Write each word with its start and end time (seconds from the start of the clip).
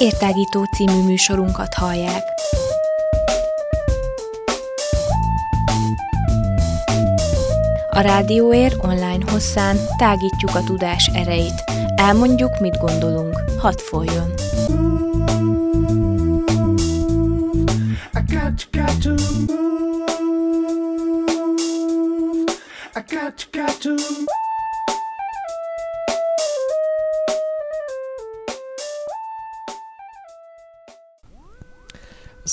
Értágító 0.00 0.64
című 0.64 1.02
műsorunkat 1.02 1.74
hallják. 1.74 2.22
A 7.90 8.00
Rádióér 8.00 8.76
online 8.78 9.30
hosszán 9.30 9.76
tágítjuk 9.96 10.54
a 10.54 10.62
tudás 10.64 11.10
erejét. 11.14 11.64
Elmondjuk, 11.94 12.58
mit 12.58 12.78
gondolunk. 12.78 13.42
Hadd 13.58 13.78
folyjon! 13.78 14.32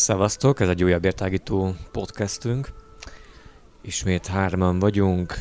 Szevasztok, 0.08 0.60
ez 0.60 0.70
egy 0.70 0.84
újabb 0.84 1.06
értágító 1.06 1.76
podcastünk. 1.92 2.70
Ismét 3.82 4.28
hárman 4.28 4.80
vagyunk, 4.80 5.34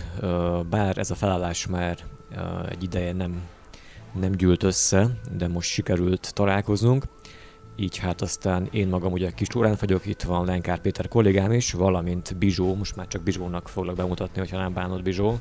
bár 0.70 0.98
ez 0.98 1.10
a 1.10 1.14
felállás 1.14 1.66
már 1.66 1.98
egy 2.68 2.82
ideje 2.82 3.12
nem, 3.12 3.42
nem 4.20 4.32
gyűlt 4.32 4.62
össze, 4.62 5.08
de 5.36 5.48
most 5.48 5.70
sikerült 5.70 6.34
találkoznunk. 6.34 7.04
Így 7.76 7.96
hát 7.96 8.20
aztán 8.20 8.68
én 8.70 8.88
magam 8.88 9.12
ugye 9.12 9.30
kis 9.30 9.46
túrán 9.46 9.76
vagyok, 9.80 10.06
itt 10.06 10.22
van 10.22 10.44
Lenkár 10.44 10.78
Péter 10.80 11.08
kollégám 11.08 11.52
is, 11.52 11.72
valamint 11.72 12.36
Bizsó, 12.36 12.74
most 12.74 12.96
már 12.96 13.06
csak 13.06 13.22
Bizsónak 13.22 13.68
foglak 13.68 13.96
bemutatni, 13.96 14.38
hogyha 14.38 14.58
nem 14.58 14.72
bánod 14.72 15.02
Bizsó. 15.02 15.36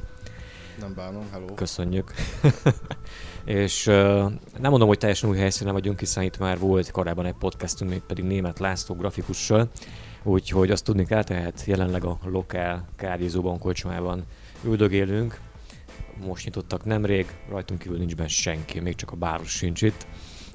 Nem 0.79 0.93
bánom, 0.93 1.23
hello. 1.31 1.53
Köszönjük. 1.53 2.13
és 3.45 3.87
uh, 3.87 3.93
nem 4.59 4.71
mondom, 4.71 4.87
hogy 4.87 4.97
teljesen 4.97 5.29
új 5.29 5.37
helyszínen 5.37 5.73
vagyunk, 5.73 5.99
hiszen 5.99 6.23
itt 6.23 6.37
már 6.37 6.59
volt 6.59 6.91
korábban 6.91 7.25
egy 7.25 7.35
podcastunk, 7.39 7.91
még 7.91 8.01
pedig 8.01 8.23
német 8.23 8.59
László 8.59 8.95
grafikussal, 8.95 9.69
úgyhogy 10.23 10.71
azt 10.71 10.83
tudni 10.83 11.05
kell, 11.05 11.23
tehát 11.23 11.63
jelenleg 11.65 12.03
a 12.03 12.19
lokál 12.23 12.87
kávézóban, 12.95 13.59
kocsmában 13.59 14.23
üldögélünk. 14.63 15.39
Most 16.25 16.45
nyitottak 16.45 16.85
nemrég, 16.85 17.25
rajtunk 17.49 17.79
kívül 17.79 17.97
nincs 17.97 18.15
benne 18.15 18.29
senki, 18.29 18.79
még 18.79 18.95
csak 18.95 19.11
a 19.11 19.15
báros 19.15 19.51
sincs 19.51 19.81
itt, 19.81 20.07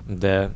de 0.06 0.50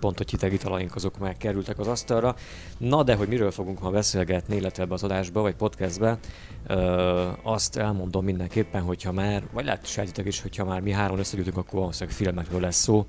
pont, 0.00 0.16
hogy 0.16 0.30
hitegi 0.30 0.56
talaink 0.56 0.94
azok 0.94 1.18
már 1.18 1.36
kerültek 1.36 1.78
az 1.78 1.86
asztalra. 1.86 2.34
Na 2.78 3.02
de, 3.02 3.14
hogy 3.14 3.28
miről 3.28 3.50
fogunk 3.50 3.80
ma 3.80 3.90
beszélgetni, 3.90 4.56
illetve 4.56 4.82
ebbe 4.82 4.94
az 4.94 5.02
adásba, 5.02 5.40
vagy 5.40 5.54
podcastbe, 5.54 6.18
ö, 6.66 7.28
azt 7.42 7.76
elmondom 7.76 8.24
mindenképpen, 8.24 8.82
hogyha 8.82 9.12
már, 9.12 9.42
vagy 9.52 9.64
lehet 9.64 9.86
sejtitek 9.86 10.26
is, 10.26 10.40
hogyha 10.40 10.64
már 10.64 10.80
mi 10.80 10.92
három 10.92 11.18
összegyűjtünk, 11.18 11.56
akkor 11.56 11.78
valószínűleg 11.78 12.16
filmekről 12.16 12.60
lesz 12.60 12.82
szó, 12.82 13.06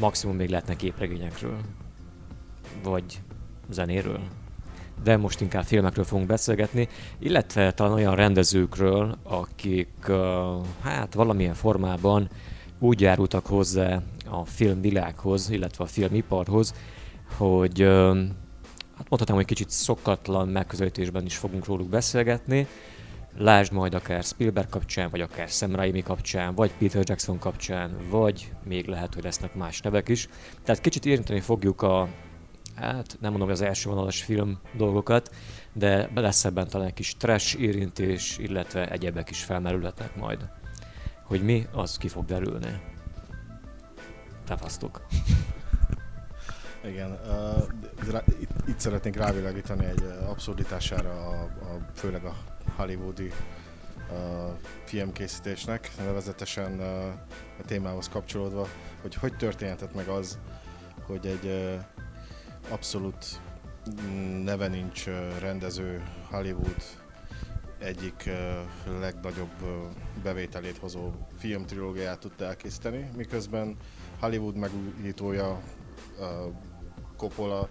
maximum 0.00 0.36
még 0.36 0.48
lehetnek 0.48 0.76
képregényekről, 0.76 1.58
vagy 2.82 3.20
zenéről. 3.70 4.20
De 5.02 5.16
most 5.16 5.40
inkább 5.40 5.64
filmekről 5.64 6.04
fogunk 6.04 6.26
beszélgetni, 6.26 6.88
illetve 7.18 7.72
talán 7.72 7.92
olyan 7.92 8.14
rendezőkről, 8.14 9.18
akik 9.22 9.88
uh, 10.08 10.16
hát 10.82 11.14
valamilyen 11.14 11.54
formában 11.54 12.28
úgy 12.78 13.00
járultak 13.00 13.46
hozzá 13.46 14.02
a 14.30 14.44
filmvilághoz, 14.44 15.50
illetve 15.50 15.84
a 15.84 15.86
filmiparhoz, 15.86 16.74
hogy 17.36 17.80
hát 18.96 19.08
mondhatnám, 19.08 19.36
hogy 19.36 19.44
kicsit 19.44 19.70
szokatlan 19.70 20.48
megközelítésben 20.48 21.24
is 21.24 21.36
fogunk 21.36 21.66
róluk 21.66 21.88
beszélgetni. 21.88 22.66
Lásd 23.38 23.72
majd 23.72 23.94
akár 23.94 24.22
Spielberg 24.22 24.68
kapcsán, 24.68 25.10
vagy 25.10 25.20
akár 25.20 25.48
Sam 25.48 25.74
Raimi 25.74 26.02
kapcsán, 26.02 26.54
vagy 26.54 26.72
Peter 26.78 27.02
Jackson 27.06 27.38
kapcsán, 27.38 27.96
vagy 28.10 28.52
még 28.64 28.86
lehet, 28.86 29.14
hogy 29.14 29.22
lesznek 29.22 29.54
más 29.54 29.80
nevek 29.80 30.08
is. 30.08 30.28
Tehát 30.64 30.80
kicsit 30.80 31.06
érinteni 31.06 31.40
fogjuk 31.40 31.82
a, 31.82 32.08
hát 32.74 33.16
nem 33.20 33.30
mondom, 33.30 33.48
hogy 33.48 33.56
az 33.56 33.62
első 33.62 33.88
vonalas 33.88 34.22
film 34.22 34.58
dolgokat, 34.76 35.34
de 35.72 36.10
lesz 36.14 36.44
ebben 36.44 36.68
talán 36.68 36.86
egy 36.86 36.94
kis 36.94 37.16
trash 37.16 37.60
érintés, 37.60 38.38
illetve 38.38 38.90
egyebek 38.90 39.30
is 39.30 39.42
felmerülhetnek 39.42 40.16
majd. 40.16 40.48
Hogy 41.34 41.44
mi, 41.44 41.66
az 41.72 41.96
ki 41.96 42.08
fog 42.08 42.24
derülni. 42.24 42.80
Tavasztok. 44.44 45.06
Igen, 46.90 47.10
uh, 47.10 48.22
itt, 48.40 48.50
itt 48.66 48.78
szeretnénk 48.78 49.16
rávilágítani 49.16 49.84
egy 49.84 50.02
abszurditására, 50.26 51.10
a, 51.10 51.42
a, 51.42 51.90
főleg 51.94 52.24
a 52.24 52.34
hollywoodi 52.76 53.32
uh, 54.10 54.18
filmkészítésnek, 54.84 55.90
nevezetesen 55.98 56.72
uh, 56.72 57.06
a 57.60 57.64
témához 57.66 58.08
kapcsolódva, 58.08 58.68
hogy 59.02 59.14
hogy 59.14 59.36
történhetett 59.36 59.94
meg 59.94 60.08
az, 60.08 60.38
hogy 61.06 61.26
egy 61.26 61.44
uh, 61.44 61.84
abszolút 62.72 63.40
neve 64.44 64.68
nincs 64.68 65.06
rendező 65.38 66.02
Hollywood 66.30 67.03
egyik 67.78 68.30
legnagyobb 69.00 69.64
bevételét 70.22 70.78
hozó 70.78 71.10
filmtrilógiát 71.38 72.18
tudta 72.18 72.44
elkészíteni, 72.44 73.10
miközben 73.16 73.76
Hollywood 74.20 74.56
megújítója 74.56 75.62
Coppola 77.16 77.68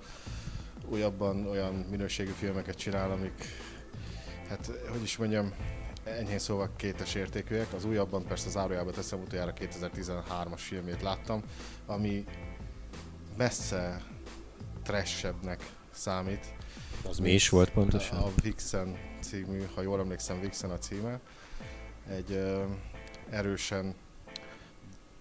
újabban 0.86 1.48
olyan 1.48 1.74
minőségű 1.74 2.32
filmeket 2.32 2.76
csinál, 2.76 3.12
amik, 3.12 3.46
hát 4.50 4.72
hogy 4.92 5.02
is 5.02 5.18
mondjam, 5.18 5.54
enyhén 6.04 6.40
szóval 6.40 6.70
kétes 6.76 7.16
értékűek. 7.16 7.74
Az 7.74 7.86
újabban 7.86 8.26
persze 8.26 8.48
az 8.48 8.58
árujába 8.58 8.92
teszem, 8.92 9.22
utoljára 9.22 9.54
2013-as 9.60 10.56
filmét 10.56 11.02
láttam, 11.02 11.42
ami 11.86 12.26
messze 13.38 14.02
trashebbnek 14.84 15.72
számít. 15.92 16.54
Az 17.10 17.20
mi 17.20 17.32
is 17.32 17.50
volt 17.50 17.70
pontosan? 17.70 18.18
A 18.18 18.32
Vixen 18.42 18.98
című, 19.22 19.64
ha 19.76 19.82
jól 19.82 20.00
emlékszem, 20.00 20.40
Vixen 20.40 20.70
a 20.70 20.78
címe. 20.78 21.20
Egy 22.10 22.32
uh, 22.32 22.64
erősen 23.30 23.96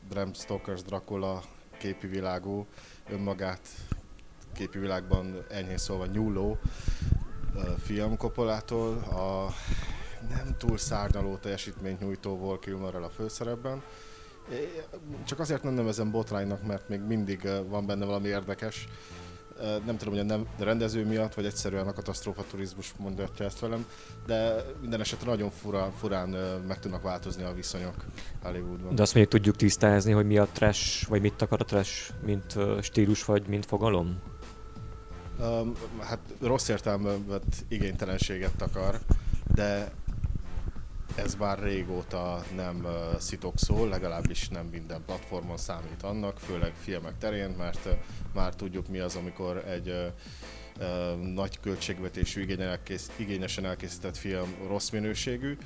Bram 0.09 0.31
Stoker's 0.35 0.81
Dracula 0.87 1.43
képi 1.79 2.07
világú, 2.07 2.67
önmagát 3.11 3.69
képi 4.55 4.79
világban 4.79 5.45
enyhén 5.51 5.79
szólva 5.79 6.07
nyúló 6.07 6.59
film 7.79 8.17
Koppolától. 8.17 8.99
A 8.99 9.55
nem 10.29 10.55
túl 10.59 10.79
szárnyaló 10.79 11.37
teljesítményt 11.37 12.01
nyújtó 12.01 12.39
Val 12.39 12.59
Kilmerrel 12.59 13.03
a 13.03 13.11
főszerepben. 13.11 13.83
Csak 15.25 15.39
azért 15.39 15.63
nem 15.63 15.75
nevezem 15.75 16.11
botránynak, 16.11 16.67
mert 16.67 16.89
még 16.89 17.01
mindig 17.01 17.49
van 17.69 17.87
benne 17.87 18.05
valami 18.05 18.29
érdekes 18.29 18.89
nem 19.61 19.97
tudom, 19.97 20.15
hogy 20.15 20.23
a 20.23 20.25
nem, 20.25 20.47
rendező 20.59 21.07
miatt, 21.07 21.35
vagy 21.35 21.45
egyszerűen 21.47 21.87
a 21.87 21.93
katasztrófa 21.93 22.45
turizmus 22.51 22.93
mondatja 22.99 23.45
ezt 23.45 23.59
velem, 23.59 23.87
de 24.27 24.65
minden 24.81 25.01
esetre 25.01 25.31
nagyon 25.31 25.51
fura, 25.51 25.93
furán 25.99 26.29
meg 26.67 26.79
tudnak 26.79 27.03
változni 27.03 27.43
a 27.43 27.53
viszonyok 27.53 27.95
Hollywoodban. 28.43 28.95
De 28.95 29.03
azt 29.03 29.15
még 29.15 29.29
tudjuk 29.29 29.57
tisztázni, 29.57 30.13
hogy 30.13 30.27
mi 30.27 30.39
a 30.39 30.49
trash, 30.53 31.09
vagy 31.09 31.21
mit 31.21 31.43
akar 31.43 31.61
a 31.61 31.65
trash, 31.65 32.11
mint 32.25 32.55
stílus, 32.81 33.25
vagy 33.25 33.47
mint 33.47 33.67
fogalom? 33.67 34.21
Um, 35.41 35.73
hát 36.01 36.19
rossz 36.41 36.69
értelmeben 36.69 37.41
igénytelenséget 37.69 38.63
akar, 38.63 39.01
de 39.55 39.93
ez 41.15 41.35
már 41.35 41.59
régóta 41.59 42.45
nem 42.57 42.85
uh, 42.85 43.19
szitokszó, 43.19 43.85
legalábbis 43.85 44.49
nem 44.49 44.67
minden 44.67 45.03
platformon 45.07 45.57
számít 45.57 46.03
annak, 46.03 46.39
főleg 46.39 46.73
filmek 46.83 47.19
terén, 47.19 47.51
mert 47.51 47.87
uh, 47.87 47.93
már 48.35 48.55
tudjuk 48.55 48.89
mi 48.89 48.99
az, 48.99 49.17
amikor 49.17 49.57
egy 49.69 49.89
uh, 49.89 50.13
nagy 51.35 51.61
költségvetésű, 51.61 52.47
igényesen 53.17 53.65
elkészített 53.65 54.17
film 54.17 54.55
rossz 54.67 54.91
minőségű, 54.91 55.57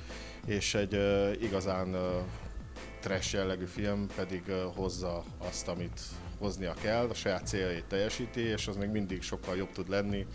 és 0.47 0.75
egy 0.75 0.99
igazán 1.43 1.97
trash 3.01 3.35
jellegű 3.35 3.65
film 3.65 4.07
pedig 4.17 4.43
hozza 4.75 5.25
azt, 5.39 5.69
amit 5.69 6.01
hoznia 6.39 6.75
kell, 6.83 7.09
a 7.09 7.15
saját 7.15 7.47
céljait 7.47 7.85
teljesíti, 7.85 8.41
és 8.41 8.67
az 8.67 8.77
még 8.77 8.89
mindig 8.89 9.23
sokkal 9.23 9.57
jobb 9.57 9.73
tud 9.73 9.89
lenni, 9.89 10.27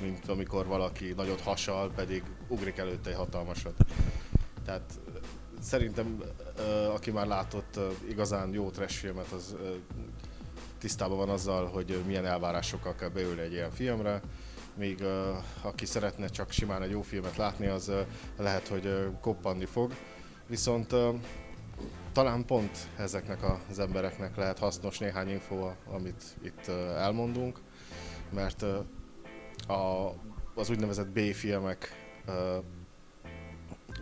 mint 0.00 0.28
amikor 0.28 0.66
valaki 0.66 1.12
nagyot 1.16 1.40
hasal, 1.40 1.90
pedig 1.94 2.22
ugrik 2.48 2.76
előtte 2.76 3.10
egy 3.10 3.16
hatalmasat. 3.16 3.74
Tehát 4.70 5.00
szerintem, 5.60 6.22
aki 6.94 7.10
már 7.10 7.26
látott 7.26 7.78
igazán 8.08 8.52
jó 8.52 8.70
trash 8.70 8.94
filmet, 8.94 9.32
az 9.32 9.56
tisztában 10.78 11.16
van 11.16 11.28
azzal, 11.28 11.66
hogy 11.66 12.02
milyen 12.06 12.26
elvárásokkal 12.26 12.94
kell 12.94 13.08
beülni 13.08 13.40
egy 13.40 13.52
ilyen 13.52 13.70
filmre, 13.70 14.22
míg 14.74 15.04
aki 15.62 15.86
szeretne 15.86 16.28
csak 16.28 16.50
simán 16.50 16.82
egy 16.82 16.90
jó 16.90 17.02
filmet 17.02 17.36
látni, 17.36 17.66
az 17.66 17.92
lehet, 18.36 18.68
hogy 18.68 19.08
koppanni 19.20 19.64
fog. 19.64 19.92
Viszont 20.46 20.94
talán 22.12 22.44
pont 22.44 22.88
ezeknek 22.96 23.38
az 23.70 23.78
embereknek 23.78 24.36
lehet 24.36 24.58
hasznos 24.58 24.98
néhány 24.98 25.28
info, 25.28 25.70
amit 25.92 26.36
itt 26.42 26.68
elmondunk, 26.96 27.60
mert 28.32 28.62
a, 29.68 30.12
az 30.54 30.70
úgynevezett 30.70 31.08
B-filmek 31.08 32.08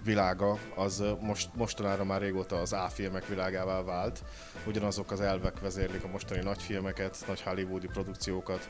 világa 0.09 0.59
az 0.77 1.05
most, 1.21 1.49
mostanára 1.55 2.05
már 2.05 2.21
régóta 2.21 2.61
az 2.61 2.73
A-filmek 2.73 3.27
világává 3.27 3.83
vált. 3.83 4.25
Ugyanazok 4.67 5.11
az 5.11 5.21
elvek 5.21 5.61
vezérlik 5.61 6.05
a 6.05 6.09
mostani 6.09 6.41
nagyfilmeket, 6.41 7.25
nagy 7.27 7.43
hollywoodi 7.43 7.87
produkciókat, 7.87 8.69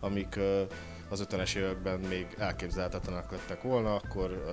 amik 0.00 0.38
az 1.08 1.26
50-es 1.30 1.56
években 1.56 2.00
még 2.00 2.26
elképzelhetetlenek 2.38 3.30
lettek 3.30 3.62
volna, 3.62 3.94
akkor 3.94 4.44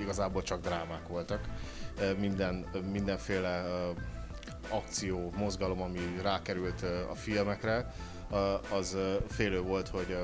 igazából 0.00 0.42
csak 0.42 0.60
drámák 0.60 1.08
voltak. 1.08 1.40
Minden, 2.18 2.66
mindenféle 2.92 3.64
akció, 4.68 5.32
mozgalom, 5.36 5.82
ami 5.82 6.00
rákerült 6.22 6.82
a 7.10 7.14
filmekre, 7.14 7.94
az 8.72 8.96
félő 9.28 9.60
volt, 9.60 9.88
hogy 9.88 10.16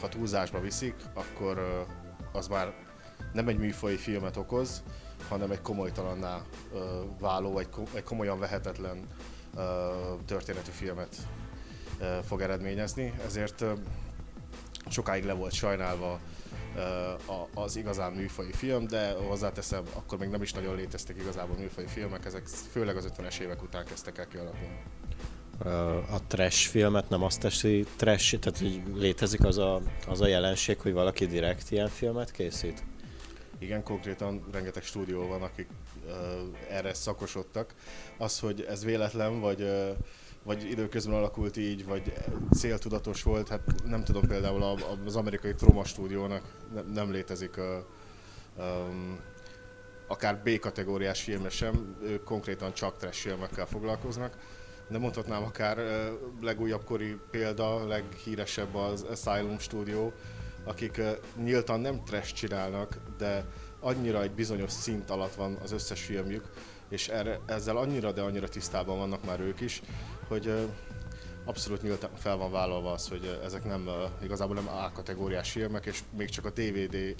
ha, 0.00 0.08
túlzásba 0.08 0.60
viszik, 0.60 0.94
akkor 1.14 1.86
az 2.32 2.48
már 2.48 2.85
nem 3.32 3.48
egy 3.48 3.58
műfai 3.58 3.96
filmet 3.96 4.36
okoz, 4.36 4.82
hanem 5.28 5.50
egy 5.50 5.60
komolytalanná 5.60 6.42
uh, 6.72 6.80
váló, 7.20 7.58
egy, 7.58 7.68
komolyan 8.04 8.38
vehetetlen 8.38 9.06
történetű 10.26 10.70
filmet 10.70 11.16
fog 12.26 12.40
eredményezni. 12.40 13.12
Ezért 13.24 13.64
sokáig 14.88 15.24
le 15.24 15.32
volt 15.32 15.52
sajnálva 15.52 16.20
az 17.54 17.76
igazán 17.76 18.12
műfai 18.12 18.52
film, 18.52 18.86
de 18.86 19.12
hozzáteszem, 19.12 19.82
akkor 19.92 20.18
még 20.18 20.28
nem 20.28 20.42
is 20.42 20.52
nagyon 20.52 20.76
léteztek 20.76 21.16
igazából 21.16 21.56
műfai 21.56 21.86
filmek, 21.86 22.24
ezek 22.24 22.46
főleg 22.46 22.96
az 22.96 23.12
50-es 23.18 23.38
évek 23.38 23.62
után 23.62 23.84
kezdtek 23.84 24.18
el 24.18 24.28
kialakulni. 24.28 24.82
A 26.10 26.26
trash 26.26 26.68
filmet 26.68 27.08
nem 27.08 27.22
azt 27.22 27.40
teszi 27.40 27.86
trash, 27.96 28.38
tehát 28.38 28.58
hogy 28.58 28.82
létezik 28.94 29.44
az 29.44 29.58
a, 29.58 29.80
az 30.06 30.20
a 30.20 30.26
jelenség, 30.26 30.80
hogy 30.80 30.92
valaki 30.92 31.26
direkt 31.26 31.70
ilyen 31.70 31.88
filmet 31.88 32.30
készít? 32.30 32.82
Igen, 33.58 33.82
konkrétan 33.82 34.44
rengeteg 34.52 34.82
stúdió 34.82 35.26
van, 35.26 35.42
akik 35.42 35.68
uh, 36.04 36.12
erre 36.70 36.94
szakosodtak. 36.94 37.74
Az, 38.18 38.38
hogy 38.38 38.60
ez 38.68 38.84
véletlen, 38.84 39.40
vagy 39.40 39.62
uh, 39.62 39.96
vagy 40.46 40.70
időközben 40.70 41.16
alakult 41.16 41.56
így, 41.56 41.84
vagy 41.84 42.12
céltudatos 42.56 43.22
volt, 43.22 43.48
hát 43.48 43.60
nem 43.84 44.04
tudom 44.04 44.26
például 44.26 44.62
az 45.06 45.16
amerikai 45.16 45.54
Troma 45.54 45.84
stúdiónak 45.84 46.42
nem 46.92 47.10
létezik 47.10 47.56
a, 47.56 47.86
um, 48.58 49.20
akár 50.06 50.42
B-kategóriás 50.42 51.22
filmre 51.22 51.48
sem, 51.48 51.96
ők 52.02 52.24
konkrétan 52.24 52.74
csak 52.74 52.96
trash 52.96 53.20
filmekkel 53.20 53.66
foglalkoznak, 53.66 54.36
de 54.88 54.98
mondhatnám 54.98 55.42
akár 55.42 55.78
legújabb 56.40 56.84
kori 56.84 57.18
példa, 57.30 57.86
leghíresebb 57.86 58.74
az 58.74 59.02
Asylum 59.02 59.58
stúdió, 59.58 60.12
akik 60.66 61.00
nyíltan 61.42 61.80
nem 61.80 62.04
trash 62.04 62.32
csinálnak, 62.32 62.98
de 63.18 63.44
annyira 63.80 64.22
egy 64.22 64.32
bizonyos 64.32 64.72
szint 64.72 65.10
alatt 65.10 65.34
van 65.34 65.58
az 65.62 65.72
összes 65.72 66.02
filmjük, 66.02 66.50
és 66.88 67.08
erre, 67.08 67.40
ezzel 67.46 67.76
annyira, 67.76 68.12
de 68.12 68.20
annyira 68.20 68.48
tisztában 68.48 68.98
vannak 68.98 69.24
már 69.24 69.40
ők 69.40 69.60
is, 69.60 69.82
hogy 70.28 70.68
abszolút 71.44 71.82
nyílt 71.82 72.08
fel 72.16 72.36
van 72.36 72.50
vállalva 72.50 72.92
az, 72.92 73.08
hogy 73.08 73.40
ezek 73.44 73.64
nem 73.64 73.88
igazából 74.22 74.54
nem 74.54 74.68
A 74.68 74.92
kategóriás 74.92 75.50
filmek, 75.50 75.86
és 75.86 76.02
még 76.16 76.28
csak 76.28 76.44
a 76.44 76.50
DVD 76.50 77.14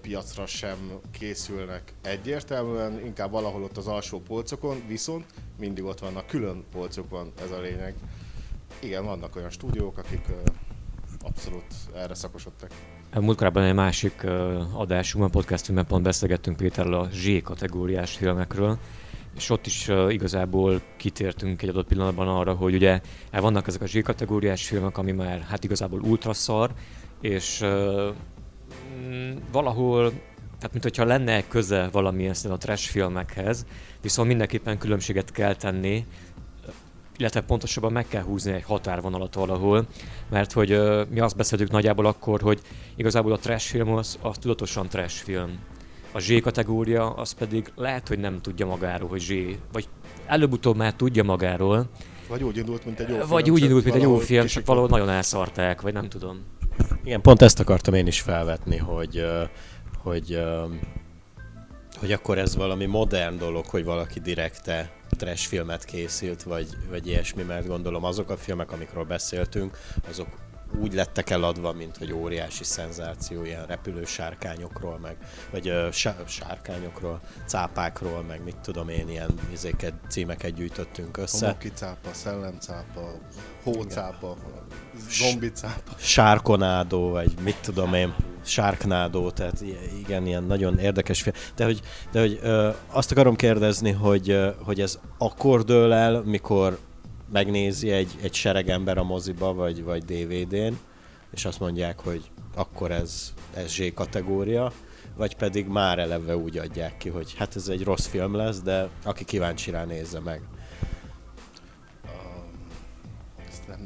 piacra 0.00 0.46
sem 0.46 1.00
készülnek 1.10 1.92
egyértelműen, 2.02 3.04
inkább 3.04 3.30
valahol 3.30 3.62
ott 3.62 3.76
az 3.76 3.86
alsó 3.86 4.20
polcokon, 4.20 4.82
viszont 4.86 5.24
mindig 5.58 5.84
ott 5.84 5.98
vannak 5.98 6.26
külön 6.26 6.64
polcokon, 6.72 7.32
ez 7.42 7.50
a 7.50 7.60
lényeg. 7.60 7.94
Igen, 8.78 9.04
vannak 9.04 9.36
olyan 9.36 9.50
stúdiók, 9.50 9.98
akik 9.98 10.26
abszolút 11.22 11.64
erre 11.94 12.14
szakosodtak. 12.14 12.70
Múltkorában 13.14 13.62
egy 13.62 13.74
másik 13.74 14.26
adásunkban, 14.72 15.30
podcastunkban 15.30 15.86
pont 15.86 16.02
beszélgettünk 16.02 16.56
Péterrel 16.56 16.92
a 16.92 17.08
Z 17.12 17.42
kategóriás 17.42 18.16
filmekről, 18.16 18.78
és 19.36 19.50
ott 19.50 19.66
is 19.66 19.90
igazából 20.08 20.80
kitértünk 20.96 21.62
egy 21.62 21.68
adott 21.68 21.86
pillanatban 21.86 22.28
arra, 22.28 22.54
hogy 22.54 22.74
ugye 22.74 23.00
el 23.30 23.40
vannak 23.40 23.66
ezek 23.66 23.82
a 23.82 23.86
Z-kategóriás 23.86 24.66
filmek, 24.66 24.98
ami 24.98 25.12
már 25.12 25.40
hát 25.40 25.64
igazából 25.64 26.00
ultraszar, 26.00 26.70
és 27.20 27.64
valahol, 29.52 30.10
tehát 30.56 30.72
mint 30.72 30.82
hogyha 30.82 31.04
lenne 31.04 31.46
köze 31.46 31.88
valamilyen 31.92 32.34
a 32.48 32.56
trash 32.56 32.90
filmekhez, 32.90 33.66
viszont 34.02 34.28
mindenképpen 34.28 34.78
különbséget 34.78 35.32
kell 35.32 35.54
tenni, 35.54 36.06
illetve 37.20 37.40
pontosabban 37.40 37.92
meg 37.92 38.08
kell 38.08 38.22
húzni 38.22 38.52
egy 38.52 38.62
határvonalat 38.62 39.34
valahol, 39.34 39.86
mert 40.30 40.52
hogy 40.52 40.72
uh, 40.72 41.08
mi 41.08 41.20
azt 41.20 41.36
beszéltük 41.36 41.70
nagyjából 41.70 42.06
akkor, 42.06 42.40
hogy 42.40 42.60
igazából 42.96 43.32
a 43.32 43.38
trash 43.38 43.66
film 43.66 43.92
az, 43.92 44.18
az 44.22 44.36
tudatosan 44.38 44.88
trash 44.88 45.22
film 45.22 45.58
a 46.12 46.18
Z 46.18 46.40
kategória 46.42 47.10
az 47.10 47.32
pedig 47.32 47.72
lehet, 47.76 48.08
hogy 48.08 48.18
nem 48.18 48.40
tudja 48.40 48.66
magáról, 48.66 49.08
hogy 49.08 49.20
Z, 49.20 49.32
vagy 49.72 49.88
előbb-utóbb 50.26 50.76
már 50.76 50.94
tudja 50.94 51.22
magáról. 51.22 51.86
Vagy 52.28 52.42
úgy 52.42 52.56
indult, 52.56 52.84
mint 52.84 53.00
egy 53.00 53.08
jó 53.08 53.14
film. 53.14 53.28
Vagy 53.28 53.50
úgy 53.50 53.62
indult, 53.62 53.84
mint 53.84 53.96
egy 53.96 54.02
jó 54.02 54.16
film, 54.16 54.46
csak 54.46 54.66
valahol 54.66 54.88
nagyon 54.88 55.08
elszarták, 55.08 55.80
vagy 55.80 55.92
nem 55.92 56.08
tudom. 56.08 56.40
Igen, 57.04 57.20
pont 57.20 57.42
ezt 57.42 57.60
akartam 57.60 57.94
én 57.94 58.06
is 58.06 58.20
felvetni, 58.20 58.76
hogy, 58.76 59.24
hogy, 60.02 60.42
hogy 61.98 62.12
akkor 62.12 62.38
ez 62.38 62.56
valami 62.56 62.86
modern 62.86 63.38
dolog, 63.38 63.64
hogy 63.66 63.84
valaki 63.84 64.20
direkte 64.20 64.90
trash 65.20 65.46
filmet 65.46 65.84
készült, 65.84 66.42
vagy, 66.42 66.68
vagy 66.88 67.06
ilyesmi, 67.06 67.42
mert 67.42 67.66
gondolom 67.66 68.04
azok 68.04 68.30
a 68.30 68.36
filmek, 68.36 68.72
amikről 68.72 69.04
beszéltünk, 69.04 69.78
azok 70.08 70.28
úgy 70.80 70.94
lettek 70.94 71.30
eladva, 71.30 71.72
mint 71.72 71.96
hogy 71.96 72.12
óriási 72.12 72.64
szenzáció, 72.64 73.44
ilyen 73.44 73.66
repülő 73.66 74.04
sárkányokról, 74.04 74.98
meg, 74.98 75.16
vagy 75.50 75.68
ö, 75.68 75.88
sárkányokról, 76.26 77.20
cápákról, 77.46 78.22
meg 78.22 78.44
mit 78.44 78.56
tudom 78.56 78.88
én, 78.88 79.08
ilyen 79.08 79.30
izéket, 79.52 79.94
címeket 80.08 80.54
gyűjtöttünk 80.54 81.16
össze. 81.16 81.46
Homoki 81.46 81.70
cápa, 81.74 82.12
szellemcápa, 82.12 83.12
hócápa, 83.62 84.36
zombicápa. 85.10 85.92
Sárkonádó, 85.98 87.10
vagy 87.10 87.32
mit 87.42 87.56
tudom 87.62 87.94
én, 87.94 88.14
sárknádó, 88.50 89.30
tehát 89.30 89.64
igen, 89.98 90.26
ilyen 90.26 90.44
nagyon 90.44 90.78
érdekes 90.78 91.22
film. 91.22 91.34
De 91.56 91.64
hogy, 91.64 91.80
de 92.12 92.20
hogy 92.20 92.38
ö, 92.42 92.68
azt 92.86 93.10
akarom 93.10 93.36
kérdezni, 93.36 93.90
hogy, 93.90 94.30
ö, 94.30 94.48
hogy 94.64 94.80
ez 94.80 94.98
akkor 95.18 95.64
dől 95.64 95.92
el, 95.92 96.22
mikor 96.22 96.78
megnézi 97.32 97.90
egy, 97.90 98.10
egy 98.22 98.34
sereg 98.34 98.68
ember 98.68 98.98
a 98.98 99.04
moziba, 99.04 99.54
vagy, 99.54 99.84
vagy 99.84 100.04
DVD-n, 100.04 100.78
és 101.32 101.44
azt 101.44 101.60
mondják, 101.60 102.00
hogy 102.00 102.30
akkor 102.54 102.90
ez, 102.90 103.32
ez 103.54 103.70
Z 103.70 103.94
kategória, 103.94 104.72
vagy 105.16 105.36
pedig 105.36 105.66
már 105.66 105.98
eleve 105.98 106.36
úgy 106.36 106.58
adják 106.58 106.96
ki, 106.96 107.08
hogy 107.08 107.34
hát 107.36 107.56
ez 107.56 107.68
egy 107.68 107.84
rossz 107.84 108.06
film 108.06 108.34
lesz, 108.34 108.60
de 108.60 108.88
aki 109.04 109.24
kíváncsi 109.24 109.70
rá 109.70 109.84
nézze 109.84 110.20
meg. 110.20 110.42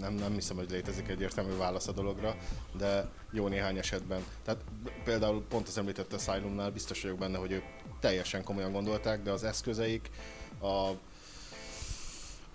Nem, 0.05 0.15
nem, 0.15 0.33
hiszem, 0.33 0.57
hogy 0.57 0.71
létezik 0.71 1.09
egyértelmű 1.09 1.57
válasz 1.57 1.89
a 1.89 1.93
dologra, 1.93 2.37
de 2.77 3.09
jó 3.31 3.49
néhány 3.49 3.79
esetben. 3.79 4.25
Tehát 4.45 4.61
például 5.05 5.45
pont 5.49 5.69
az 5.69 5.79
említett 5.79 6.13
Asylumnál 6.13 6.71
biztos 6.71 7.03
vagyok 7.03 7.19
benne, 7.19 7.39
hogy 7.39 7.53
ők 7.53 7.65
teljesen 8.01 8.45
komolyan 8.45 8.73
gondolták, 8.73 9.23
de 9.23 9.31
az 9.31 9.45
eszközeik, 9.45 10.11
a 10.63 10.91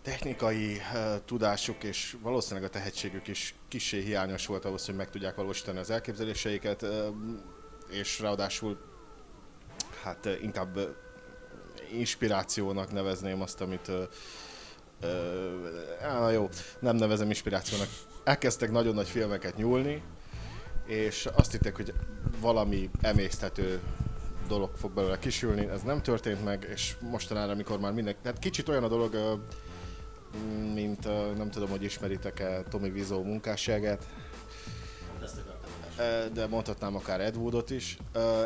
technikai 0.01 0.81
uh, 0.93 1.15
tudásuk 1.25 1.83
és 1.83 2.17
valószínűleg 2.21 2.69
a 2.69 2.71
tehetségük 2.71 3.27
is 3.27 3.55
kicsi 3.67 4.01
hiányos 4.01 4.45
volt 4.45 4.65
ahhoz, 4.65 4.85
hogy 4.85 4.95
meg 4.95 5.09
tudják 5.09 5.35
valósítani 5.35 5.79
az 5.79 5.89
elképzeléseiket, 5.89 6.81
uh, 6.81 7.07
és 7.89 8.19
ráadásul 8.19 8.77
hát 10.03 10.25
uh, 10.25 10.43
inkább 10.43 10.95
inspirációnak 11.91 12.91
nevezném 12.91 13.41
azt, 13.41 13.61
amit 13.61 13.91
uh, 15.01 16.25
uh, 16.25 16.33
jó, 16.33 16.49
nem 16.79 16.95
nevezem 16.95 17.27
inspirációnak. 17.27 17.87
Elkezdtek 18.23 18.71
nagyon 18.71 18.95
nagy 18.95 19.07
filmeket 19.07 19.57
nyúlni, 19.57 20.03
és 20.85 21.25
azt 21.35 21.51
hitték, 21.51 21.75
hogy 21.75 21.93
valami 22.39 22.89
emészthető 23.01 23.79
dolog 24.47 24.69
fog 24.75 24.91
belőle 24.91 25.19
kisülni, 25.19 25.67
ez 25.67 25.81
nem 25.81 26.01
történt 26.01 26.43
meg, 26.43 26.67
és 26.73 26.95
mostanára, 26.99 27.51
amikor 27.51 27.79
már 27.79 27.93
minden... 27.93 28.15
Tehát 28.23 28.39
kicsit 28.39 28.69
olyan 28.69 28.83
a 28.83 28.87
dolog, 28.87 29.41
mint 30.73 31.03
nem 31.37 31.49
tudom, 31.51 31.69
hogy 31.69 31.83
ismeritek-e 31.83 32.63
Tommy 32.69 32.89
Wiseau 32.89 33.23
munkásságát, 33.23 34.05
de 36.33 36.47
mondhatnám 36.47 36.95
akár 36.95 37.21
Ed 37.21 37.35
Woodot 37.35 37.69
is. 37.69 37.97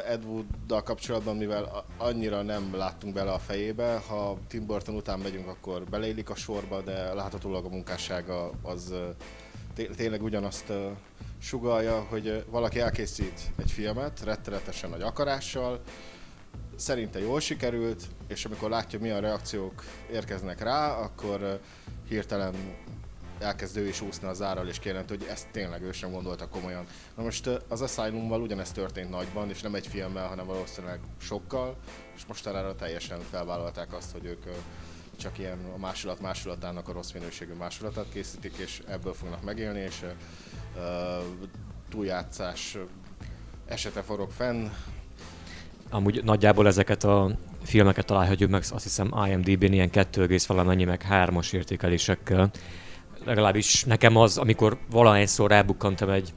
Ed 0.08 0.26
Wooddal 0.26 0.84
kapcsolatban, 0.84 1.38
mivel 1.38 1.86
annyira 1.98 2.42
nem 2.42 2.76
láttunk 2.76 3.14
bele 3.14 3.32
a 3.32 3.40
fejébe, 3.40 4.02
ha 4.08 4.38
Tim 4.48 4.66
Burton 4.66 4.96
után 4.96 5.20
megyünk, 5.20 5.48
akkor 5.48 5.84
beleillik 5.84 6.30
a 6.30 6.36
sorba, 6.36 6.82
de 6.82 7.14
láthatólag 7.14 7.66
a 7.66 7.70
munkássága 7.70 8.52
az 8.62 8.94
tényleg 9.96 10.24
ugyanazt 10.24 10.74
sugalja, 11.42 12.06
hogy 12.10 12.46
valaki 12.50 12.80
elkészít 12.80 13.52
egy 13.58 13.72
filmet 13.72 14.24
rettenetesen 14.24 14.90
nagy 14.90 15.02
akarással, 15.02 15.82
szerinte 16.76 17.20
jól 17.20 17.40
sikerült, 17.40 18.04
és 18.28 18.46
amikor 18.46 18.70
látja, 18.70 19.00
milyen 19.00 19.22
reakciók 19.22 19.84
érkeznek 20.12 20.62
rá, 20.62 20.92
akkor 20.92 21.60
hirtelen 22.08 22.54
elkezd 23.44 23.78
ő 23.78 23.88
is 23.88 24.02
úszni 24.02 24.28
az 24.28 24.42
árral, 24.42 24.68
és 24.68 24.80
kijelent, 24.80 25.10
hogy 25.10 25.26
ezt 25.30 25.48
tényleg 25.52 25.82
ő 25.82 25.92
sem 25.92 26.12
gondolta 26.12 26.48
komolyan. 26.48 26.86
Na 27.16 27.24
most 27.24 27.48
az 27.68 27.82
Asylummal 27.82 28.42
ugyanezt 28.42 28.74
történt 28.74 29.10
nagyban, 29.10 29.50
és 29.50 29.62
nem 29.62 29.76
egy 29.76 29.88
filmmel, 29.88 30.28
hanem 30.28 30.46
valószínűleg 30.46 31.00
sokkal, 31.18 31.78
és 32.16 32.26
mostanára 32.26 32.76
teljesen 32.76 33.20
felvállalták 33.30 33.94
azt, 33.94 34.12
hogy 34.12 34.26
ők 34.26 34.44
csak 35.20 35.40
ilyen 35.40 35.58
a 35.76 35.78
másolat 35.78 36.22
másolatának 36.22 36.90
a 36.90 36.92
rossz 36.92 37.12
minőségű 37.12 37.54
másolatát 37.54 38.06
készítik, 38.14 38.58
és 38.58 38.82
ebből 38.88 39.14
fognak 39.14 39.44
megélni, 39.44 39.80
és 39.80 40.02
uh, 40.76 40.82
túljátszás 41.90 42.78
esete 43.66 44.02
forog 44.02 44.32
fenn. 44.32 44.68
Amúgy 45.90 46.24
nagyjából 46.24 46.68
ezeket 46.68 47.04
a 47.04 47.38
filmeket 47.64 48.06
találhatjuk 48.06 48.50
meg, 48.50 48.64
azt 48.70 48.84
hiszem 48.84 49.14
IMDb-n 49.28 49.74
ilyen 49.74 49.90
2, 49.90 50.38
valamennyi, 50.48 50.84
meg 50.84 51.06
3-as 51.10 51.54
értékelésekkel. 51.54 52.52
Legalábbis 53.26 53.84
nekem 53.84 54.16
az, 54.16 54.38
amikor 54.38 54.78
valahányszor 54.92 55.50
rábukkantam 55.50 56.10
egy, 56.10 56.34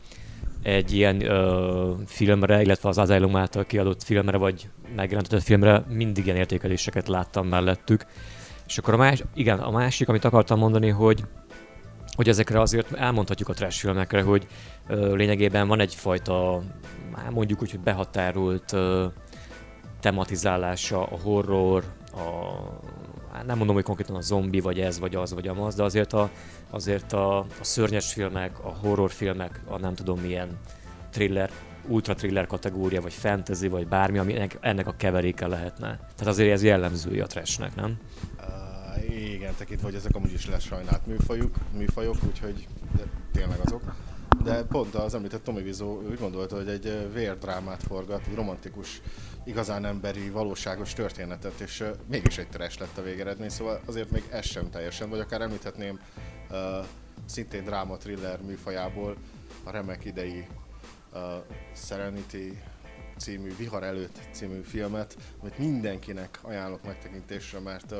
egy 0.63 0.93
ilyen 0.93 1.21
ö, 1.25 1.93
filmre, 2.07 2.63
illetve 2.63 2.89
az 2.89 2.99
Asylum 2.99 3.37
által 3.37 3.65
kiadott 3.65 4.03
filmre, 4.03 4.37
vagy 4.37 4.69
megjelentetett 4.97 5.43
filmre, 5.43 5.85
mindig 5.89 6.25
ilyen 6.25 6.37
értékeléseket 6.37 7.09
láttam 7.09 7.47
mellettük. 7.47 8.07
És 8.67 8.79
akkor 8.79 8.95
a 8.95 8.97
más, 8.97 9.23
igen, 9.35 9.59
a 9.59 9.71
másik, 9.71 10.09
amit 10.09 10.25
akartam 10.25 10.59
mondani, 10.59 10.89
hogy 10.89 11.25
hogy 12.17 12.29
ezekre 12.29 12.61
azért 12.61 12.93
elmondhatjuk 12.93 13.49
a 13.49 13.53
trash 13.53 13.79
filmekre, 13.79 14.23
hogy 14.23 14.47
ö, 14.87 15.15
lényegében 15.15 15.69
van 15.69 15.81
egyfajta, 15.81 16.63
mondjuk 17.31 17.63
úgy, 17.63 17.71
hogy 17.71 17.81
behatárolt 17.81 18.73
ö, 18.73 19.07
tematizálása, 20.01 21.03
a 21.03 21.19
horror, 21.23 21.85
a, 22.13 22.21
hát 23.33 23.47
nem 23.47 23.57
mondom, 23.57 23.75
hogy 23.75 23.85
konkrétan 23.85 24.17
a 24.17 24.21
zombi, 24.21 24.61
vagy 24.61 24.81
ez, 24.81 24.99
vagy 24.99 25.15
az, 25.15 25.35
vagy 25.35 25.49
amaz, 25.49 25.75
de 25.75 25.83
azért 25.83 26.13
a, 26.13 26.31
azért 26.71 27.13
a, 27.13 27.39
a 27.39 27.47
szörnyes 27.61 28.13
filmek, 28.13 28.65
a 28.65 28.69
horrorfilmek, 28.69 29.61
a 29.67 29.79
nem 29.79 29.95
tudom 29.95 30.21
milyen 30.21 30.59
thriller, 31.11 31.51
ultra 31.89 32.15
thriller 32.15 32.47
kategória, 32.47 33.01
vagy 33.01 33.13
fantasy, 33.13 33.69
vagy 33.69 33.87
bármi, 33.87 34.19
ami 34.19 34.35
ennek, 34.35 34.59
ennek 34.61 34.87
a 34.87 34.95
keveréke 34.97 35.47
lehetne. 35.47 35.97
Tehát 35.97 36.27
azért 36.27 36.53
ez 36.53 36.63
jellemzője 36.63 37.23
a 37.23 37.27
trashnek, 37.27 37.75
nem? 37.75 37.99
Uh, 38.39 39.33
igen, 39.33 39.55
tekintve, 39.59 39.87
hogy 39.87 39.95
ezek 39.95 40.15
amúgy 40.15 40.33
is 40.33 40.47
lesajnált 40.47 41.07
műfajuk, 41.07 41.55
műfajok, 41.73 42.17
úgyhogy 42.27 42.67
tényleg 43.33 43.59
azok. 43.65 43.95
De 44.45 44.63
pont 44.63 44.95
az 44.95 45.15
említett 45.15 45.43
Tomi 45.45 45.63
Vizó 45.63 46.03
úgy 46.11 46.19
gondolta, 46.19 46.57
hogy 46.57 46.69
egy 46.69 47.13
vérdrámát 47.13 47.83
forgat, 47.83 48.27
egy 48.27 48.35
romantikus 48.35 49.01
igazán 49.45 49.85
emberi, 49.85 50.31
valóságos 50.31 50.93
történetet, 50.93 51.61
és 51.61 51.85
mégis 52.09 52.39
egy 52.39 52.49
teres 52.49 52.79
lett 52.79 52.99
a 52.99 53.03
végeredmény, 53.03 53.49
szóval 53.49 53.81
azért 53.85 54.11
még 54.11 54.23
ez 54.31 54.45
sem 54.45 54.71
teljesen, 54.71 55.11
vagy 55.11 55.21
akár 55.21 55.41
említhetném 55.41 56.01
szintén 57.25 57.65
dráma 57.65 57.97
thriller 57.97 58.43
műfajából 58.43 59.17
a 59.65 59.71
remek 59.71 60.05
idei 60.05 60.47
Serenity 61.75 62.59
című, 63.17 63.57
Vihar 63.57 63.83
előtt 63.83 64.19
című 64.31 64.61
filmet, 64.61 65.17
amit 65.41 65.59
mindenkinek 65.59 66.39
ajánlok 66.43 66.85
megtekintésre, 66.85 67.59
mert 67.59 67.95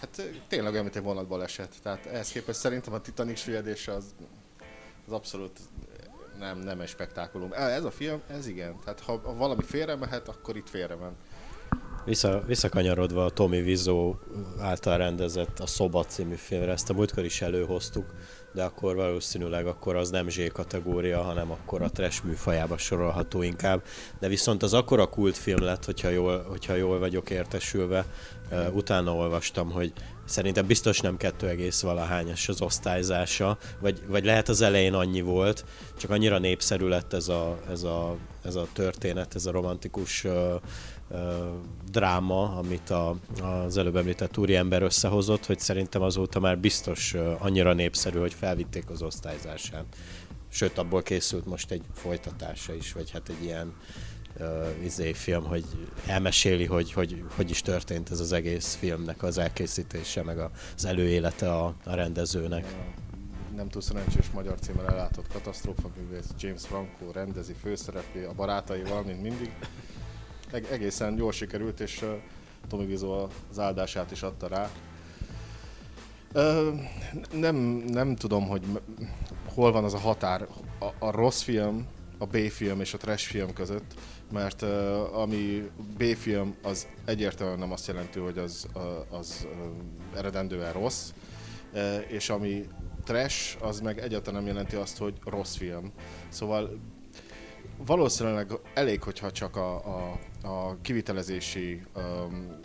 hát 0.00 0.22
tényleg 0.48 0.72
olyan, 0.72 0.84
mint 0.84 0.96
egy 0.96 1.02
vonatbaleset. 1.02 1.74
Tehát 1.82 2.06
ehhez 2.06 2.28
képest 2.28 2.58
szerintem 2.58 2.92
a 2.92 3.00
Titanic 3.00 3.38
süllyedése 3.38 3.92
az, 3.92 4.14
az 5.06 5.12
abszolút 5.12 5.60
nem, 6.38 6.58
nem 6.58 6.80
egy 6.80 6.88
spektákulum. 6.88 7.52
Ez 7.52 7.84
a 7.84 7.90
film, 7.90 8.22
ez 8.28 8.46
igen. 8.46 8.78
Tehát 8.84 9.00
ha, 9.00 9.36
valami 9.36 9.62
félre 9.62 9.96
mehet, 9.96 10.28
akkor 10.28 10.56
itt 10.56 10.68
félre 10.68 10.94
van. 10.94 11.16
Vissza, 12.06 12.42
visszakanyarodva 12.46 13.24
a 13.24 13.30
Tommy 13.30 13.60
Wiseau 13.60 14.14
által 14.58 14.96
rendezett 14.96 15.58
a 15.58 15.66
Szoba 15.66 16.04
című 16.04 16.34
filmre, 16.34 16.72
ezt 16.72 16.90
a 16.90 16.92
múltkor 16.92 17.24
is 17.24 17.42
előhoztuk, 17.42 18.14
de 18.52 18.64
akkor 18.64 18.94
valószínűleg 18.94 19.66
akkor 19.66 19.96
az 19.96 20.10
nem 20.10 20.28
Z 20.28 20.38
kategória, 20.52 21.22
hanem 21.22 21.50
akkor 21.50 21.82
a 21.82 21.90
trash 21.90 22.24
műfajába 22.24 22.78
sorolható 22.78 23.42
inkább. 23.42 23.82
De 24.20 24.28
viszont 24.28 24.62
az 24.62 24.74
akkora 24.74 25.06
kultfilm 25.06 25.62
lett, 25.62 25.84
hogyha 25.84 26.08
jól, 26.08 26.42
hogyha 26.48 26.74
jól 26.74 26.98
vagyok 26.98 27.30
értesülve, 27.30 28.04
utána 28.72 29.14
olvastam, 29.14 29.70
hogy 29.70 29.92
Szerintem 30.26 30.66
biztos 30.66 31.00
nem 31.00 31.16
kettő 31.16 31.48
egész 31.48 31.80
valahányas 31.80 32.48
az 32.48 32.60
osztályzása, 32.60 33.58
vagy, 33.80 34.02
vagy 34.06 34.24
lehet 34.24 34.48
az 34.48 34.60
elején 34.60 34.94
annyi 34.94 35.20
volt, 35.20 35.64
csak 35.98 36.10
annyira 36.10 36.38
népszerű 36.38 36.86
lett 36.86 37.12
ez 37.12 37.28
a, 37.28 37.58
ez 37.70 37.82
a, 37.82 38.16
ez 38.44 38.54
a 38.54 38.66
történet, 38.72 39.34
ez 39.34 39.46
a 39.46 39.50
romantikus 39.50 40.24
uh, 40.24 40.32
dráma, 41.90 42.56
amit 42.56 42.90
a, 42.90 43.16
az 43.42 43.76
előbb 43.76 43.96
említett 43.96 44.38
úriember 44.38 44.82
összehozott, 44.82 45.46
hogy 45.46 45.58
szerintem 45.58 46.02
azóta 46.02 46.40
már 46.40 46.58
biztos 46.58 47.14
annyira 47.38 47.72
népszerű, 47.72 48.18
hogy 48.18 48.34
felvitték 48.34 48.90
az 48.90 49.02
osztályzásán. 49.02 49.84
Sőt, 50.48 50.78
abból 50.78 51.02
készült 51.02 51.46
most 51.46 51.70
egy 51.70 51.82
folytatása 51.92 52.74
is, 52.74 52.92
vagy 52.92 53.10
hát 53.10 53.28
egy 53.28 53.42
ilyen 53.42 53.72
izé 54.82 55.12
film, 55.12 55.44
hogy 55.44 55.64
elmeséli, 56.06 56.64
hogy, 56.64 56.92
hogy 56.92 57.24
hogy 57.34 57.50
is 57.50 57.62
történt 57.62 58.10
ez 58.10 58.20
az 58.20 58.32
egész 58.32 58.74
filmnek 58.74 59.22
az 59.22 59.38
elkészítése, 59.38 60.22
meg 60.22 60.38
az 60.76 60.84
előélete 60.84 61.52
a, 61.52 61.74
a 61.84 61.94
rendezőnek. 61.94 62.74
Nem 63.56 63.68
túl 63.68 63.82
szerencsés 63.82 64.30
magyar 64.30 64.58
címmel 64.60 64.88
ellátott 64.88 65.32
katasztrófa 65.32 65.90
művész 65.96 66.28
James 66.38 66.62
Franco 66.66 67.10
rendezi 67.12 67.54
főszereplé 67.62 68.24
a 68.24 68.32
barátaival, 68.32 69.02
mint 69.02 69.22
mindig. 69.22 69.52
Eg- 70.50 70.70
egészen 70.70 71.16
jól 71.16 71.32
sikerült, 71.32 71.80
és 71.80 72.04
Tomi 72.68 72.86
Vizó 72.86 73.28
az 73.50 73.58
áldását 73.58 74.10
is 74.10 74.22
adta 74.22 74.48
rá. 74.48 74.70
Nem, 77.32 77.56
nem 77.86 78.16
tudom, 78.16 78.48
hogy 78.48 78.62
hol 79.54 79.72
van 79.72 79.84
az 79.84 79.94
a 79.94 79.98
határ 79.98 80.46
a, 80.78 81.06
a 81.06 81.10
rossz 81.10 81.42
film, 81.42 81.86
a 82.18 82.26
B-film 82.26 82.80
és 82.80 82.94
a 82.94 82.98
trash 82.98 83.26
film 83.26 83.52
között 83.52 83.94
mert 84.32 84.62
ami 85.12 85.70
B-film, 85.96 86.56
az 86.62 86.86
egyértelműen 87.04 87.58
nem 87.58 87.72
azt 87.72 87.86
jelenti, 87.86 88.18
hogy 88.18 88.38
az, 88.38 88.66
az 89.10 89.46
eredendően 90.14 90.72
rossz, 90.72 91.12
és 92.08 92.30
ami 92.30 92.66
trash, 93.04 93.56
az 93.62 93.80
meg 93.80 93.98
egyáltalán 93.98 94.42
nem 94.42 94.52
jelenti 94.52 94.76
azt, 94.76 94.98
hogy 94.98 95.14
rossz 95.24 95.56
film. 95.56 95.92
Szóval 96.28 96.80
valószínűleg 97.86 98.52
elég, 98.74 99.02
hogyha 99.02 99.30
csak 99.30 99.56
a, 99.56 99.74
a, 99.74 100.18
a 100.46 100.80
kivitelezési 100.82 101.82
um, 101.96 102.58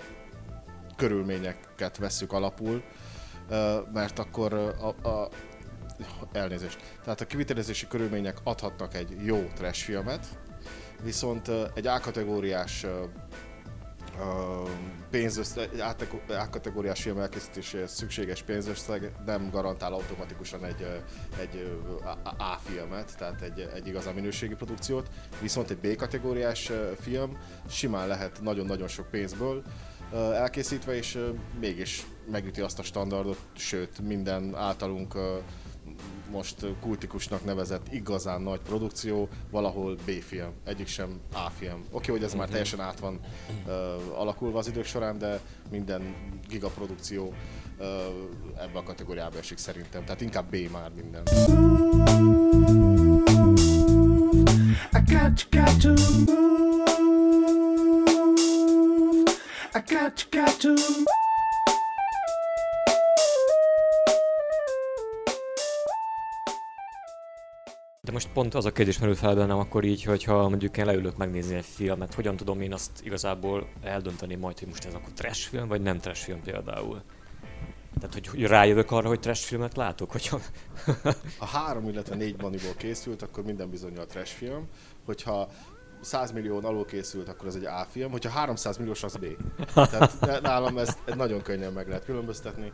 körülményeket 0.95 1.97
vesszük 1.97 2.31
alapul, 2.31 2.83
uh, 3.49 3.91
mert 3.93 4.19
akkor 4.19 4.53
a, 4.53 5.09
a 5.09 5.29
elnézést. 6.31 6.97
Tehát 7.03 7.21
a 7.21 7.25
kivitelezési 7.25 7.87
körülmények 7.87 8.37
adhatnak 8.43 8.93
egy 8.93 9.15
jó 9.25 9.47
trash 9.55 9.83
filmet, 9.83 10.25
viszont 11.03 11.51
egy 11.73 11.87
A-kategóriás 11.87 12.85
pénzösszeg, 15.09 15.69
egy 15.73 15.79
A-kategóriás 16.27 17.01
film 17.01 17.17
elkészítéséhez 17.19 17.91
szükséges 17.91 18.41
pénzösszeg 18.41 19.11
nem 19.25 19.49
garantál 19.49 19.93
automatikusan 19.93 20.65
egy, 20.65 21.03
egy 21.39 21.79
A-filmet, 22.37 23.17
tehát 23.17 23.41
egy, 23.41 23.69
egy 23.73 23.87
igazán 23.87 24.13
minőségi 24.13 24.53
produkciót, 24.53 25.09
viszont 25.41 25.69
egy 25.69 25.77
B-kategóriás 25.77 26.71
film 26.99 27.37
simán 27.69 28.07
lehet 28.07 28.41
nagyon-nagyon 28.41 28.87
sok 28.87 29.09
pénzből 29.09 29.63
elkészítve, 30.13 30.95
és 30.95 31.17
mégis 31.59 32.05
megüti 32.31 32.61
azt 32.61 32.79
a 32.79 32.83
standardot, 32.83 33.39
sőt 33.55 33.99
minden 33.99 34.55
általunk 34.55 35.13
most 36.31 36.65
kultikusnak 36.81 37.45
nevezett 37.45 37.93
igazán 37.93 38.41
nagy 38.41 38.59
produkció, 38.59 39.29
valahol 39.49 39.95
B-film, 39.95 40.51
egyik 40.65 40.87
sem 40.87 41.19
A-film. 41.33 41.85
Oké, 41.91 42.11
hogy 42.11 42.23
ez 42.23 42.33
már 42.33 42.43
mhm. 42.43 42.51
teljesen 42.51 42.79
át 42.79 42.99
van 42.99 43.19
uh, 43.65 44.19
alakulva 44.19 44.59
az 44.59 44.67
idők 44.67 44.85
során, 44.85 45.17
de 45.17 45.39
minden 45.69 46.15
gigaprodukció 46.47 47.33
uh, 47.79 47.85
ebbe 48.59 48.79
a 48.79 48.83
kategóriába 48.83 49.37
esik 49.37 49.57
szerintem. 49.57 50.03
Tehát 50.05 50.21
inkább 50.21 50.49
B 50.49 50.71
már 50.71 50.91
minden. 50.95 51.23
I 54.93 55.13
got, 55.13 55.47
got 55.51 55.81
to 55.81 55.89
move. 55.89 56.49
I 59.73 59.79
got, 59.79 60.27
got 60.31 60.59
to 60.59 60.69
move. 60.69 61.20
De 68.11 68.17
most 68.17 68.33
pont 68.33 68.53
az 68.55 68.65
a 68.65 68.71
kérdés 68.71 68.99
merül 68.99 69.15
fel 69.15 69.35
bennem 69.35 69.57
akkor 69.57 69.83
így, 69.83 70.03
hogyha 70.03 70.49
mondjuk 70.49 70.77
én 70.77 70.85
leülök 70.85 71.17
megnézni 71.17 71.55
egy 71.55 71.65
filmet, 71.65 72.13
hogyan 72.13 72.35
tudom 72.35 72.61
én 72.61 72.73
azt 72.73 72.91
igazából 73.03 73.67
eldönteni 73.81 74.35
majd, 74.35 74.59
hogy 74.59 74.67
most 74.67 74.85
ez 74.85 74.93
akkor 74.93 75.13
trash 75.13 75.49
film, 75.49 75.67
vagy 75.67 75.81
nem 75.81 75.99
trash 75.99 76.23
film 76.23 76.41
például. 76.41 77.01
Tehát, 77.99 78.13
hogy, 78.13 78.43
rájövök 78.43 78.91
arra, 78.91 79.07
hogy 79.07 79.19
trash 79.19 79.43
filmet 79.43 79.75
látok, 79.75 80.11
hogyha... 80.11 80.39
ha 81.37 81.45
három, 81.57 81.87
illetve 81.87 82.15
négy 82.15 82.41
maniból 82.41 82.73
készült, 82.77 83.21
akkor 83.21 83.43
minden 83.43 83.69
bizonyal 83.69 84.05
trash 84.05 84.33
film. 84.33 84.67
Hogyha 85.05 85.49
100 86.01 86.31
millió 86.31 86.59
alól 86.63 86.85
készült, 86.85 87.29
akkor 87.29 87.47
ez 87.47 87.55
egy 87.55 87.65
A 87.65 87.87
film, 87.89 88.11
hogyha 88.11 88.29
300 88.29 88.77
milliós, 88.77 89.03
az 89.03 89.15
B. 89.15 89.25
Tehát 89.73 90.41
nálam 90.41 90.77
ezt 90.77 90.99
nagyon 91.15 91.41
könnyen 91.41 91.73
meg 91.73 91.87
lehet 91.87 92.05
különböztetni 92.05 92.73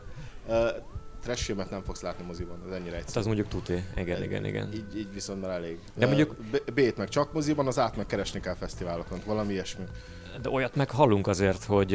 trash 1.28 1.44
filmet 1.44 1.70
nem 1.70 1.82
fogsz 1.82 2.00
látni 2.00 2.24
moziban, 2.24 2.56
ez 2.66 2.72
ennyire 2.72 2.90
Hát 2.90 3.00
egyszerű. 3.00 3.20
az 3.20 3.26
mondjuk 3.26 3.48
tuti. 3.48 3.84
Igen, 3.96 4.22
igen, 4.22 4.44
igen. 4.44 4.72
Így, 4.72 4.96
így 4.98 5.12
viszont 5.12 5.40
már 5.40 5.50
elég. 5.50 5.78
De 5.94 6.06
mondjuk- 6.06 6.36
B-t 6.74 6.96
meg 6.96 7.08
csak 7.08 7.32
moziban, 7.32 7.66
az 7.66 7.78
át 7.78 7.96
meg 7.96 8.06
keresni 8.06 8.40
kell 8.40 8.54
fesztiválokon, 8.54 9.20
valami 9.26 9.52
ilyesmi. 9.52 9.84
De 10.42 10.48
olyat 10.50 10.74
meg 10.74 10.90
hallunk 10.90 11.26
azért, 11.26 11.64
hogy 11.64 11.90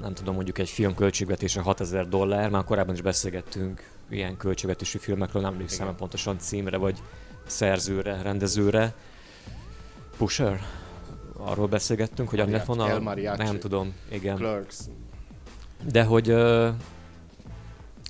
nem 0.00 0.14
tudom, 0.14 0.34
mondjuk 0.34 0.58
egy 0.58 0.68
film 0.68 0.94
költségvetése 0.94 1.60
6000 1.60 2.08
dollár, 2.08 2.50
már 2.50 2.64
korábban 2.64 2.94
is 2.94 3.00
beszélgettünk 3.00 3.90
ilyen 4.10 4.36
költségvetésű 4.36 4.98
filmekről, 4.98 5.42
nem 5.42 5.52
emlékszem 5.52 5.94
pontosan 5.96 6.38
címre, 6.38 6.76
vagy 6.76 6.98
szerzőre, 7.46 8.22
rendezőre. 8.22 8.94
Pusher? 10.16 10.60
Arról 11.36 11.66
beszélgettünk, 11.66 12.28
hogy 12.28 12.40
annak 12.40 12.64
van 12.64 12.80
a... 12.80 13.14
Nem 13.36 13.58
tudom, 13.58 13.94
igen. 14.10 14.36
Clerks. 14.36 14.76
De 15.92 16.02
hogy 16.02 16.34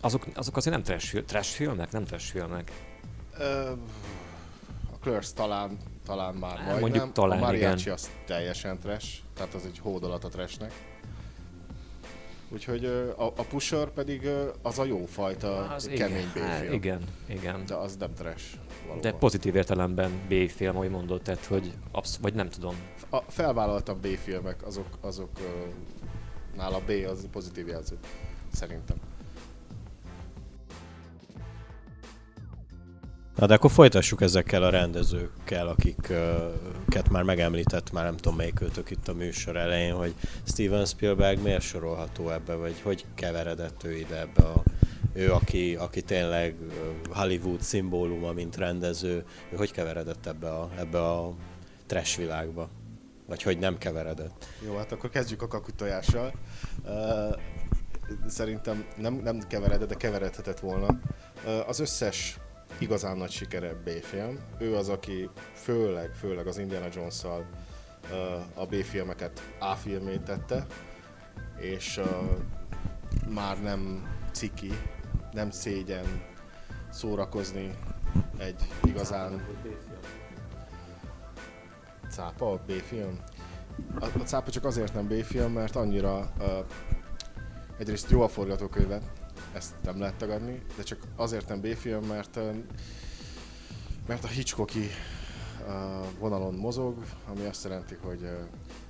azok, 0.01 0.27
azok 0.35 0.57
azért 0.57 0.75
nem 0.75 0.85
trash, 0.85 1.23
trash 1.25 1.51
filmek, 1.55 1.93
nem 1.93 2.05
trash 2.05 2.31
filmek. 2.31 2.73
Ö, 3.39 3.71
a 4.93 4.99
Clerks 5.01 5.33
talán, 5.33 5.77
talán 6.07 6.35
már 6.35 6.57
Hát, 6.57 6.65
majdnem. 6.67 6.81
mondjuk 6.81 7.13
talán, 7.13 7.39
a 7.39 7.41
Mariachi 7.41 7.81
igen. 7.81 7.93
az 7.93 8.11
teljesen 8.27 8.79
trash, 8.79 9.07
tehát 9.35 9.55
az 9.55 9.65
egy 9.67 9.79
hódolat 9.79 10.25
a 10.25 10.29
trashnek. 10.29 10.73
Úgyhogy 12.51 12.85
a, 12.85 13.27
a 13.27 13.43
Pusher 13.49 13.89
pedig 13.89 14.29
az 14.63 14.79
a 14.79 14.85
jó 14.85 15.05
fajta 15.07 15.69
Az 15.69 15.91
kemény 15.97 16.31
igen, 16.35 16.57
B-film. 16.59 16.73
igen, 16.73 17.01
igen. 17.29 17.67
De 17.67 17.75
az 17.75 17.97
nem 17.97 18.15
trash. 18.15 18.45
Valóban. 18.83 19.01
De 19.01 19.13
pozitív 19.13 19.57
értelemben 19.57 20.11
B-film, 20.29 20.77
ahogy 20.77 20.91
mondod, 20.91 21.23
tehát 21.23 21.45
hogy 21.45 21.73
absz- 21.93 22.17
vagy 22.21 22.35
nem 22.35 22.49
tudom. 22.49 22.75
a 23.11 23.19
felvállaltabb 23.29 24.01
B-filmek, 24.07 24.67
azok, 24.67 24.87
azok 25.01 25.31
nála 26.57 26.81
B 26.87 26.91
az 27.11 27.29
pozitív 27.33 27.69
jelző. 27.69 27.97
Szerintem. 28.53 28.97
Na 33.39 33.47
de 33.47 33.55
akkor 33.55 33.71
folytassuk 33.71 34.21
ezekkel 34.21 34.63
a 34.63 34.71
rendezőkkel, 34.71 35.69
akiket 35.69 37.09
már 37.11 37.23
megemlített, 37.23 37.93
már 37.93 38.05
nem 38.05 38.17
tudom 38.17 38.37
melyik 38.37 38.61
őtök 38.61 38.91
itt 38.91 39.09
a 39.09 39.15
műsor 39.15 39.57
elején, 39.57 39.95
hogy 39.95 40.15
Steven 40.45 40.85
Spielberg 40.85 41.43
miért 41.43 41.61
sorolható 41.61 42.31
ebbe, 42.31 42.55
vagy 42.55 42.81
hogy 42.83 43.05
keveredett 43.15 43.85
ő 43.85 43.97
ide 43.97 44.21
ebbe 44.21 44.43
a 44.43 44.63
ő, 45.13 45.33
aki, 45.33 45.77
aki 45.77 46.03
tényleg 46.03 46.55
Hollywood 47.11 47.61
szimbóluma, 47.61 48.33
mint 48.33 48.57
rendező, 48.57 49.25
ő 49.53 49.57
hogy 49.57 49.73
keveredett 49.73 50.27
ebbe 50.27 50.51
a, 50.51 50.71
ebbe 50.79 51.01
a 51.01 51.35
trash 51.87 52.17
világba? 52.17 52.69
Vagy 53.27 53.43
hogy 53.43 53.59
nem 53.59 53.79
keveredett? 53.79 54.47
Jó, 54.67 54.77
hát 54.77 54.93
akkor 54.93 55.11
kezdjük 55.11 55.43
a 55.43 55.49
kakutojással. 55.49 56.33
Uh, 56.85 57.37
szerintem 58.27 58.85
nem, 58.97 59.15
nem 59.15 59.39
keveredett, 59.49 59.89
de 59.89 59.95
keveredhetett 59.95 60.61
volna. 60.61 60.87
Uh, 61.45 61.69
az 61.69 61.81
összes 61.81 62.39
igazán 62.79 63.17
nagy 63.17 63.31
sikere 63.31 63.75
B-film. 63.75 64.39
Ő 64.59 64.77
az, 64.77 64.89
aki 64.89 65.31
főleg, 65.53 66.15
főleg 66.15 66.47
az 66.47 66.59
Indiana 66.59 66.87
Jones-szal 66.95 67.47
uh, 68.11 68.63
a 68.63 68.67
B-filmeket 68.67 69.41
A-filmé 69.59 70.17
tette, 70.17 70.67
és 71.59 71.97
uh, 71.97 72.07
már 73.29 73.63
nem 73.63 74.09
ciki, 74.33 74.73
nem 75.33 75.51
szégyen 75.51 76.05
szórakozni 76.91 77.71
egy 78.39 78.63
igazán 78.85 79.47
cápa, 82.11 82.61
B-film. 82.67 83.19
A, 84.01 84.05
a 84.05 84.23
cápa 84.25 84.51
csak 84.51 84.65
azért 84.65 84.95
nem 84.95 85.09
B-film, 85.09 85.53
mert 85.53 85.77
annyira 85.77 86.33
uh, 86.39 86.65
egyrészt 87.79 88.11
jó 88.11 88.23
a 88.23 88.29
forgatókönyve, 88.29 89.01
ezt 89.59 89.75
nem 89.83 89.99
lehet 89.99 90.15
tagadni, 90.15 90.63
de 90.77 90.83
csak 90.83 90.99
azért 91.17 91.49
nem 91.49 91.61
B-film, 91.61 92.05
mert 92.05 92.39
mert 94.07 94.25
a 94.25 94.27
Hitchcocki 94.27 94.89
vonalon 96.19 96.55
mozog, 96.55 97.05
ami 97.29 97.45
azt 97.45 97.65
jelenti, 97.65 97.97
hogy 98.03 98.29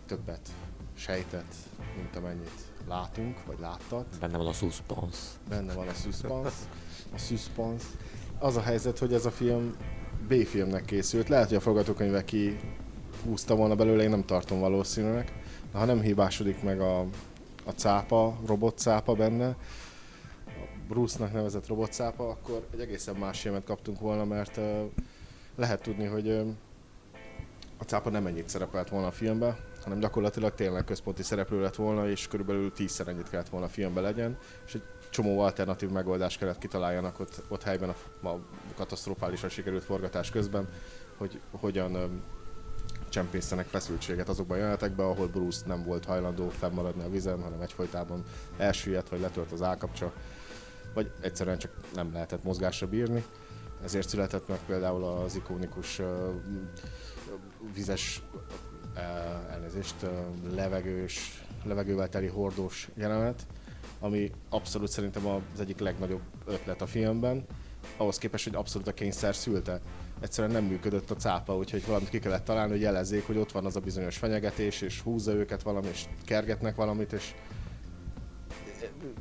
többet 0.07 0.49
sejtett, 0.95 1.55
mint 1.97 2.17
amennyit 2.17 2.61
látunk, 2.89 3.45
vagy 3.47 3.59
láttat. 3.61 4.07
Benne 4.21 4.37
van 4.37 4.47
a 4.47 4.53
suspense. 4.53 5.19
Benne 5.49 5.73
van 5.73 5.89
a 5.89 5.93
suspense. 5.93 6.57
A 7.15 7.19
suspense. 7.19 7.87
Az 8.39 8.57
a 8.57 8.61
helyzet, 8.61 8.99
hogy 8.99 9.13
ez 9.13 9.27
a 9.27 9.31
film 9.31 9.77
B-filmnek 10.29 10.85
készült. 10.85 11.29
Lehet, 11.29 11.49
hogy 11.49 11.57
a 11.57 11.61
forgatókönyve 11.61 12.25
ki 12.25 12.59
húzta 13.25 13.55
volna 13.55 13.75
belőle, 13.75 14.03
én 14.03 14.11
nem 14.11 14.25
tartom 14.25 14.61
valószínűnek. 14.61 15.33
De 15.73 15.79
ha 15.79 15.85
nem 15.85 16.01
hibásodik 16.01 16.63
meg 16.63 16.81
a, 16.81 17.01
a 17.65 17.71
cápa, 17.77 18.39
robot 18.47 18.79
cápa 18.79 19.15
benne, 19.15 19.57
Bruce-nak 20.89 21.33
nevezett 21.33 21.67
robot 21.67 21.93
cápa, 21.93 22.29
akkor 22.29 22.67
egy 22.73 22.81
egészen 22.81 23.17
más 23.17 23.41
filmet 23.41 23.65
kaptunk 23.65 24.01
volna, 24.01 24.25
mert 24.25 24.61
lehet 25.57 25.83
tudni, 25.83 26.05
hogy 26.05 26.29
a 27.79 27.85
cápa 27.85 28.11
nem 28.11 28.27
ennyit 28.27 28.49
szerepelt 28.49 28.89
volna 28.89 29.07
a 29.07 29.11
filmben, 29.11 29.57
hanem 29.83 29.99
gyakorlatilag 29.99 30.55
tényleg 30.55 30.85
központi 30.85 31.23
szereplő 31.23 31.61
lett 31.61 31.75
volna, 31.75 32.09
és 32.09 32.29
körülbelül 32.29 32.73
tízszer 32.73 33.09
ennyit 33.09 33.31
kellett 33.31 33.49
volna 33.49 33.67
a 33.67 33.69
filmben 33.69 34.03
legyen, 34.03 34.39
és 34.67 34.75
egy 34.75 34.83
csomó 35.11 35.41
alternatív 35.41 35.91
megoldást 35.91 36.39
kellett 36.39 36.59
kitaláljanak 36.59 37.21
ott, 37.21 37.43
ott 37.49 37.63
helyben 37.63 37.95
a, 38.23 38.29
a 38.29 38.41
katasztrofálisan 38.77 39.49
sikerült 39.49 39.85
forgatás 39.85 40.31
közben, 40.31 40.69
hogy 41.17 41.41
hogyan 41.51 41.95
öm, 41.95 42.23
csempészenek 43.09 43.67
feszültséget 43.67 44.29
azokban 44.29 44.57
a 44.57 44.61
jelenetekben, 44.61 45.07
ahol 45.07 45.27
Bruce 45.27 45.67
nem 45.67 45.85
volt 45.85 46.05
hajlandó 46.05 46.49
fennmaradni 46.49 47.03
a 47.03 47.11
vizen, 47.11 47.43
hanem 47.43 47.61
egyfolytában 47.61 48.25
elsüllyedt, 48.57 49.09
vagy 49.09 49.21
letört 49.21 49.53
az 49.53 49.63
állkapcsa, 49.63 50.13
vagy 50.99 51.11
egyszerűen 51.21 51.59
csak 51.59 51.73
nem 51.95 52.13
lehetett 52.13 52.45
mozgásra 52.45 52.87
bírni. 52.87 53.25
Ezért 53.85 54.09
született 54.09 54.49
meg 54.49 54.59
például 54.67 55.05
az 55.05 55.37
ikonikus 55.37 55.99
ö, 55.99 56.31
vizes 57.75 58.23
ö, 58.95 59.01
elnézést, 59.51 59.95
ö, 60.03 60.09
levegős, 60.55 61.45
levegővel 61.65 62.09
teli 62.09 62.27
hordós 62.27 62.89
jelenet, 62.95 63.47
ami 64.01 64.31
abszolút 64.49 64.91
szerintem 64.91 65.27
az 65.27 65.61
egyik 65.61 65.79
legnagyobb 65.79 66.23
ötlet 66.47 66.83
a 66.83 66.87
filmben, 66.87 67.47
ahhoz 67.97 68.19
képest, 68.19 68.45
hogy 68.45 68.55
abszolút 68.55 68.89
a 68.89 68.93
kényszer 68.93 69.35
szülte. 69.35 69.81
Egyszerűen 70.21 70.53
nem 70.53 70.65
működött 70.65 71.11
a 71.11 71.17
cápa, 71.17 71.57
úgyhogy 71.57 71.87
valamit 71.87 72.09
ki 72.09 72.19
kellett 72.19 72.45
találni, 72.45 72.73
hogy 72.73 72.81
jelezzék, 72.81 73.27
hogy 73.27 73.37
ott 73.37 73.53
van 73.53 73.67
az 73.67 73.77
a 73.77 73.81
bizonyos 73.81 74.17
fenyegetés, 74.17 74.81
és 74.81 75.01
húzza 75.01 75.33
őket 75.33 75.63
valami, 75.63 75.89
és 75.89 76.05
kergetnek 76.25 76.75
valamit, 76.75 77.13
és 77.13 77.35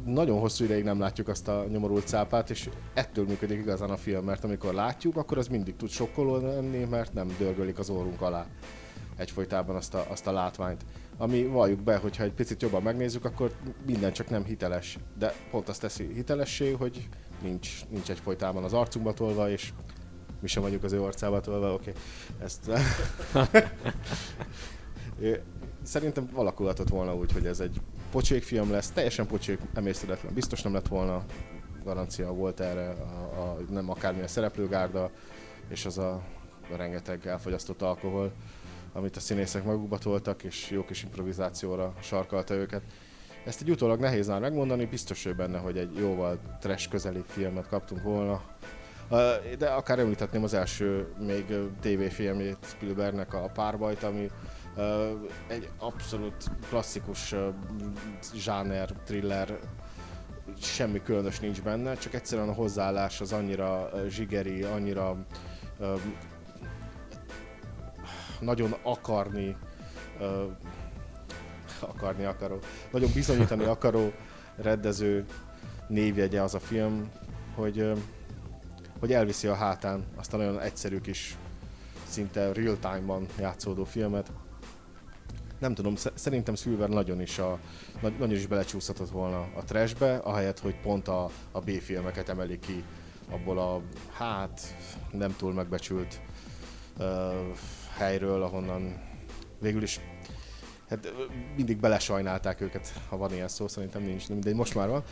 nagyon 0.06 0.40
hosszú 0.40 0.64
ideig 0.64 0.84
nem 0.84 1.00
látjuk 1.00 1.28
azt 1.28 1.48
a 1.48 1.66
nyomorult 1.70 2.08
cápát, 2.08 2.50
és 2.50 2.70
ettől 2.94 3.26
működik 3.26 3.60
igazán 3.60 3.90
a 3.90 3.98
film, 3.98 4.26
mert 4.26 4.44
amikor 4.44 4.74
látjuk, 4.74 5.18
akkor 5.18 5.38
az 5.38 5.48
mindig 5.48 5.76
tud 5.76 5.90
sokkoló 5.90 6.38
lenni, 6.38 6.84
mert 6.84 7.14
nem 7.14 7.36
dörgölik 7.38 7.80
az 7.80 7.90
orrunk 7.90 8.22
alá 8.22 8.46
egyfolytában 9.18 9.76
azt 9.76 9.94
a, 9.94 10.06
azt 10.10 10.28
a 10.28 10.32
látványt. 10.32 10.86
Ami 11.18 11.46
valljuk 11.46 11.82
be, 11.82 11.98
hogyha 11.98 12.24
egy 12.24 12.34
picit 12.34 12.62
jobban 12.62 12.82
megnézzük, 12.82 13.26
akkor 13.26 13.52
minden 13.86 14.14
csak 14.14 14.30
nem 14.30 14.44
hiteles. 14.44 14.98
De 15.18 15.34
pont 15.52 15.70
azt 15.70 15.82
teszi 15.82 16.14
hitelessé, 16.14 16.72
hogy 16.72 17.08
nincs, 17.42 17.86
nincs 17.90 18.10
egyfolytában 18.10 18.64
az 18.64 18.74
arcunkba 18.74 19.14
tolva, 19.14 19.50
és 19.50 19.74
mi 20.42 20.48
sem 20.48 20.64
vagyunk 20.64 20.84
az 20.84 20.92
ő 20.92 21.02
arcába 21.02 21.42
tolva, 21.42 21.74
oké. 21.74 21.90
Okay. 21.90 22.02
Ezt... 22.44 22.72
Szerintem 25.84 26.30
alakulhatott 26.34 26.90
volna 26.90 27.16
úgy, 27.16 27.32
hogy 27.32 27.46
ez 27.46 27.60
egy 27.60 27.82
pocsék 28.12 28.44
film 28.44 28.72
lesz, 28.72 28.90
teljesen 28.92 29.28
pocsék, 29.28 29.60
emésztődetlen. 29.74 30.34
Biztos 30.34 30.62
nem 30.62 30.74
lett 30.74 30.88
volna 30.88 31.26
garancia 31.84 32.34
volt 32.34 32.60
erre, 32.60 32.90
a, 32.90 33.40
a, 33.40 33.58
nem 33.70 33.90
akármilyen 33.90 34.28
szereplőgárda, 34.28 35.12
és 35.70 35.86
az 35.86 35.98
a 35.98 36.22
rengeteg 36.76 37.28
elfogyasztott 37.28 37.82
alkohol, 37.82 38.32
amit 38.94 39.16
a 39.16 39.20
színészek 39.20 39.64
magukba 39.64 39.98
toltak, 39.98 40.44
és 40.44 40.70
jó 40.70 40.86
kis 40.86 41.04
improvizációra 41.04 41.94
sarkalta 42.02 42.54
őket. 42.54 42.82
Ezt 43.46 43.62
egy 43.62 43.70
utólag 43.70 44.00
nehéz 44.00 44.28
már 44.28 44.40
megmondani, 44.40 44.86
biztos 44.86 45.24
hogy 45.24 45.36
benne, 45.36 45.58
hogy 45.58 45.78
egy 45.78 45.98
jóval 45.98 46.40
trash 46.60 46.90
közeli 46.90 47.24
filmet 47.28 47.68
kaptunk 47.68 48.04
volna. 48.04 48.42
De 49.58 49.68
akár 49.70 50.00
említhetném 50.00 50.44
az 50.44 50.54
első 50.54 51.08
még 51.20 51.46
tévéfilmjét 51.82 52.58
Spielbergnek 52.62 53.34
a 53.34 53.52
Párbajt, 53.54 54.04
ami 54.04 54.30
egy 55.48 55.70
abszolút 55.80 56.44
klasszikus 56.70 57.36
zsáner, 58.36 58.92
thriller, 59.06 59.60
semmi 60.62 61.02
különös 61.02 61.40
nincs 61.40 61.62
benne, 61.62 61.96
csak 61.96 62.14
egyszerűen 62.14 62.50
a 62.50 62.54
hozzáállás 62.54 63.22
az 63.22 63.34
annyira 63.34 63.90
zsigeri, 64.08 64.64
annyira 64.64 65.26
nagyon 68.40 68.76
akarni, 68.82 69.56
akarni 71.80 72.24
akaró, 72.24 72.60
nagyon 72.92 73.10
bizonyítani 73.14 73.64
akaró 73.76 74.12
rendező 74.56 75.26
névjegye 75.88 76.42
az 76.42 76.54
a 76.54 76.60
film, 76.60 77.12
hogy, 77.56 77.92
hogy 79.00 79.14
elviszi 79.14 79.48
a 79.48 79.56
hátán 79.56 80.04
azt 80.16 80.34
a 80.34 80.38
nagyon 80.38 80.60
egyszerű 80.60 81.02
kis, 81.02 81.38
szinte 82.08 82.54
real 82.54 82.78
time-ban 82.80 83.26
játszódó 83.40 83.84
filmet. 83.84 84.32
Nem 85.60 85.74
tudom, 85.74 85.96
szerintem 86.14 86.56
Spielberg 86.56 86.92
nagyon 86.92 87.22
is, 87.22 87.40
a, 87.40 87.60
nagyon 88.02 88.32
is 88.32 88.48
belecsúszhatott 88.48 89.10
volna 89.10 89.48
a 89.56 89.64
trashbe, 89.64 90.16
ahelyett, 90.16 90.60
hogy 90.60 90.80
pont 90.80 91.08
a, 91.08 91.30
a 91.52 91.60
B-filmeket 91.60 92.30
emeli 92.30 92.60
ki 92.60 92.84
abból 93.30 93.60
a, 93.60 93.82
hát, 94.12 94.62
nem 95.12 95.36
túl 95.36 95.54
megbecsült 95.54 96.22
uh, 97.00 97.06
helyről, 97.98 98.44
ahonnan 98.44 99.02
végül 99.60 99.84
is 99.84 100.00
hát 100.90 101.14
mindig 101.56 101.78
belesajnálták 101.78 102.62
őket, 102.62 102.94
ha 103.10 103.18
van 103.18 103.34
ilyen 103.34 103.48
szó, 103.48 103.68
szerintem 103.68 104.02
nincs, 104.02 104.28
de 104.28 104.56
most 104.56 104.76
már 104.76 104.88
van. 104.88 105.04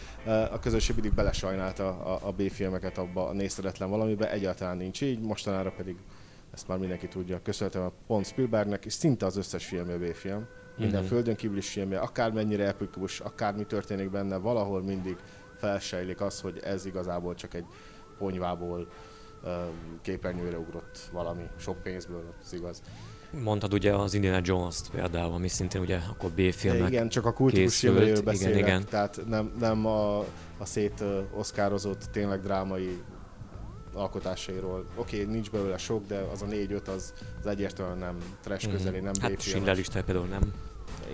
A 0.51 0.60
közösség 0.60 0.95
mindig 0.95 1.13
belesajnálta 1.13 1.88
a, 1.88 2.27
a 2.27 2.31
B-filmeket 2.31 2.97
abba 2.97 3.27
a 3.27 3.34
nézhetetlen 3.34 3.89
valamibe, 3.89 4.31
egyáltalán 4.31 4.77
nincs 4.77 5.01
így, 5.01 5.19
mostanára 5.19 5.71
pedig 5.71 5.95
ezt 6.56 6.68
már 6.68 6.78
mindenki 6.78 7.08
tudja. 7.08 7.41
Köszönhetem 7.41 7.82
a 7.82 7.91
pont 8.08 8.26
Spielbergnek, 8.26 8.86
és 8.86 8.94
szinte 8.94 9.26
az 9.26 9.38
összes 9.38 9.65
filmje 9.65 9.98
B-film. 9.98 10.48
Minden 10.78 11.00
mm-hmm. 11.00 11.10
földön 11.10 11.36
kívüli 11.36 11.62
filmje, 11.62 12.00
akármennyire 12.00 12.68
epikus, 12.68 13.20
akármi 13.20 13.65
történik 13.65 14.10
benne, 14.10 14.38
valahol 14.38 14.84
mindig 14.84 15.18
felsejlik 15.58 16.22
az, 16.22 16.41
hogy 16.41 16.60
ez 16.63 16.86
igazából 16.86 17.36
csak 17.36 17.54
egy 17.54 17.65
ponyvából 18.18 18.88
képernyőre 20.02 20.58
ugrott 20.58 21.00
valami, 21.12 21.44
sok 21.58 21.82
pénzből, 21.84 22.34
az 22.41 22.54
igaz. 22.54 22.82
Mondtad 23.44 23.74
ugye 23.74 23.94
az 23.94 24.13
Indiana 24.13 24.39
Jones-t 24.44 24.89
például, 24.89 25.34
ami 25.34 25.48
szintén 25.48 25.82
ugye 25.82 26.00
akkor 26.10 26.30
B-filmek 26.32 26.88
Igen, 26.88 27.10
csak 27.10 27.26
a 27.26 27.34
kultikus 27.34 27.80
filmről 27.80 28.22
beszélek, 28.22 28.56
igen, 28.56 28.68
igen. 28.68 28.86
tehát 28.89 29.22
nem, 29.28 29.54
nem 29.60 29.86
a, 29.86 30.20
a 30.58 30.65
szét 30.65 31.04
oszkározott 31.34 32.04
tényleg 32.12 32.41
drámai 32.41 33.02
alkotásairól. 33.95 34.86
Oké, 34.95 35.21
okay, 35.21 35.34
nincs 35.34 35.51
belőle 35.51 35.77
sok, 35.77 36.08
de 36.08 36.17
az 36.17 36.41
a 36.41 36.45
négy-öt 36.45 36.88
az, 36.88 37.13
az 37.39 37.47
egyértelműen 37.47 37.97
nem 37.97 38.17
trash 38.41 38.65
mhm. 38.65 38.75
közeli, 38.75 38.99
nem 38.99 39.05
hát 39.05 39.15
B-filmes. 39.15 39.43
Schindler 39.43 39.75
lista 39.75 40.03
például 40.03 40.27
nem. 40.27 40.53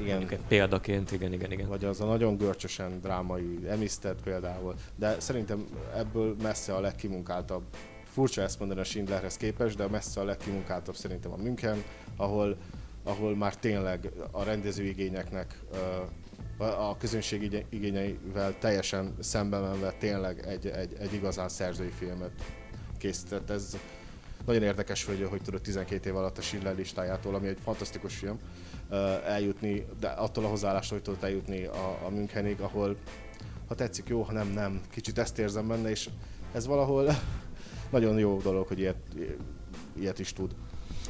Igen. 0.02 0.28
Példaként, 0.48 1.12
igen, 1.12 1.34
igen, 1.34 1.52
igen. 1.52 1.68
Vagy 1.68 1.86
az 1.86 2.02
a 2.02 2.06
nagyon 2.06 2.38
görcsösen 2.38 3.00
drámai 3.02 3.60
emisztett 3.70 4.22
például. 4.24 4.76
De 4.96 5.20
szerintem 5.20 5.66
ebből 5.96 6.36
messze 6.42 6.76
a 6.76 6.80
legkimunkáltabb 6.80 7.64
furcsa 8.04 8.42
ezt 8.42 8.60
mondani 8.60 8.80
a 8.80 8.84
Schindlerhez 8.84 9.38
képest, 9.38 9.78
de 9.78 9.88
messze 9.88 10.20
a 10.20 10.24
legkimunkáltabb 10.24 10.96
szerintem 10.96 11.32
a 11.32 11.38
München, 11.38 11.84
ahol, 12.16 12.58
ahol 13.04 13.36
már 13.36 13.56
tényleg 13.56 14.12
a 14.32 14.44
rendező 14.44 14.84
igényeknek 14.84 15.60
a 16.58 16.98
közönség 16.98 17.66
igényeivel 17.70 18.58
teljesen 18.60 19.16
szembe 19.20 19.60
menve 19.60 19.92
tényleg 19.92 20.46
egy, 20.48 20.68
egy, 20.68 20.96
egy 21.00 21.14
igazán 21.14 21.50
szerzői 21.50 21.90
filmet 21.90 22.32
készített. 23.02 23.50
Ez 23.50 23.78
nagyon 24.46 24.64
érdekes, 24.64 25.06
hogy, 25.06 25.28
hogy 25.30 25.42
tudod 25.42 25.62
12 25.62 26.10
év 26.10 26.16
alatt 26.16 26.38
a 26.38 26.42
Schindler 26.42 26.76
listájától, 26.76 27.36
ami 27.36 27.48
egy 27.48 27.58
fantasztikus 27.64 28.16
film, 28.16 28.40
eljutni, 29.26 29.86
de 30.00 30.08
attól 30.08 30.46
a 30.46 30.48
hozzáállástól, 30.48 30.98
hogy 30.98 31.06
tudott 31.06 31.24
eljutni 31.24 31.66
a, 31.66 32.00
a 32.06 32.10
Münchenig, 32.10 32.60
ahol 32.60 32.96
ha 33.68 33.76
tetszik, 33.76 34.08
jó, 34.08 34.22
ha 34.22 34.32
nem, 34.32 34.48
nem. 34.48 34.82
Kicsit 34.90 35.18
ezt 35.18 35.40
érzem 35.40 35.68
benne, 35.68 35.90
és 35.90 36.10
ez 36.52 36.68
valahol 36.68 37.16
nagyon 37.92 38.20
jó 38.20 38.40
dolog, 38.44 38.68
hogy 38.68 38.80
ilyet, 38.80 38.98
ilyet 40.00 40.20
is 40.20 40.34
tud. 40.34 40.56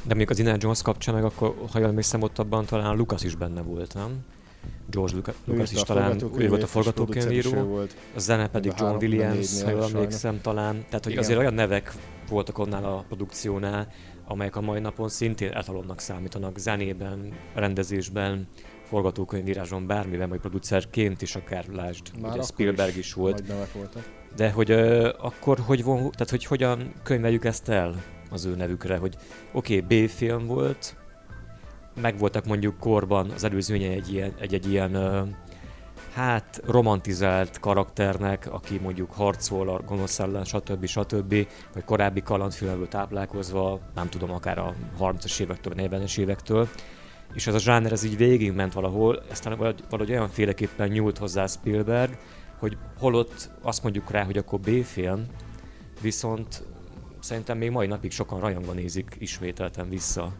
De 0.03 0.13
még 0.13 0.29
az 0.29 0.37
Indiana 0.37 0.59
Jones 0.61 0.81
kapcsán 0.81 1.13
meg 1.13 1.23
akkor, 1.23 1.55
ha 1.71 1.79
jól 1.79 1.87
emlékszem, 1.87 2.21
ott 2.21 2.39
abban 2.39 2.65
talán 2.65 2.95
Lucas 2.95 3.23
is 3.23 3.35
benne 3.35 3.61
volt, 3.61 3.93
nem? 3.93 4.25
George 4.91 5.15
Lucas, 5.15 5.35
Lucas 5.45 5.71
is 5.71 5.81
talán, 5.81 6.21
ő 6.37 6.47
volt 6.47 6.63
a 6.63 6.67
forgatókönyvíró, 6.67 7.79
a 8.15 8.19
zene 8.19 8.49
pedig 8.49 8.73
John 8.77 8.95
Williams, 8.95 9.63
ha 9.63 9.69
jól 9.69 9.83
emlékszem 9.83 10.41
talán. 10.41 10.73
Tehát, 10.73 11.03
hogy 11.03 11.11
Igen. 11.11 11.23
azért 11.23 11.39
olyan 11.39 11.53
nevek 11.53 11.93
voltak 12.29 12.57
onnál 12.57 12.85
a 12.85 13.03
produkciónál, 13.07 13.87
amelyek 14.27 14.55
a 14.55 14.61
mai 14.61 14.79
napon 14.79 15.09
szintén 15.09 15.51
etalonnak 15.51 15.99
számítanak 15.99 16.57
zenében, 16.57 17.33
rendezésben, 17.53 18.47
forgatókönyvírásban, 18.83 19.87
bármiben, 19.87 20.29
vagy 20.29 20.39
producerként 20.39 21.21
is 21.21 21.35
akár 21.35 21.65
lásd, 21.67 22.19
Már 22.21 22.31
ugye 22.31 22.41
Spielberg 22.41 22.89
is, 22.89 22.97
is 22.97 23.13
volt. 23.13 23.43
De 24.35 24.51
hogy 24.51 24.71
uh, 24.71 25.09
akkor 25.17 25.59
hogy, 25.59 25.83
von, 25.83 25.97
tehát, 25.97 26.29
hogy 26.29 26.45
hogyan 26.45 26.93
könyveljük 27.03 27.45
ezt 27.45 27.69
el 27.69 28.03
az 28.29 28.45
ő 28.45 28.55
nevükre, 28.55 28.97
hogy 28.97 29.15
oké, 29.51 29.77
okay, 29.77 30.05
B-film 30.05 30.45
volt, 30.45 30.95
meg 32.01 32.17
voltak 32.17 32.45
mondjuk 32.45 32.77
korban 32.77 33.29
az 33.29 33.43
előzménye 33.43 33.89
egy 33.89 34.13
ilyen, 34.13 34.33
egy, 34.39 34.53
egy 34.53 34.71
ilyen 34.71 34.95
hát 36.13 36.61
romantizált 36.65 37.59
karakternek, 37.59 38.47
aki 38.51 38.79
mondjuk 38.79 39.11
harcol 39.11 39.69
a 39.69 39.81
gonosz 39.81 40.19
ellen, 40.19 40.43
stb. 40.43 40.85
stb. 40.85 41.47
vagy 41.73 41.83
korábbi 41.85 42.21
kalandfilmből 42.21 42.87
táplálkozva, 42.87 43.79
nem 43.95 44.09
tudom, 44.09 44.31
akár 44.31 44.57
a 44.57 44.73
30-as 44.99 45.39
évektől, 45.39 45.73
40-es 45.77 46.17
évektől, 46.17 46.67
és 47.33 47.47
ez 47.47 47.53
a 47.53 47.59
zsáner 47.59 47.91
ez 47.91 48.03
így 48.03 48.17
végigment 48.17 48.73
valahol, 48.73 49.23
aztán 49.29 49.57
valahogy, 49.57 49.83
valahogy 49.89 50.11
olyan 50.11 50.29
féleképpen 50.29 50.87
nyúlt 50.87 51.17
hozzá 51.17 51.45
Spielberg, 51.45 52.17
hogy 52.59 52.77
holott 52.99 53.49
azt 53.61 53.83
mondjuk 53.83 54.11
rá, 54.11 54.23
hogy 54.23 54.37
akkor 54.37 54.59
B-film, 54.59 55.25
viszont 56.01 56.63
szerintem 57.19 57.57
még 57.57 57.69
mai 57.71 57.87
napig 57.87 58.11
sokan 58.11 58.39
rajongva 58.39 58.73
nézik 58.73 59.15
ismételten 59.19 59.89
vissza, 59.89 60.33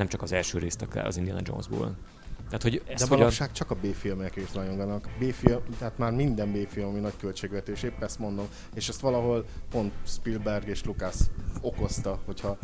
nem 0.00 0.08
csak 0.08 0.22
az 0.22 0.32
első 0.32 0.58
részt 0.58 0.82
akár 0.82 1.06
az 1.06 1.16
Indiana 1.16 1.40
Jonesból. 1.44 1.96
Tehát, 2.44 2.62
hogy 2.62 2.82
ezt 2.86 3.08
De 3.08 3.16
manapság 3.16 3.48
a... 3.50 3.52
csak 3.52 3.70
a 3.70 3.74
B-filmek 3.74 4.36
is 4.36 4.54
rajonganak. 4.54 5.08
B-film, 5.18 5.60
tehát 5.78 5.98
már 5.98 6.12
minden 6.12 6.52
B-film, 6.52 6.88
ami 6.88 7.00
nagy 7.00 7.16
költségvetés, 7.16 7.82
épp 7.82 8.02
ezt 8.02 8.18
mondom. 8.18 8.48
És 8.74 8.88
ezt 8.88 9.00
valahol 9.00 9.44
pont 9.70 9.92
Spielberg 10.06 10.68
és 10.68 10.84
Lucas 10.84 11.16
okozta, 11.60 12.18
hogyha 12.24 12.58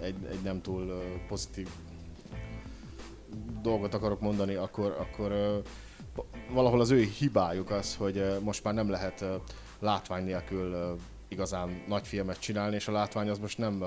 egy, 0.00 0.14
egy 0.30 0.42
nem 0.42 0.62
túl 0.62 1.02
pozitív 1.28 1.68
dolgot 3.62 3.94
akarok 3.94 4.20
mondani, 4.20 4.54
akkor, 4.54 4.96
akkor 4.98 5.62
valahol 6.50 6.80
az 6.80 6.90
ő 6.90 7.02
hibájuk 7.18 7.70
az, 7.70 7.94
hogy 7.96 8.38
most 8.42 8.64
már 8.64 8.74
nem 8.74 8.90
lehet 8.90 9.24
látvány 9.78 10.24
nélkül 10.24 10.96
igazán 11.28 11.82
nagy 11.88 12.06
filmet 12.06 12.40
csinálni, 12.40 12.74
és 12.74 12.88
a 12.88 12.92
látvány 12.92 13.28
az 13.28 13.38
most 13.38 13.58
nem 13.58 13.84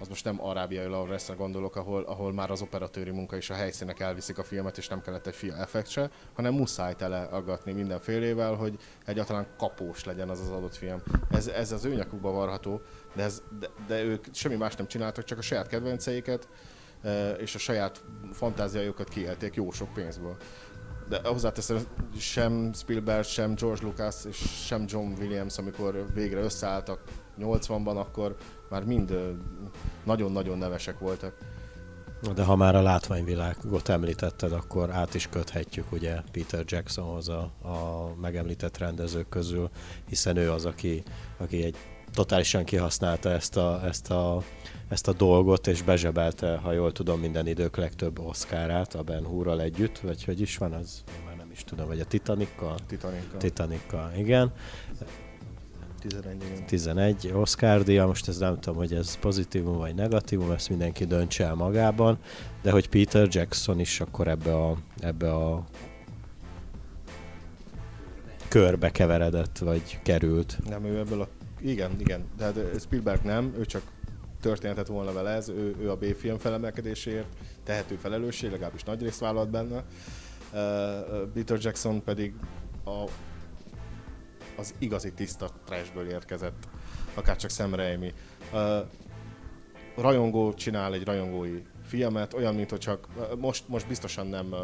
az 0.00 0.08
most 0.08 0.24
nem 0.24 0.44
arábiai 0.44 0.86
Lawrence-re 0.86 1.38
gondolok, 1.38 1.76
ahol, 1.76 2.02
ahol 2.02 2.32
már 2.32 2.50
az 2.50 2.62
operatőri 2.62 3.10
munka 3.10 3.36
és 3.36 3.50
a 3.50 3.54
helyszínek 3.54 4.00
elviszik 4.00 4.38
a 4.38 4.42
filmet, 4.42 4.78
és 4.78 4.88
nem 4.88 5.00
kellett 5.00 5.26
egy 5.26 5.34
film 5.34 5.54
effekt 5.54 5.88
se, 5.88 6.10
hanem 6.34 6.54
muszáj 6.54 6.94
teleaggatni 6.94 7.72
mindenfélével, 7.72 8.54
hogy 8.54 8.78
egyáltalán 9.06 9.46
kapós 9.58 10.04
legyen 10.04 10.28
az 10.28 10.40
az 10.40 10.50
adott 10.50 10.76
film. 10.76 11.02
Ez, 11.30 11.46
ez 11.46 11.72
az 11.72 11.84
ő 11.84 11.94
nyakukba 11.94 12.30
varható, 12.30 12.80
de, 13.14 13.22
ez, 13.22 13.42
de, 13.58 13.68
de 13.86 14.02
ők 14.02 14.24
semmi 14.32 14.56
más 14.56 14.76
nem 14.76 14.86
csináltak, 14.86 15.24
csak 15.24 15.38
a 15.38 15.42
saját 15.42 15.68
kedvenceiket 15.68 16.48
e, 17.02 17.30
és 17.30 17.54
a 17.54 17.58
saját 17.58 18.04
fantáziájukat 18.32 19.08
kielték 19.08 19.54
jó 19.54 19.70
sok 19.70 19.92
pénzből. 19.92 20.36
De 21.08 21.20
hozzáteszem, 21.24 21.78
sem 22.18 22.72
Spielberg, 22.72 23.24
sem 23.24 23.54
George 23.54 23.84
Lucas 23.86 24.24
és 24.24 24.36
sem 24.66 24.84
John 24.88 25.12
Williams, 25.18 25.58
amikor 25.58 26.06
végre 26.14 26.40
összeálltak 26.40 27.00
80-ban, 27.38 27.96
akkor 27.96 28.36
már 28.70 28.84
mind 28.84 29.18
nagyon-nagyon 30.04 30.58
nevesek 30.58 30.98
voltak. 30.98 31.34
De 32.34 32.44
ha 32.44 32.56
már 32.56 32.74
a 32.74 32.82
látványvilágot 32.82 33.88
említetted, 33.88 34.52
akkor 34.52 34.90
át 34.90 35.14
is 35.14 35.28
köthetjük 35.28 35.92
ugye 35.92 36.20
Peter 36.32 36.64
Jacksonhoz 36.66 37.28
a, 37.28 37.40
a 37.62 38.14
megemlített 38.20 38.78
rendezők 38.78 39.28
közül, 39.28 39.70
hiszen 40.08 40.36
ő 40.36 40.50
az, 40.50 40.64
aki, 40.64 41.02
aki 41.36 41.62
egy 41.62 41.76
totálisan 42.12 42.64
kihasználta 42.64 43.30
ezt 43.30 43.56
a, 43.56 43.80
ezt 43.84 44.10
a, 44.10 44.42
ezt 44.88 45.08
a 45.08 45.12
dolgot, 45.12 45.66
és 45.66 45.82
bezsebelte, 45.82 46.56
ha 46.56 46.72
jól 46.72 46.92
tudom, 46.92 47.20
minden 47.20 47.46
idők 47.46 47.76
legtöbb 47.76 48.18
oszkárát 48.18 48.94
a 48.94 49.02
Ben 49.02 49.24
Hurral 49.24 49.60
együtt, 49.60 49.98
vagy 49.98 50.24
hogy 50.24 50.40
is 50.40 50.56
van, 50.56 50.72
az 50.72 51.02
én 51.18 51.24
már 51.24 51.36
nem 51.36 51.50
is 51.50 51.64
tudom, 51.64 51.86
vagy 51.86 52.00
a 52.00 52.04
Titanikkal? 52.04 52.74
Titanikkal. 52.86 53.38
Titanikkal, 53.38 54.12
igen. 54.16 54.52
11, 56.00 56.42
igen. 56.42 56.66
11 56.66 57.32
Oscar 57.34 57.82
díja, 57.82 58.06
most 58.06 58.28
ez 58.28 58.38
nem 58.38 58.60
tudom, 58.60 58.78
hogy 58.78 58.92
ez 58.92 59.18
pozitívum 59.18 59.76
vagy 59.76 59.94
negatívum, 59.94 60.50
ezt 60.50 60.68
mindenki 60.68 61.04
döntse 61.04 61.44
el 61.44 61.54
magában, 61.54 62.18
de 62.62 62.70
hogy 62.70 62.88
Peter 62.88 63.28
Jackson 63.30 63.80
is 63.80 64.00
akkor 64.00 64.28
ebbe 64.28 64.54
a, 64.56 64.76
ebbe 65.00 65.34
a 65.34 65.64
körbe 68.48 68.90
keveredett, 68.90 69.58
vagy 69.58 69.98
került. 70.02 70.58
Nem, 70.68 70.84
ő 70.84 70.98
ebből 70.98 71.20
a... 71.20 71.28
Igen, 71.60 71.90
igen, 71.98 72.24
de 72.36 72.44
hát 72.44 72.58
Spielberg 72.80 73.22
nem, 73.22 73.54
ő 73.58 73.64
csak 73.64 73.82
történetet 74.40 74.86
volna 74.86 75.12
vele 75.12 75.30
ez, 75.30 75.48
ő, 75.48 75.76
ő 75.80 75.90
a 75.90 75.96
B-film 75.96 76.38
felemelkedéséért 76.38 77.26
tehető 77.64 77.96
felelősség, 77.96 78.50
legalábbis 78.50 78.82
nagy 78.82 79.02
részt 79.02 79.20
vállalt 79.20 79.50
benne. 79.50 79.84
Uh, 80.52 81.28
Peter 81.34 81.58
Jackson 81.60 82.02
pedig 82.02 82.34
a 82.84 83.04
az 84.58 84.74
igazi 84.78 85.12
tiszta 85.12 85.50
trashből 85.64 86.10
érkezett, 86.10 86.68
akár 87.14 87.36
csak 87.36 87.50
Sam 87.50 87.74
Raimi. 87.74 88.12
Uh, 88.52 88.78
rajongó 89.96 90.54
csinál 90.54 90.94
egy 90.94 91.04
rajongói 91.04 91.62
filmet, 91.84 92.34
olyan, 92.34 92.54
mint 92.54 92.70
hogy 92.70 92.78
csak 92.78 93.08
most, 93.38 93.68
most 93.68 93.88
biztosan 93.88 94.26
nem, 94.26 94.54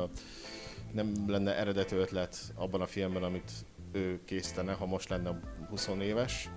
nem 0.93 1.13
lenne 1.27 1.57
eredető 1.57 1.97
ötlet 1.97 2.37
abban 2.55 2.81
a 2.81 2.87
filmben, 2.87 3.23
amit 3.23 3.51
ő 3.93 4.21
készítene, 4.25 4.73
ha 4.73 4.87
most 4.87 5.09
lenne 5.09 5.41
20 5.69 5.89
éves, 6.01 6.51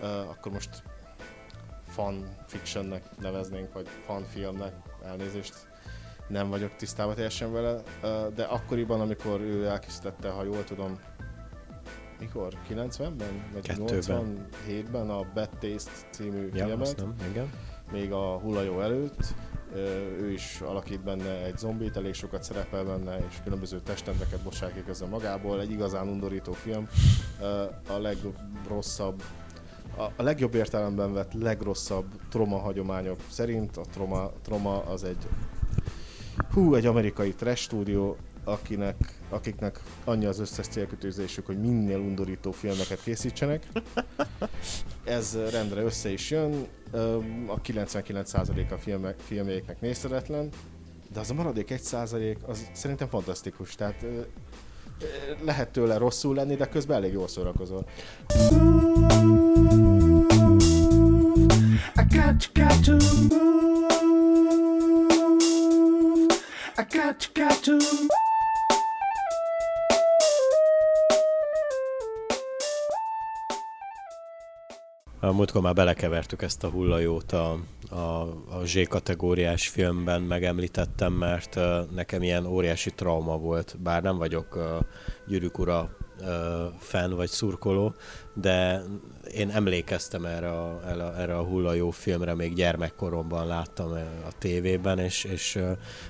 uh, 0.00 0.28
akkor 0.28 0.52
most 0.52 0.82
fan 1.86 2.36
fictionnek 2.46 3.04
neveznénk, 3.18 3.72
vagy 3.72 3.88
fan 4.06 4.24
filmnek, 4.24 4.74
elnézést 5.04 5.68
nem 6.30 6.48
vagyok 6.48 6.76
tisztában 6.76 7.14
teljesen 7.14 7.52
vele, 7.52 7.82
de 8.34 8.44
akkoriban, 8.44 9.00
amikor 9.00 9.40
ő 9.40 9.66
elkészítette, 9.66 10.28
ha 10.28 10.44
jól 10.44 10.64
tudom, 10.64 11.00
mikor? 12.20 12.52
90-ben? 12.68 13.44
Vagy 13.52 13.66
87-ben 13.66 15.10
a 15.10 15.24
Bad 15.34 15.48
Taste 15.48 15.90
című 16.10 16.48
ja, 16.52 16.66
filmet. 16.66 16.96
Nem, 16.96 17.14
igen. 17.30 17.50
Még 17.92 18.12
a 18.12 18.38
hullajó 18.38 18.80
előtt. 18.80 19.34
Ő 20.20 20.30
is 20.32 20.60
alakít 20.60 21.00
benne 21.00 21.44
egy 21.44 21.58
zombit, 21.58 21.96
elég 21.96 22.14
sokat 22.14 22.42
szerepel 22.42 22.84
benne, 22.84 23.16
és 23.28 23.34
különböző 23.44 23.80
testendeket 23.80 24.40
bocsákik 24.40 24.88
ezzel 24.88 25.08
magából. 25.08 25.60
Egy 25.60 25.70
igazán 25.70 26.08
undorító 26.08 26.52
film. 26.52 26.88
A 27.88 27.98
legrosszabb 27.98 29.22
a, 29.96 30.02
a 30.16 30.22
legjobb 30.22 30.54
értelemben 30.54 31.12
vett 31.12 31.32
legrosszabb 31.32 32.04
troma 32.28 32.58
hagyományok 32.58 33.20
szerint 33.28 33.76
a 33.76 33.82
troma, 33.92 34.30
troma 34.42 34.84
az 34.84 35.04
egy 35.04 35.26
hú, 36.52 36.74
egy 36.74 36.86
amerikai 36.86 37.34
trash 37.34 37.62
stúdió, 37.62 38.16
akinek, 38.44 39.19
akiknek 39.30 39.80
annyi 40.04 40.26
az 40.26 40.38
összes 40.38 40.66
célkötőzésük, 40.66 41.46
hogy 41.46 41.60
minél 41.60 41.98
undorító 41.98 42.50
filmeket 42.50 43.02
készítsenek. 43.02 43.66
Ez 45.04 45.38
rendre 45.50 45.82
össze 45.82 46.10
is 46.10 46.30
jön, 46.30 46.66
a 47.46 47.60
99% 47.60 48.70
a 48.70 48.76
filmek, 48.76 49.18
filmjeiknek 49.18 49.80
nézhetetlen, 49.80 50.48
de 51.12 51.20
az 51.20 51.30
a 51.30 51.34
maradék 51.34 51.72
1% 51.76 52.36
az 52.46 52.70
szerintem 52.72 53.08
fantasztikus, 53.08 53.74
tehát 53.74 54.04
lehet 55.44 55.68
tőle 55.68 55.96
rosszul 55.96 56.34
lenni, 56.34 56.54
de 56.56 56.68
közben 56.68 56.96
elég 56.96 57.12
jól 57.12 57.28
szórakozol. 57.28 57.86
I 61.96 62.02
got, 62.08 62.50
got 62.54 62.84
to 62.84 62.92
move. 62.92 63.48
I 66.76 66.84
got, 66.96 67.30
got 67.34 67.62
to 67.62 67.72
move. 67.72 68.29
Múltkor 75.20 75.62
már 75.62 75.74
belekevertük 75.74 76.42
ezt 76.42 76.64
a 76.64 76.68
hullajót 76.68 77.32
a, 77.32 77.58
a, 77.90 78.20
a 78.48 78.64
Z 78.64 78.88
kategóriás 78.88 79.68
filmben, 79.68 80.22
megemlítettem, 80.22 81.12
mert 81.12 81.58
nekem 81.94 82.22
ilyen 82.22 82.46
óriási 82.46 82.90
trauma 82.90 83.38
volt, 83.38 83.76
bár 83.82 84.02
nem 84.02 84.16
vagyok 84.16 84.58
gyűrűk 85.26 85.58
ura 85.58 85.96
fan 86.78 87.14
vagy 87.14 87.28
szurkoló, 87.28 87.94
de 88.34 88.82
én 89.34 89.50
emlékeztem 89.50 90.24
erre 90.24 90.50
a, 90.50 90.80
erre 91.18 91.36
a 91.36 91.42
hullajó 91.42 91.90
filmre, 91.90 92.34
még 92.34 92.54
gyermekkoromban 92.54 93.46
láttam 93.46 93.92
a 94.26 94.32
tévében, 94.38 94.98
és, 94.98 95.24
és 95.24 95.58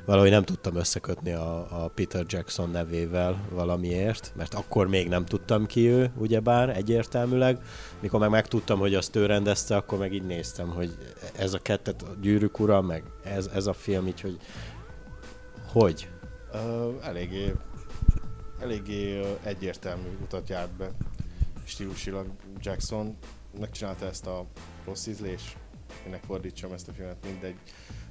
valahogy 0.04 0.30
nem 0.30 0.44
tudtam 0.44 0.76
összekötni 0.76 1.32
a, 1.32 1.84
a 1.84 1.90
Peter 1.94 2.24
Jackson 2.28 2.70
nevével 2.70 3.40
valamiért, 3.50 4.32
mert 4.36 4.54
akkor 4.54 4.86
még 4.86 5.08
nem 5.08 5.24
tudtam 5.24 5.66
ki 5.66 5.88
ő, 5.88 6.10
ugyebár 6.16 6.76
egyértelműleg. 6.76 7.58
Mikor 8.00 8.20
meg 8.20 8.30
megtudtam, 8.30 8.78
hogy 8.78 8.94
azt 8.94 9.16
ő 9.16 9.26
rendezte, 9.26 9.76
akkor 9.76 9.98
meg 9.98 10.12
így 10.12 10.26
néztem, 10.26 10.68
hogy 10.68 10.96
ez 11.36 11.54
a 11.54 11.58
kettet, 11.58 12.02
a 12.02 12.14
gyűrűk 12.20 12.58
ura, 12.58 12.80
meg 12.80 13.02
ez, 13.24 13.50
ez 13.54 13.66
a 13.66 13.72
film, 13.72 14.06
így, 14.06 14.20
hogy 14.20 14.38
hogy? 15.72 16.08
Uh, 16.52 17.06
eléggé 17.06 17.54
eléggé 18.60 19.20
egyértelmű 19.42 20.08
utat 20.22 20.48
járt 20.48 20.72
be 20.72 20.90
stílusilag 21.64 22.26
Jackson. 22.60 23.16
Megcsinálta 23.60 24.06
ezt 24.06 24.26
a 24.26 24.46
rossz 24.84 25.06
ízlés, 25.06 25.56
ennek 26.06 26.22
fordítsam 26.22 26.72
ezt 26.72 26.88
a 26.88 26.92
filmet, 26.92 27.16
mindegy 27.24 27.56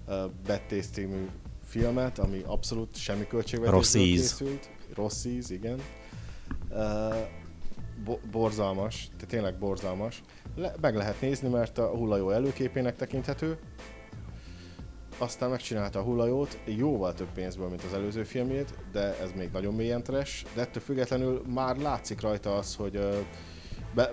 uh, 0.08 0.16
Taste 0.46 0.80
című 0.92 1.28
filmet, 1.64 2.20
ami 2.20 2.42
abszolút 2.46 2.96
semmi 2.96 3.28
költségvetésből 3.28 4.04
készült. 4.04 4.70
Rossz 4.94 5.26
íz, 5.26 5.50
igen. 5.50 5.82
Uh, 6.70 7.16
bo- 8.04 8.28
borzalmas, 8.32 9.10
tehát 9.16 9.28
tényleg 9.28 9.58
borzalmas. 9.58 10.22
Le- 10.56 10.76
meg 10.82 10.96
lehet 10.96 11.22
nézni, 11.22 11.50
mert 11.50 11.78
a 11.78 11.88
hullajó 11.88 12.30
előképének 12.30 12.96
tekinthető, 12.96 13.58
aztán 15.20 15.50
megcsinálta 15.50 16.00
a 16.00 16.04
hullajót, 16.04 16.60
jóval 16.66 17.14
több 17.14 17.32
pénzből, 17.34 17.68
mint 17.68 17.84
az 17.84 17.94
előző 17.94 18.24
filmjét, 18.24 18.74
de 18.92 19.20
ez 19.20 19.32
még 19.36 19.50
nagyon 19.52 19.74
mélyen 19.74 20.04
trash, 20.04 20.46
de 20.56 20.62
ettől 20.62 20.84
függetlenül 20.84 21.42
már 21.48 21.78
látszik 21.78 22.22
rajta 22.22 22.56
az, 22.56 22.76
hogy 22.76 23.00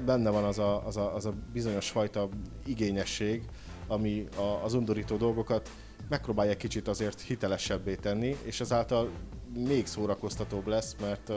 benne 0.04 0.30
van 0.30 0.44
az 0.44 0.58
a, 0.58 0.86
az 0.86 0.96
a, 0.96 1.14
az 1.14 1.26
a 1.26 1.34
bizonyos 1.52 1.90
fajta 1.90 2.28
igényesség, 2.64 3.42
ami 3.86 4.26
a, 4.36 4.64
az 4.64 4.74
undorító 4.74 5.16
dolgokat 5.16 5.70
megpróbálja 6.08 6.56
kicsit 6.56 6.88
azért 6.88 7.20
hitelesebbé 7.20 7.94
tenni, 7.94 8.36
és 8.42 8.60
ezáltal 8.60 9.10
még 9.66 9.86
szórakoztatóbb 9.86 10.66
lesz, 10.66 10.96
mert 11.00 11.32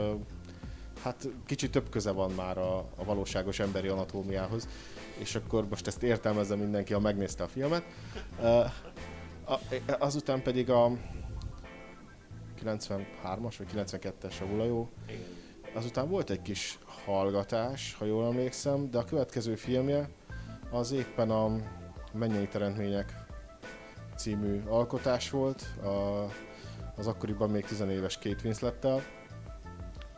hát 1.02 1.28
kicsit 1.46 1.70
több 1.70 1.88
köze 1.88 2.10
van 2.10 2.30
már 2.30 2.58
a, 2.58 2.78
a 2.78 3.04
valóságos 3.04 3.58
emberi 3.58 3.88
anatómiához, 3.88 4.68
és 5.18 5.34
akkor 5.34 5.68
most 5.68 5.86
ezt 5.86 6.02
értelmezze 6.02 6.54
mindenki, 6.54 6.92
ha 6.92 7.00
megnézte 7.00 7.42
a 7.42 7.48
filmet 7.48 7.84
azután 9.98 10.42
pedig 10.42 10.70
a 10.70 10.90
93-as 12.64 13.54
vagy 13.58 13.66
92-es 13.74 14.40
a 14.40 14.46
Vulajó. 14.46 14.88
Azután 15.74 16.08
volt 16.08 16.30
egy 16.30 16.42
kis 16.42 16.78
hallgatás, 17.04 17.94
ha 17.94 18.04
jól 18.04 18.24
emlékszem, 18.26 18.90
de 18.90 18.98
a 18.98 19.04
következő 19.04 19.54
filmje 19.54 20.08
az 20.70 20.92
éppen 20.92 21.30
a 21.30 21.56
Mennyei 22.12 22.48
Teremtmények 22.48 23.14
című 24.16 24.62
alkotás 24.68 25.30
volt, 25.30 25.62
a, 25.82 26.26
az 26.96 27.06
akkoriban 27.06 27.50
még 27.50 27.64
tizenéves 27.64 28.18
Kate 28.18 28.40
Winslettel. 28.44 29.02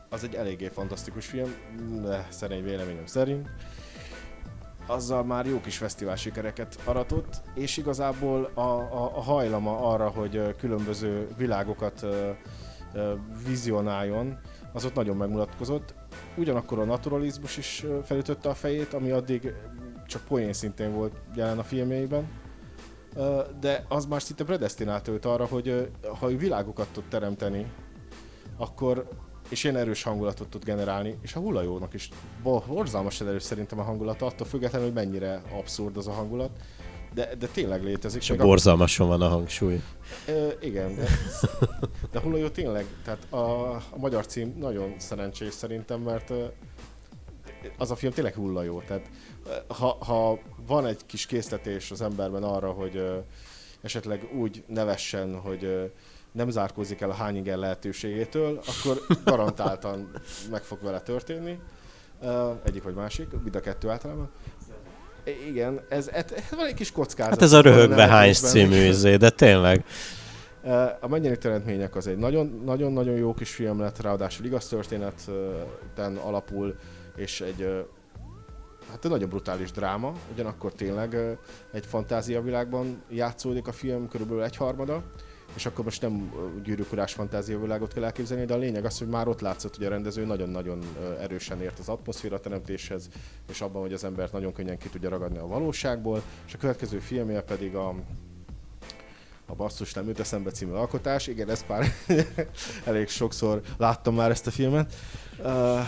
Az 0.09 0.25
egy 0.25 0.35
eléggé 0.35 0.69
fantasztikus 0.69 1.27
film, 1.27 1.55
de 2.03 2.27
szerény 2.31 2.65
véleményem 2.65 3.07
szerint 3.07 3.49
azzal 4.87 5.25
már 5.25 5.47
jó 5.47 5.61
kis 5.61 5.77
fesztivál 5.77 6.17
sikereket 6.17 6.79
aratott, 6.85 7.43
és 7.55 7.77
igazából 7.77 8.51
a, 8.55 8.61
a, 8.61 9.17
a 9.17 9.21
hajlama 9.21 9.79
arra, 9.79 10.09
hogy 10.09 10.57
különböző 10.57 11.29
világokat 11.37 12.07
vizionáljon, 13.47 14.39
az 14.73 14.85
ott 14.85 14.95
nagyon 14.95 15.17
megmutatkozott. 15.17 15.95
Ugyanakkor 16.37 16.79
a 16.79 16.85
naturalizmus 16.85 17.57
is 17.57 17.87
felütötte 18.05 18.49
a 18.49 18.55
fejét, 18.55 18.93
ami 18.93 19.11
addig 19.11 19.55
csak 20.07 20.23
poén 20.25 20.53
szintén 20.53 20.93
volt 20.93 21.21
jelen 21.35 21.59
a 21.59 21.63
filmjeiben. 21.63 22.29
De 23.61 23.85
az 23.89 24.07
már 24.07 24.23
szinte 24.23 24.45
predestinált 24.45 25.09
őt 25.09 25.25
arra, 25.25 25.47
hogy 25.47 25.91
ha 26.19 26.31
ő 26.31 26.37
világokat 26.37 26.89
tud 26.93 27.05
teremteni, 27.09 27.73
akkor 28.57 29.09
és 29.53 29.65
ilyen 29.65 29.77
erős 29.77 30.03
hangulatot 30.03 30.49
tud 30.49 30.65
generálni, 30.65 31.19
és 31.23 31.35
a 31.35 31.41
hullajónak 31.41 31.95
is 31.95 32.09
borzalmasan 32.67 33.29
erős 33.29 33.43
szerintem 33.43 33.79
a 33.79 33.83
hangulata, 33.83 34.27
attól 34.27 34.47
függetlenül, 34.47 34.87
hogy 34.87 34.97
mennyire 34.97 35.43
abszurd 35.59 35.97
az 35.97 36.07
a 36.07 36.13
hangulat, 36.13 36.51
de, 37.15 37.35
de 37.39 37.47
tényleg 37.47 37.83
létezik. 37.83 38.21
És 38.23 38.31
a 38.31 38.37
borzalmason 38.37 39.09
van 39.09 39.21
a 39.23 39.29
hangsúly. 39.29 39.81
E, 40.27 40.33
igen, 40.61 40.95
de, 40.95 41.07
de 42.11 42.19
a 42.19 42.21
hullajó 42.21 42.49
tényleg, 42.49 42.87
tehát 43.05 43.33
a, 43.33 43.71
a 43.75 43.97
magyar 43.97 44.27
cím 44.27 44.57
nagyon 44.59 44.95
szerencsés 44.99 45.55
szerintem, 45.55 46.01
mert 46.01 46.33
az 47.79 47.91
a 47.91 47.97
film 47.97 48.13
tényleg 48.13 48.35
hullajó, 48.35 48.83
tehát 48.87 49.11
ha, 49.69 49.97
ha 50.05 50.39
van 50.67 50.87
egy 50.87 51.07
kis 51.07 51.27
késztetés 51.27 51.91
az 51.91 52.03
emberben 52.03 52.43
arra, 52.43 52.71
hogy 52.71 53.03
esetleg 53.81 54.29
úgy 54.35 54.65
nevessen, 54.67 55.41
hogy 55.41 55.93
nem 56.33 56.51
zárkózik 56.51 57.01
el 57.01 57.11
a 57.11 57.15
hányinger 57.15 57.57
lehetőségétől, 57.57 58.61
akkor 58.67 59.01
garantáltan 59.25 60.11
meg 60.51 60.63
fog 60.63 60.79
vele 60.83 61.01
történni. 61.01 61.59
Egyik 62.65 62.83
vagy 62.83 62.95
másik, 62.95 63.29
mind 63.43 63.55
a 63.55 63.61
kettő 63.61 63.89
általában. 63.89 64.31
Igen, 65.49 65.81
ez, 65.89 66.09
ez, 66.09 66.25
ez 66.33 66.51
van 66.51 66.67
egy 66.67 66.75
kis 66.75 66.93
kockázat. 66.93 67.33
Hát 67.33 67.43
ez 67.43 67.53
a 67.53 67.61
röhögve 67.61 68.07
hány 68.07 68.33
című 68.33 68.85
izé, 68.85 69.17
de 69.17 69.31
tényleg. 69.31 69.85
A 71.01 71.09
Mennyeni 71.09 71.39
Teremtmények 71.39 71.97
az 71.97 72.07
egy 72.07 72.17
nagyon-nagyon 72.65 73.17
jó 73.17 73.35
kis 73.35 73.55
film 73.55 73.81
lett, 73.81 74.01
ráadásul 74.01 74.47
igaz 74.47 74.69
történeten 74.69 76.17
alapul, 76.17 76.77
és 77.17 77.41
egy 77.41 77.87
hát 78.91 79.05
egy 79.05 79.11
nagyon 79.11 79.29
brutális 79.29 79.71
dráma, 79.71 80.13
ugyanakkor 80.33 80.73
tényleg 80.73 81.39
egy 81.73 81.87
fantáziavilágban 81.87 83.03
játszódik 83.11 83.67
a 83.67 83.73
film 83.73 84.09
körülbelül 84.09 84.43
egy 84.43 84.57
harmada 84.57 85.03
és 85.55 85.67
akkor 85.67 85.85
most 85.85 86.01
nem 86.01 86.33
gyűrűkurás 86.65 87.13
fantáziavilágot 87.13 87.93
kell 87.93 88.05
elképzelni, 88.05 88.45
de 88.45 88.55
a 88.55 88.59
lényeg 88.59 88.85
az, 88.85 88.99
hogy 88.99 89.09
már 89.09 89.29
ott 89.29 89.41
látszott, 89.41 89.77
hogy 89.77 89.87
a 89.87 89.89
rendező 89.89 90.25
nagyon-nagyon 90.25 90.83
erősen 91.21 91.61
ért 91.61 91.79
az 91.79 91.89
atmoszféra 91.89 92.41
teremtéshez, 92.41 93.09
és 93.51 93.61
abban, 93.61 93.83
hogy 93.83 93.93
az 93.93 94.05
embert 94.05 94.33
nagyon 94.33 94.53
könnyen 94.53 94.79
ki 94.79 94.89
tudja 94.89 95.09
ragadni 95.09 95.39
a 95.39 95.47
valóságból, 95.47 96.23
és 96.47 96.55
a 96.55 96.59
következő 96.59 96.99
filmje 96.99 97.43
pedig 97.43 97.75
a 97.75 97.95
a 99.47 99.55
Basszus 99.55 99.93
nem 99.93 100.07
jut 100.07 100.21
eszembe 100.21 100.51
című 100.51 100.73
alkotás. 100.73 101.27
Igen, 101.27 101.51
ezt 101.51 101.69
már 101.69 101.87
elég 102.85 103.09
sokszor 103.09 103.61
láttam 103.77 104.15
már 104.15 104.31
ezt 104.31 104.47
a 104.47 104.51
filmet. 104.51 104.95
Uh, 105.39 105.81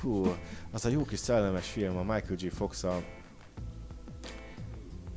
hú, 0.00 0.36
az 0.70 0.84
a 0.84 0.88
jó 0.88 1.04
kis 1.04 1.18
szellemes 1.18 1.68
film, 1.68 1.96
a 1.96 2.02
Michael 2.02 2.36
G. 2.36 2.52
fox 2.52 2.82
-a... 2.82 3.02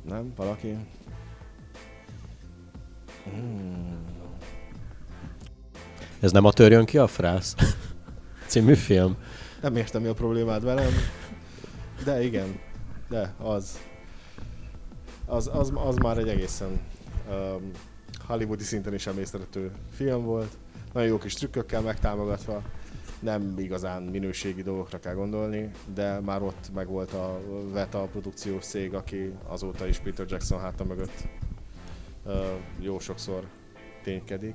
Nem? 0.08 0.32
Valaki? 0.36 0.76
Ez 6.20 6.32
nem 6.32 6.44
a 6.44 6.52
Törjön 6.52 6.84
ki 6.84 6.98
a 6.98 7.06
frász 7.06 7.54
című 8.46 8.74
film? 8.74 9.16
Nem 9.60 9.76
értem, 9.76 10.02
mi 10.02 10.08
a 10.08 10.14
problémád 10.14 10.64
velem. 10.64 10.92
De 12.04 12.22
igen, 12.22 12.60
de 13.08 13.34
az. 13.38 13.78
Az, 15.26 15.50
az, 15.52 15.72
az 15.74 15.96
már 15.96 16.18
egy 16.18 16.28
egészen 16.28 16.80
um, 17.30 17.70
hollywoodi 18.26 18.62
szinten 18.62 18.94
is 18.94 19.06
emésztető 19.06 19.72
film 19.90 20.24
volt. 20.24 20.56
Nagyon 20.92 21.08
jó 21.08 21.18
kis 21.18 21.34
trükkökkel 21.34 21.80
megtámogatva. 21.80 22.62
Nem 23.20 23.54
igazán 23.58 24.02
minőségi 24.02 24.62
dolgokra 24.62 24.98
kell 24.98 25.14
gondolni, 25.14 25.70
de 25.94 26.20
már 26.20 26.42
ott 26.42 26.70
megvolt 26.74 27.12
a 27.12 27.40
VETA 27.72 28.08
produkciós 28.12 28.64
cég, 28.64 28.94
aki 28.94 29.32
azóta 29.46 29.86
is 29.86 29.98
Peter 29.98 30.26
Jackson 30.28 30.60
háta 30.60 30.84
mögött 30.84 31.28
jó 32.80 32.98
sokszor 32.98 33.46
ténykedik. 34.02 34.54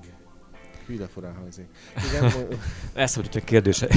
Hűde 0.87 1.07
furán 1.07 1.35
hangzik. 1.35 1.65
Igen, 2.09 2.31
Eszembe 2.93 3.29
egy 3.33 3.43
kérdés. 3.43 3.85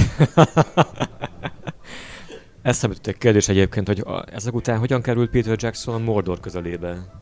Eszembe 2.61 2.95
egy 3.03 3.17
kérdés 3.17 3.49
egyébként, 3.49 3.87
hogy 3.87 4.03
ezek 4.31 4.53
után 4.53 4.79
hogyan 4.79 5.01
került 5.01 5.29
Peter 5.29 5.57
Jackson 5.59 5.95
a 5.95 5.97
Mordor 5.97 6.39
közelébe? 6.39 7.21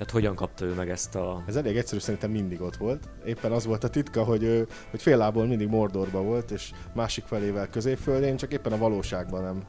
Tehát 0.00 0.14
hogyan 0.14 0.34
kapta 0.34 0.64
ő 0.64 0.74
meg 0.74 0.90
ezt 0.90 1.14
a... 1.14 1.42
Ez 1.46 1.56
elég 1.56 1.76
egyszerű, 1.76 2.00
szerintem 2.00 2.30
mindig 2.30 2.60
ott 2.60 2.76
volt. 2.76 3.08
Éppen 3.24 3.52
az 3.52 3.66
volt 3.66 3.84
a 3.84 3.88
titka, 3.88 4.24
hogy, 4.24 4.42
ő, 4.42 4.66
hogy 4.90 5.02
fél 5.02 5.16
lából 5.16 5.46
mindig 5.46 5.68
Mordorba 5.68 6.22
volt, 6.22 6.50
és 6.50 6.70
másik 6.94 7.24
felével 7.24 7.68
középföldén, 7.68 8.36
csak 8.36 8.52
éppen 8.52 8.72
a 8.72 8.78
valóságban 8.78 9.42
nem. 9.42 9.62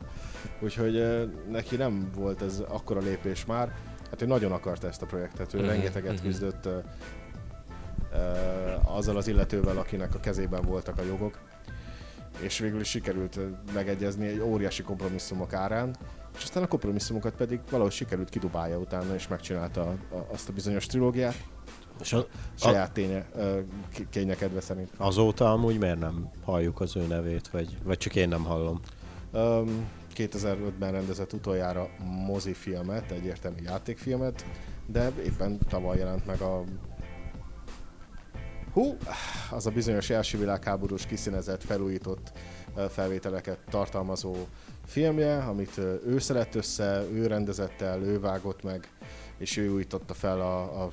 Úgyhogy 0.60 1.04
neki 1.50 1.76
nem 1.76 2.10
volt 2.16 2.42
ez 2.42 2.64
akkora 2.68 3.00
lépés 3.00 3.46
már. 3.46 3.74
Hát 4.12 4.22
ő 4.22 4.26
nagyon 4.26 4.52
akarta 4.52 4.88
ezt 4.88 5.02
a 5.02 5.06
projektet, 5.06 5.54
ő 5.54 5.58
uh-huh, 5.58 5.74
rengeteget 5.74 6.12
uh-huh. 6.12 6.28
küzdött 6.28 6.66
uh, 6.66 6.74
uh, 8.12 8.96
azzal 8.98 9.18
az 9.18 9.28
illetővel, 9.28 9.78
akinek 9.78 10.16
a 10.16 10.20
kezében 10.20 10.62
voltak 10.62 10.98
a 10.98 11.04
jogok 11.04 11.40
és 12.40 12.60
végül 12.60 12.80
is 12.80 12.90
sikerült 12.90 13.40
megegyezni 13.74 14.28
egy 14.28 14.40
óriási 14.40 14.84
kompromisszumok 14.84 15.54
árán, 15.54 15.96
és 16.38 16.44
aztán 16.44 16.64
a 16.64 16.68
kompromisszumokat 16.68 17.34
pedig 17.34 17.60
valahogy 17.70 17.92
sikerült 17.92 18.30
kidubálja 18.30 18.78
utána, 18.78 19.14
és 19.14 19.28
megcsinálta 19.28 19.82
a, 19.82 20.16
a, 20.16 20.28
azt 20.32 20.50
a 20.50 20.54
bizonyos 20.54 20.86
trilógiát. 20.86 21.44
És 22.02 22.14
a, 22.14 22.26
saját 22.56 22.90
a, 22.90 22.92
ténye, 22.92 23.26
kényekedve 24.10 24.62
szerint. 24.62 24.90
Azóta 24.98 25.52
amúgy 25.52 25.78
miért 25.78 26.00
nem 26.00 26.30
halljuk 26.44 26.80
az 26.80 26.96
ő 26.96 27.08
nevét, 27.08 27.48
vagy, 27.48 27.78
vagy 27.84 27.98
csak 27.98 28.16
én 28.16 28.30
nem 28.30 28.44
hallom? 28.44 28.80
Um, 29.34 29.90
2005-ben 30.30 30.92
rendezett 30.92 31.34
utoljára 31.34 31.90
mozifilmet, 32.26 33.12
egyértelmű 33.12 33.62
játékfilmet, 33.64 34.46
de 34.86 35.12
éppen 35.26 35.60
tavaly 35.70 35.98
jelent 35.98 36.26
meg 36.26 36.42
a 36.42 36.64
Hú, 38.74 38.98
az 39.50 39.66
a 39.66 39.72
bizonyos 39.72 40.10
első 40.10 40.38
világháborús 40.38 41.06
kiszínezett, 41.06 41.64
felújított 41.64 42.32
felvételeket 42.90 43.58
tartalmazó 43.70 44.36
filmje, 44.86 45.38
amit 45.38 45.78
ő 46.06 46.20
szedett 46.20 46.56
össze, 46.56 47.04
ő 47.12 47.28
rendezett 47.28 47.82
el, 47.82 48.02
ő 48.02 48.20
vágott 48.20 48.64
meg, 48.64 48.88
és 49.38 49.58
ő 49.58 49.70
újította 49.70 50.14
fel 50.14 50.42
a, 50.42 50.84
a 50.84 50.92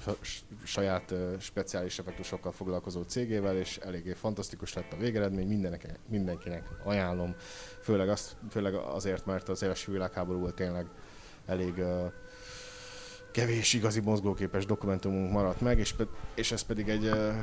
saját 0.64 1.14
speciális 1.38 1.98
effektusokkal 1.98 2.52
foglalkozó 2.52 3.02
cégével, 3.02 3.56
és 3.56 3.76
eléggé 3.76 4.12
fantasztikus 4.12 4.74
lett 4.74 4.92
a 4.92 4.96
végeredmény, 4.96 5.48
mindenkinek, 5.48 5.98
mindenkinek 6.08 6.68
ajánlom, 6.84 7.34
főleg, 7.82 8.08
azt, 8.08 8.36
főleg 8.50 8.74
azért, 8.74 9.26
mert 9.26 9.48
az 9.48 9.62
első 9.62 9.92
világháború 9.92 10.38
volt 10.38 10.54
tényleg 10.54 10.86
elég 11.46 11.78
uh, 11.78 12.12
kevés 13.38 13.72
igazi 13.72 14.00
mozgóképes 14.00 14.66
dokumentumunk 14.66 15.32
maradt 15.32 15.60
meg, 15.60 15.78
és, 15.78 15.94
és 16.34 16.52
ez 16.52 16.62
pedig 16.62 16.88
egy 16.88 17.04
uh, 17.04 17.34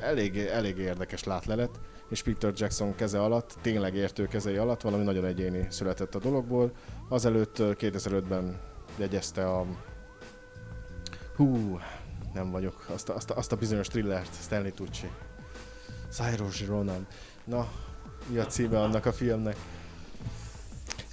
elég, 0.00 0.38
elég 0.38 0.78
érdekes 0.78 1.24
látlelet, 1.24 1.70
és 2.08 2.22
Peter 2.22 2.52
Jackson 2.56 2.94
keze 2.94 3.22
alatt, 3.22 3.58
tényleg 3.60 3.94
értő 3.94 4.26
kezei 4.26 4.56
alatt 4.56 4.80
valami 4.80 5.04
nagyon 5.04 5.24
egyéni 5.24 5.66
született 5.70 6.14
a 6.14 6.18
dologból. 6.18 6.72
Azelőtt 7.08 7.56
2005-ben 7.58 8.60
jegyezte 8.96 9.50
a... 9.50 9.66
Hú, 11.36 11.78
nem 12.34 12.50
vagyok, 12.50 12.86
azt 12.88 13.08
a, 13.08 13.14
azt 13.14 13.30
a, 13.30 13.36
azt 13.36 13.52
a 13.52 13.56
bizonyos 13.56 13.88
thrillert, 13.88 14.34
Stanley 14.42 14.72
Tucci. 14.72 15.10
Cyrus 16.10 16.66
Ronan. 16.66 17.06
Na, 17.44 17.68
mi 18.26 18.38
a 18.38 18.46
címe 18.46 18.80
annak 18.80 19.06
a 19.06 19.12
filmnek? 19.12 19.56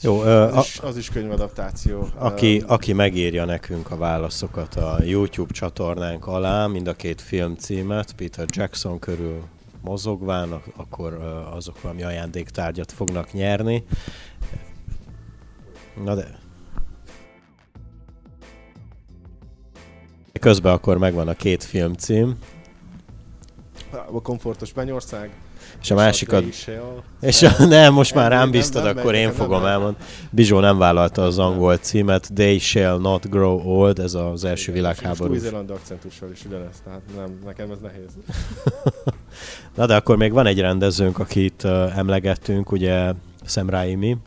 Jó, 0.06 0.20
az, 0.20 0.56
a, 0.56 0.60
is, 0.60 0.80
az 0.80 0.98
is 0.98 1.10
könyvadaptáció. 1.10 2.08
Aki, 2.16 2.64
aki 2.68 2.94
megírja 2.94 3.46
nekünk 3.46 3.92
a 3.92 3.98
válaszokat 3.98 4.76
a 4.76 4.98
YouTube 5.04 5.54
csatornánk 5.54 6.28
alá, 6.28 6.68
mind 6.68 6.88
a 6.88 6.94
két 6.94 7.22
film 7.22 7.56
címet, 7.56 8.14
Peter 8.14 8.46
Jackson 8.50 9.00
körül 9.00 9.44
mozogván, 9.82 10.62
akkor 10.76 11.14
azok 11.54 11.82
valami 11.82 12.04
ajándéktárgyat 12.04 12.92
fognak 12.92 13.34
nyerni. 13.34 13.84
Na 16.04 16.16
de... 16.16 16.40
Közben 20.40 20.74
akkor 20.74 20.98
megvan 20.98 21.28
a 21.28 21.34
két 21.34 21.64
film 21.64 21.94
cím. 21.94 22.38
A 23.92 24.22
komfortos 24.22 24.74
Mennyország, 24.74 25.32
és 25.86 25.92
a 25.92 25.96
másikat... 25.96 26.44
És 27.22 27.42
a, 27.42 27.66
nem, 27.66 27.94
most 27.94 28.14
már 28.14 28.32
rám 28.32 28.52
bíztad, 28.52 28.86
akkor 28.86 29.14
én 29.14 29.32
fogom 29.32 29.66
elmondani. 29.66 30.06
Bizsó 30.30 30.60
nem 30.60 30.78
vállalta 30.78 31.24
az 31.24 31.40
angol 31.40 31.78
címet, 31.78 32.30
They 32.34 32.58
Shall 32.58 33.00
Not 33.00 33.30
Grow 33.30 33.60
Old, 33.60 34.00
ez 34.00 34.14
az 34.14 34.46
első 34.46 34.72
világháború. 34.72 35.34
És 35.34 35.42
új 35.42 35.60
akcentussal 35.68 36.32
is 36.32 36.46
ugyanez, 36.46 36.82
tehát 36.84 37.02
nem, 37.16 37.40
nekem 37.46 37.72
ez 37.72 37.78
nehéz. 37.82 38.10
Na 39.78 39.86
de 39.86 39.96
akkor 39.96 40.18
még 40.18 40.32
van 40.32 40.46
egy 40.46 40.60
rendezőnk, 40.60 41.20
akit 41.20 41.64
uh, 41.64 41.98
emlegettünk, 41.98 42.72
ugye 42.72 43.14
Sam 43.46 43.70
Raimi. 43.70 44.18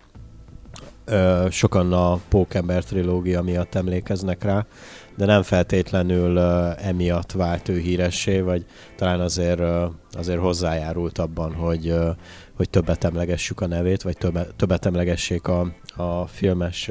Sokan 1.51 1.93
a 1.93 2.19
Pókember 2.29 2.85
trilógia 2.85 3.43
miatt 3.43 3.75
emlékeznek 3.75 4.45
rá 4.45 4.67
de 5.19 5.25
nem 5.25 5.43
feltétlenül 5.43 6.37
uh, 6.37 6.87
emiatt 6.87 7.33
vált 7.33 7.69
ő 7.69 7.79
híressé, 7.79 8.41
vagy 8.41 8.65
talán 8.97 9.21
azért, 9.21 9.63
azért 10.13 10.41
hozzájárult 10.41 11.19
abban, 11.19 11.55
hogy, 11.55 11.95
hogy 12.57 12.71
többet 12.71 13.05
emlegessük 13.05 13.61
a 13.61 13.67
nevét, 13.67 14.03
vagy 14.03 14.17
többet, 14.17 14.55
többet 14.55 14.87
emlegessék 14.87 15.49
a, 15.49 15.73
a 15.97 16.27
filmes 16.27 16.91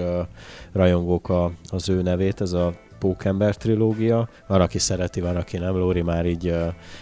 rajongók 0.74 1.30
a, 1.30 1.52
az 1.70 1.90
ő 1.90 2.02
nevét, 2.02 2.42
ez 2.42 2.54
a 2.54 2.74
Pókember 3.00 3.56
trilógia. 3.56 4.30
Van, 4.48 4.62
aki 4.62 4.80
szereti, 4.80 5.22
van, 5.22 5.36
aki 5.36 5.58
nem. 5.58 5.76
Lóri 5.76 6.02
már 6.02 6.26
így 6.26 6.56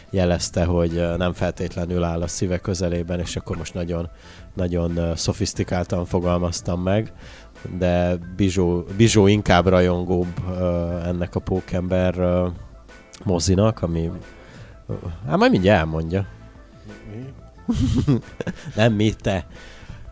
jelezte, 0.09 0.65
hogy 0.65 1.03
nem 1.17 1.33
feltétlenül 1.33 2.03
áll 2.03 2.21
a 2.21 2.27
szíve 2.27 2.57
közelében, 2.57 3.19
és 3.19 3.35
akkor 3.35 3.57
most 3.57 3.73
nagyon, 3.73 4.09
nagyon 4.55 5.15
szofisztikáltan 5.15 6.05
fogalmaztam 6.05 6.81
meg 6.81 7.13
de 7.77 8.17
Bizsó, 8.35 8.85
Bizsó 8.97 9.27
inkább 9.27 9.67
rajongóbb 9.67 10.33
ennek 11.03 11.35
a 11.35 11.39
pókember 11.39 12.43
mozinak, 13.23 13.81
ami... 13.81 14.11
Hát 15.27 15.37
majd 15.37 15.51
mindjárt 15.51 15.79
elmondja. 15.79 16.27
Mi? 17.11 17.33
Nem 18.75 18.93
mi, 18.93 19.13
te. 19.13 19.47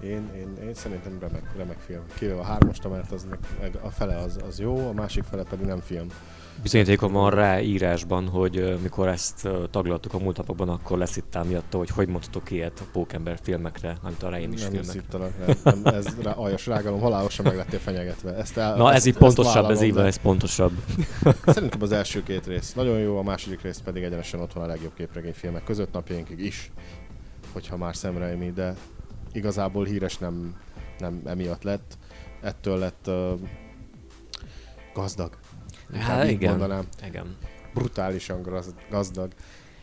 Én, 0.03 0.29
én, 0.35 0.67
én 0.67 0.73
szerintem 0.73 1.17
remek, 1.19 1.43
remek 1.57 1.77
film. 1.79 2.01
Kivéve 2.13 2.39
a 2.39 2.43
hármasta, 2.43 2.89
mert 2.89 3.11
az, 3.11 3.27
a 3.81 3.89
fele 3.89 4.17
az, 4.17 4.39
az 4.47 4.59
jó, 4.59 4.87
a 4.87 4.93
másik 4.93 5.23
fele 5.23 5.43
pedig 5.43 5.65
nem 5.65 5.79
film. 5.79 6.07
Bizonyítékom 6.61 7.11
van 7.11 7.29
rá 7.29 7.59
írásban, 7.59 8.27
hogy 8.27 8.79
mikor 8.81 9.07
ezt 9.07 9.47
taglaltuk 9.71 10.13
a 10.13 10.17
múlt 10.17 10.37
napokban, 10.37 10.69
akkor 10.69 10.97
lesz 10.97 11.17
itt 11.17 11.37
miatt, 11.47 11.73
hogy 11.73 11.89
hogy 11.89 12.07
mondhatok 12.07 12.51
ilyet 12.51 12.79
a 12.79 12.83
Pókember 12.91 13.39
filmekre, 13.41 13.97
amit 14.01 14.23
a 14.23 14.37
is 14.37 14.61
nem 14.61 14.71
filmek. 14.71 15.09
Nem, 15.63 15.81
nem, 15.83 15.93
ez 15.93 16.05
rá, 16.21 16.31
aljas 16.31 16.65
rágalom, 16.65 16.99
halálosan 16.99 17.45
meg 17.45 17.55
lettél 17.55 17.79
fenyegetve. 17.79 18.35
Ezt 18.35 18.57
el, 18.57 18.75
Na 18.75 18.87
ezt, 18.87 18.95
ez 18.95 19.05
így 19.05 19.17
pontosabb, 19.17 19.69
ez 19.69 19.81
így 19.81 19.97
ez 19.97 20.17
pontosabb. 20.17 20.71
Szerintem 21.45 21.81
az 21.81 21.91
első 21.91 22.23
két 22.23 22.47
rész 22.47 22.73
nagyon 22.73 22.99
jó, 22.99 23.17
a 23.17 23.23
második 23.23 23.61
rész 23.61 23.81
pedig 23.83 24.03
egyenesen 24.03 24.39
ott 24.39 24.53
van 24.53 24.63
a 24.63 24.67
legjobb 24.67 24.93
képregényfilmek 24.93 25.63
között 25.63 25.93
napjainkig 25.93 26.39
is, 26.39 26.71
hogyha 27.51 27.77
már 27.77 27.95
szemreimi, 27.95 28.51
de 28.51 28.75
igazából 29.31 29.85
híres 29.85 30.17
nem, 30.17 30.55
nem 30.97 31.21
emiatt 31.25 31.63
lett. 31.63 31.97
Ettől 32.41 32.77
lett 32.77 33.05
uh, 33.07 33.39
gazdag 34.93 35.37
Hát 35.99 36.29
igen. 36.29 36.49
mondanám. 36.49 36.87
igen. 37.07 37.35
Brutálisan 37.73 38.41
gazdag. 38.89 39.31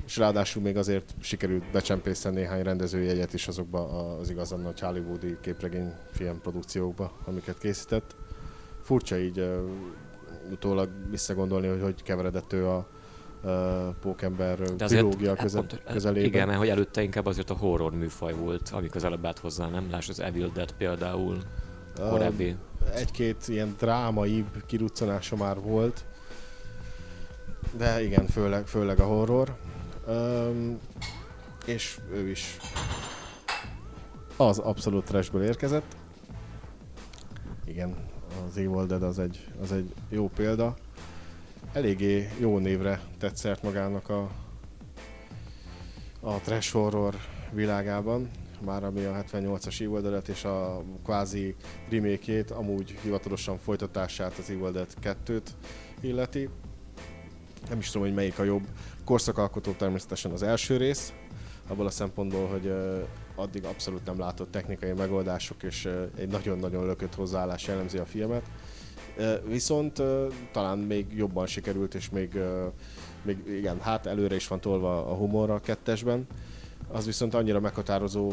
És 0.06 0.16
ráadásul 0.16 0.62
még 0.62 0.76
azért 0.76 1.14
sikerült 1.20 1.70
becsempészni 1.72 2.30
néhány 2.30 2.62
rendezőjegyet 2.62 3.34
is 3.34 3.48
azokba 3.48 4.16
az 4.18 4.30
igazán 4.30 4.60
nagy 4.60 4.80
hollywoodi 4.80 5.36
képregény 5.40 5.92
filmprodukciókba, 6.12 7.12
amiket 7.24 7.58
készített. 7.58 8.16
Furcsa 8.82 9.18
így 9.18 9.38
uh, 9.38 9.70
utólag 10.50 10.90
visszagondolni, 11.10 11.66
hogy 11.66 11.80
hogy 11.82 12.02
keveredett 12.02 12.52
ő 12.52 12.66
a 12.66 12.86
uh, 13.42 13.50
Pókember 14.00 14.58
trilógia 14.58 15.34
közel, 15.34 15.66
közelében. 15.92 16.24
Igen, 16.24 16.46
mert 16.46 16.58
hogy 16.58 16.68
előtte 16.68 17.02
inkább 17.02 17.26
azért 17.26 17.50
a 17.50 17.54
horror 17.54 17.92
műfaj 17.92 18.32
volt, 18.34 18.68
ami 18.68 18.88
közelebb 18.88 19.26
állt 19.26 19.38
hozzá, 19.38 19.68
nem? 19.68 19.90
Láss 19.90 20.08
az 20.08 20.20
Evil 20.20 20.50
Dead 20.54 20.72
például 20.72 21.38
korábbi 21.94 22.56
egy-két 22.94 23.48
ilyen 23.48 23.74
drámaibb 23.78 24.64
kiruccanása 24.66 25.36
már 25.36 25.60
volt, 25.60 26.04
de 27.76 28.02
igen, 28.02 28.26
főleg, 28.26 28.66
főleg 28.66 29.00
a 29.00 29.06
horror. 29.06 29.56
Um, 30.08 30.78
és 31.66 31.98
ő 32.12 32.28
is 32.28 32.56
az 34.36 34.58
abszolút 34.58 35.04
trashből 35.04 35.42
érkezett. 35.44 35.96
Igen, 37.64 37.96
az 38.48 38.56
Evil 38.56 38.86
Dead 38.86 39.02
az 39.02 39.18
egy, 39.18 39.48
az 39.62 39.72
egy 39.72 39.94
jó 40.08 40.28
példa. 40.28 40.76
Eléggé 41.72 42.28
jó 42.38 42.58
névre 42.58 43.00
tett 43.18 43.36
szert 43.36 43.62
magának 43.62 44.08
a, 44.08 44.30
a 46.20 46.32
trash 46.32 46.72
horror 46.72 47.14
világában, 47.52 48.30
már 48.60 48.84
ami 48.84 49.04
a 49.04 49.24
78-as 49.32 49.80
Evil 49.80 50.22
és 50.26 50.44
a 50.44 50.82
kvázi 51.04 51.54
remake 51.90 52.44
amúgy 52.54 52.90
hivatalosan 53.02 53.58
folytatását 53.58 54.38
az 54.38 54.50
Evil 54.50 54.70
Dead 54.70 54.88
2-t 55.02 55.46
illeti. 56.00 56.48
Nem 57.68 57.78
is 57.78 57.90
tudom, 57.90 58.06
hogy 58.06 58.16
melyik 58.16 58.38
a 58.38 58.44
jobb. 58.44 58.66
Korszakalkotó 59.04 59.72
természetesen 59.72 60.30
az 60.30 60.42
első 60.42 60.76
rész, 60.76 61.12
abból 61.68 61.86
a 61.86 61.90
szempontból, 61.90 62.46
hogy 62.46 62.72
addig 63.34 63.64
abszolút 63.64 64.04
nem 64.04 64.18
látott 64.18 64.50
technikai 64.50 64.92
megoldások, 64.92 65.62
és 65.62 65.88
egy 66.16 66.28
nagyon-nagyon 66.28 66.86
lökött 66.86 67.14
hozzáállás 67.14 67.66
jellemzi 67.66 67.98
a 67.98 68.04
filmet. 68.04 68.50
Viszont 69.46 70.02
talán 70.52 70.78
még 70.78 71.06
jobban 71.16 71.46
sikerült, 71.46 71.94
és 71.94 72.10
még, 72.10 72.38
még 73.22 73.38
igen, 73.46 73.80
hát 73.80 74.06
előre 74.06 74.34
is 74.34 74.48
van 74.48 74.60
tolva 74.60 75.06
a 75.06 75.14
humor 75.14 75.50
a 75.50 75.60
kettesben. 75.60 76.26
Az 76.92 77.06
viszont 77.06 77.34
annyira 77.34 77.60
meghatározó 77.60 78.32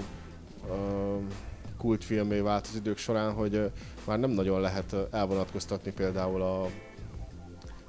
kultfilmé 1.78 2.40
vált 2.40 2.68
az 2.70 2.76
idők 2.76 2.98
során, 2.98 3.34
hogy 3.34 3.72
már 4.06 4.20
nem 4.20 4.30
nagyon 4.30 4.62
lehet 4.62 4.96
elvonatkoztatni 5.12 5.92
például 5.92 6.42
a 6.42 6.68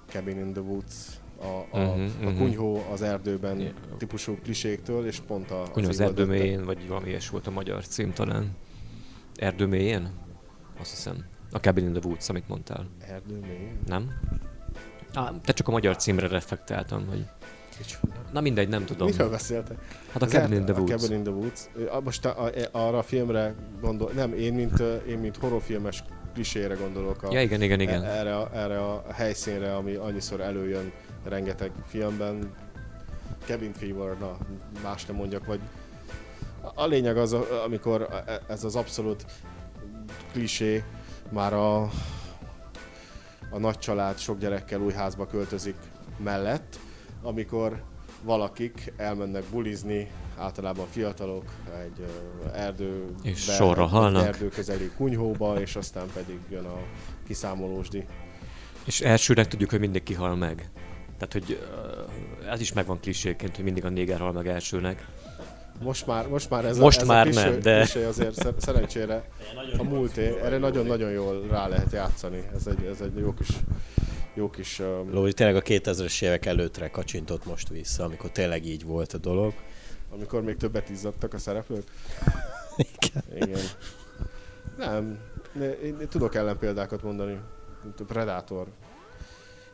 Cabin 0.06 0.38
in 0.38 0.52
the 0.52 0.62
Woods 0.62 1.20
a, 1.40 1.76
a, 1.76 1.78
uh-huh, 1.78 2.28
a 2.28 2.32
kunyhó 2.32 2.84
az 2.92 3.02
erdőben 3.02 3.60
yeah. 3.60 3.72
típusú 3.96 4.38
kliséktől, 4.42 5.06
és 5.06 5.20
pont 5.20 5.50
a... 5.50 5.62
Kunyhó 5.72 5.88
az, 5.88 6.00
az 6.00 6.00
erdő 6.00 6.24
mélyén, 6.24 6.64
vagy 6.64 6.88
valami 6.88 7.08
ilyes 7.08 7.28
volt 7.28 7.46
a 7.46 7.50
magyar 7.50 7.86
cím 7.86 8.12
talán. 8.12 8.56
Erdő 9.34 9.66
mélyén? 9.66 10.10
Azt 10.80 10.90
hiszem. 10.90 11.24
A 11.50 11.58
Cabin 11.58 11.84
in 11.84 11.92
the 11.92 12.08
Woods, 12.08 12.28
amit 12.28 12.48
mondtál. 12.48 12.86
Erdő 13.00 13.38
mélyén? 13.40 13.78
Nem? 13.86 14.10
Ah, 15.14 15.40
te 15.44 15.52
csak 15.52 15.68
a 15.68 15.70
magyar 15.70 15.96
címre 15.96 16.28
reflektáltam, 16.28 17.06
hogy... 17.06 17.26
Na 18.32 18.40
mindegy, 18.40 18.68
nem 18.68 18.84
tudom. 18.84 19.08
Miről 19.08 19.30
beszéltek? 19.30 19.78
Hát 20.12 20.22
a 20.22 20.24
az 20.24 20.30
Cabin 20.30 20.58
in 20.58 20.64
the 20.64 20.74
Woods. 20.74 20.92
A 20.92 20.96
Cabin 20.96 21.16
in 21.16 21.22
the 21.22 21.32
Woods. 21.32 21.68
Most 22.04 22.24
a, 22.24 22.44
a, 22.44 22.50
arra 22.72 22.98
a 22.98 23.02
filmre 23.02 23.54
gondol... 23.80 24.10
Nem, 24.14 24.32
én 24.32 24.54
mint, 24.54 24.78
én 25.08 25.18
mint 25.18 25.36
horrorfilmes 25.36 26.04
klisére 26.34 26.74
gondolok. 26.74 27.22
A, 27.22 27.32
ja, 27.32 27.42
igen, 27.42 27.62
igen, 27.62 27.80
igen. 27.80 28.04
Erre, 28.04 28.36
a, 28.36 28.50
erre 28.54 28.80
a 28.80 29.04
helyszínre, 29.12 29.74
ami 29.74 29.94
annyiszor 29.94 30.40
előjön 30.40 30.92
rengeteg 31.24 31.70
filmben. 31.86 32.54
Kevin 33.44 33.72
Fever, 33.72 34.18
na, 34.18 34.36
más 34.82 35.06
nem 35.06 35.16
mondjak, 35.16 35.46
vagy 35.46 35.60
a 36.74 36.86
lényeg 36.86 37.16
az, 37.16 37.32
amikor 37.64 38.08
e, 38.26 38.40
ez 38.48 38.64
az 38.64 38.76
abszolút 38.76 39.24
klisé 40.32 40.84
már 41.30 41.52
a, 41.52 41.82
a 43.50 43.58
nagy 43.58 43.78
család 43.78 44.18
sok 44.18 44.38
gyerekkel 44.38 44.80
új 44.80 44.92
házba 44.92 45.26
költözik 45.26 45.76
mellett, 46.16 46.78
amikor 47.22 47.82
valakik 48.22 48.92
elmennek 48.96 49.44
bulizni, 49.50 50.10
általában 50.38 50.86
fiatalok, 50.90 51.44
egy 51.84 52.04
erdő, 52.54 53.04
és 53.22 53.40
sorra 53.40 53.86
halnak. 53.86 54.26
erdő 54.26 54.48
közeli 54.48 54.90
kunyhóba, 54.96 55.60
és 55.60 55.76
aztán 55.76 56.06
pedig 56.14 56.38
jön 56.50 56.64
a 56.64 56.78
kiszámolósdi. 57.26 58.04
És 58.84 59.00
elsőre 59.00 59.46
tudjuk, 59.46 59.70
hogy 59.70 59.80
mindenki 59.80 60.14
hal 60.14 60.36
meg. 60.36 60.70
Tehát, 61.18 61.32
hogy 61.32 61.58
ez 62.50 62.60
is 62.60 62.72
megvan 62.72 63.00
kliséként, 63.00 63.56
hogy 63.56 63.64
mindig 63.64 63.84
a 63.84 63.88
néger 63.88 64.18
hal 64.18 64.32
meg 64.32 64.46
elsőnek. 64.46 65.06
Most 65.82 66.06
már, 66.06 66.28
most 66.28 66.50
már 66.50 66.64
ez 66.64 66.78
most 66.78 66.98
a, 66.98 67.00
ez 67.00 67.06
már 67.06 67.26
a 67.26 67.30
klisé, 67.30 67.48
nem, 67.48 67.60
de... 67.60 67.88
azért 68.06 68.60
szerencsére 68.60 69.28
a 69.78 69.82
múlté, 69.82 70.40
erre 70.42 70.58
nagyon-nagyon 70.58 71.10
jól 71.10 71.46
rá 71.50 71.66
lehet 71.66 71.92
játszani. 71.92 72.42
Ez 72.54 72.66
egy, 72.66 72.84
ez 72.84 73.00
egy 73.00 73.18
jó 73.18 73.34
kis 73.34 73.48
jó 74.38 74.50
kis... 74.50 74.78
Um... 74.78 75.12
Lóri 75.12 75.32
tényleg 75.32 75.56
a 75.56 75.62
2000-es 75.62 76.22
évek 76.22 76.46
előttre 76.46 76.90
kacsintott 76.90 77.44
most 77.44 77.68
vissza, 77.68 78.04
amikor 78.04 78.30
tényleg 78.30 78.64
így 78.64 78.84
volt 78.84 79.12
a 79.12 79.18
dolog. 79.18 79.52
Amikor 80.10 80.42
még 80.42 80.56
többet 80.56 80.88
izzadtak 80.88 81.34
a 81.34 81.38
szereplők? 81.38 81.84
Igen. 82.76 83.48
Igen. 83.48 83.60
Nem, 84.76 85.18
én 85.82 86.08
tudok 86.08 86.34
ellenpéldákat 86.34 87.02
mondani. 87.02 87.40
Predator. 88.06 88.66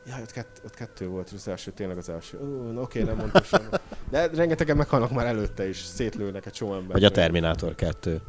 Ja, 0.07 0.17
ott, 0.21 0.31
kett, 0.31 0.61
ott 0.65 0.75
kettő 0.75 1.07
volt, 1.07 1.31
az 1.35 1.49
első 1.49 1.71
tényleg 1.71 1.97
az 1.97 2.09
első. 2.09 2.39
Ó, 2.41 2.81
oké, 2.81 3.03
nem 3.03 3.17
mondtam 3.17 3.43
sem. 3.43 3.69
De 4.11 4.27
rengetegen 4.27 4.77
meghalnak 4.77 5.11
már 5.11 5.27
előtte 5.27 5.69
is, 5.69 5.77
szétlőnek 5.77 6.47
egy 6.47 6.53
csomó 6.53 6.75
ember. 6.75 6.93
Vagy 6.93 7.05
a 7.05 7.11
Terminátor 7.11 7.75
2. 7.75 8.21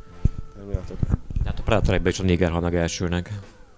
Terminátor. 0.53 0.97
Hát 1.45 1.59
a 1.59 1.61
Predator 1.63 1.93
egyben 1.93 2.11
is 2.11 2.19
a 2.19 2.23
néger 2.23 2.51
halnak 2.51 2.73
elsőnek. 2.73 3.29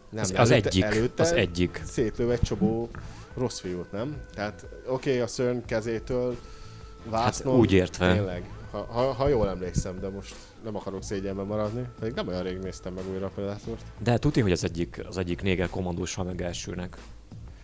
Nem, 0.09 0.23
az, 0.23 0.33
az 0.35 0.51
előtte, 0.51 0.69
egyik, 0.69 0.83
előtte 0.83 1.23
az 1.23 1.31
egyik. 1.31 1.81
Szétlő 1.85 2.31
egy 2.31 2.41
csobó 2.41 2.89
rossz 3.37 3.59
fiút, 3.59 3.91
nem? 3.91 4.15
Tehát 4.33 4.65
oké, 4.87 5.09
okay, 5.09 5.21
a 5.21 5.27
szörny 5.27 5.59
kezétől 5.65 6.37
vásznom. 7.09 7.53
Hát 7.53 7.61
úgy 7.61 7.71
értve. 7.71 8.13
Tényleg. 8.13 8.49
Ha, 8.71 8.87
ha, 8.89 9.13
ha, 9.13 9.27
jól 9.27 9.49
emlékszem, 9.49 9.99
de 9.99 10.09
most 10.09 10.35
nem 10.63 10.75
akarok 10.75 11.03
szégyenben 11.03 11.45
maradni. 11.45 11.85
Pedig 11.99 12.13
nem 12.13 12.27
olyan 12.27 12.43
rég 12.43 12.57
néztem 12.57 12.93
meg 12.93 13.03
újra 13.11 13.25
a 13.25 13.29
Predátort. 13.29 13.81
De 13.99 14.17
tudni, 14.17 14.41
hogy 14.41 14.51
az 14.51 14.63
egyik, 14.63 15.03
az 15.07 15.17
egyik 15.17 15.41
néger 15.41 15.69
kommandós 15.69 16.17
meg 16.17 16.41
elsőnek. 16.41 16.97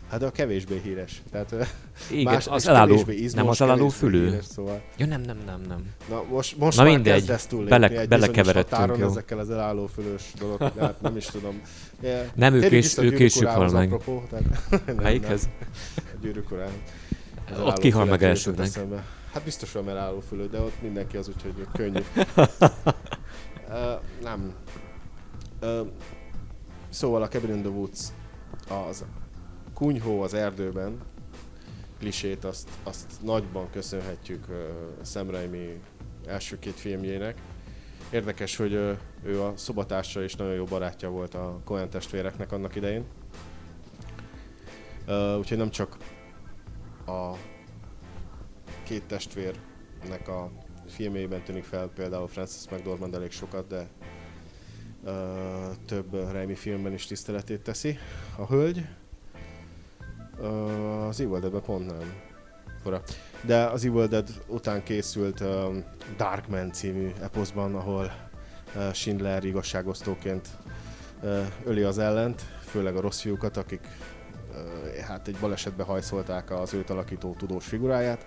Hát 0.10 0.20
de 0.20 0.26
a 0.26 0.32
kevésbé 0.32 0.82
híres. 0.84 1.22
Tehát 1.32 1.76
Igen, 2.12 2.34
más, 2.34 2.48
az 2.48 2.68
elálló, 2.68 3.04
izmos, 3.08 3.34
nem 3.34 3.48
az 3.48 3.62
elálló 3.62 3.90
fülő. 3.90 4.26
Híres, 4.30 4.46
szóval. 4.46 4.82
Ja, 4.98 5.06
nem, 5.06 5.22
nem, 5.22 5.38
nem, 5.46 5.62
nem. 5.68 5.94
Na 6.10 6.24
most, 6.30 6.58
most 6.58 6.78
Na 6.78 6.84
már 6.84 6.94
mindegy, 6.94 7.32
bele, 7.68 8.06
belekeveredtünk, 8.08 8.98
jó. 8.98 9.06
ezekkel 9.06 9.40
az 9.40 9.50
elálló 9.50 9.88
fülős 9.88 10.24
dolog, 10.40 10.62
hát 10.80 11.02
nem 11.02 11.18
is 11.18 11.26
tudom. 11.26 11.62
Yeah. 12.02 12.26
Nem, 12.36 12.54
ők 12.54 12.72
is, 12.72 12.98
ők 12.98 13.20
is 13.20 13.42
hal 13.44 13.70
meg. 13.70 13.94
Apropó, 13.94 14.24
tehát, 14.30 14.96
Melyikhez? 15.02 15.50
A 15.98 16.18
gyűrűk. 16.22 16.54
Ott 17.60 17.78
kihal 17.78 18.06
meg 18.06 18.24
elsőnek. 18.24 18.70
Hát 19.34 19.44
biztos 19.44 19.72
van 19.72 19.90
elálló 19.90 20.20
fülő, 20.20 20.48
de 20.48 20.60
ott 20.60 20.82
mindenki 20.82 21.18
az 21.18 21.28
úgyhogy 21.28 21.68
könnyű. 21.74 22.00
uh, 22.36 22.46
nem. 24.22 24.54
Uh, 25.62 25.88
szóval 26.90 27.22
a 27.22 27.28
Cabin 27.28 27.56
in 27.56 27.62
the 27.62 27.72
Woods 27.72 28.00
az 28.88 29.06
kunyhó 29.74 30.22
az 30.22 30.34
erdőben 30.34 31.02
klisét, 32.00 32.44
azt, 32.44 32.70
azt 32.84 33.22
nagyban 33.22 33.70
köszönhetjük 33.70 34.46
uh, 34.50 34.56
Sam 35.06 35.30
Raimi 35.30 35.80
első 36.26 36.60
két 36.60 36.74
filmjének. 36.74 37.42
Érdekes, 38.12 38.56
hogy 38.56 38.74
uh, 38.74 38.98
ő 39.24 39.42
a 39.42 39.54
szobatársa 39.56 40.24
és 40.24 40.36
nagyon 40.36 40.54
jó 40.54 40.64
barátja 40.64 41.10
volt 41.10 41.34
a 41.34 41.60
Coen 41.64 41.90
testvéreknek 41.90 42.52
annak 42.52 42.76
idején. 42.76 43.06
Uh, 45.08 45.38
úgyhogy 45.38 45.58
nem 45.58 45.70
csak 45.70 45.98
a 47.06 47.32
két 48.84 49.04
testvérnek 49.04 50.28
a 50.28 50.52
filmjében 50.88 51.44
tűnik 51.44 51.64
fel 51.64 51.88
például 51.88 52.28
Francis 52.28 52.70
McDormand 52.72 53.14
elég 53.14 53.32
sokat, 53.32 53.68
de 53.68 53.88
uh, 55.04 55.12
több 55.86 56.32
Raimi 56.32 56.56
filmben 56.56 56.94
is 56.94 57.06
tiszteletét 57.06 57.62
teszi 57.62 57.98
a 58.38 58.46
hölgy. 58.46 58.86
Uh, 60.40 61.08
az 61.08 61.20
Evil 61.20 61.40
Dead 61.40 61.62
pont 61.62 61.86
nem. 61.88 62.14
Fura. 62.84 63.02
De 63.42 63.64
az 63.64 63.86
Evil 63.86 64.08
Dead 64.08 64.30
után 64.48 64.84
készült 64.84 65.40
uh, 65.40 65.76
Darkman 66.18 66.72
című 66.72 67.12
eposzban, 67.22 67.76
ahol 67.76 68.12
uh, 68.76 68.92
Schindler 68.92 69.44
igazságosztóként 69.44 70.48
uh, 71.22 71.40
öli 71.66 71.82
az 71.82 71.98
ellent, 71.98 72.42
főleg 72.66 72.96
a 72.96 73.02
rossz 73.02 73.22
fiúkat, 73.22 73.58
akik 73.58 73.88
uh, 74.50 74.98
hát 74.98 75.28
egy 75.28 75.38
balesetbe 75.40 75.84
hajszolták 75.84 76.52
az 76.52 76.74
őt 76.74 76.90
alakító 76.90 77.36
tudós 77.38 77.66
figuráját. 77.66 78.26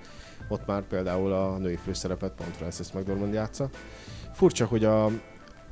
Ott 0.48 0.66
már 0.66 0.82
például 0.82 1.32
a 1.32 1.56
női 1.56 1.76
főszerepet 1.76 2.32
pont 2.32 2.56
Frances 2.56 2.92
McDormand 2.92 3.32
játsza. 3.32 3.68
Furcsa, 4.32 4.66
hogy 4.66 4.84
a, 4.84 5.10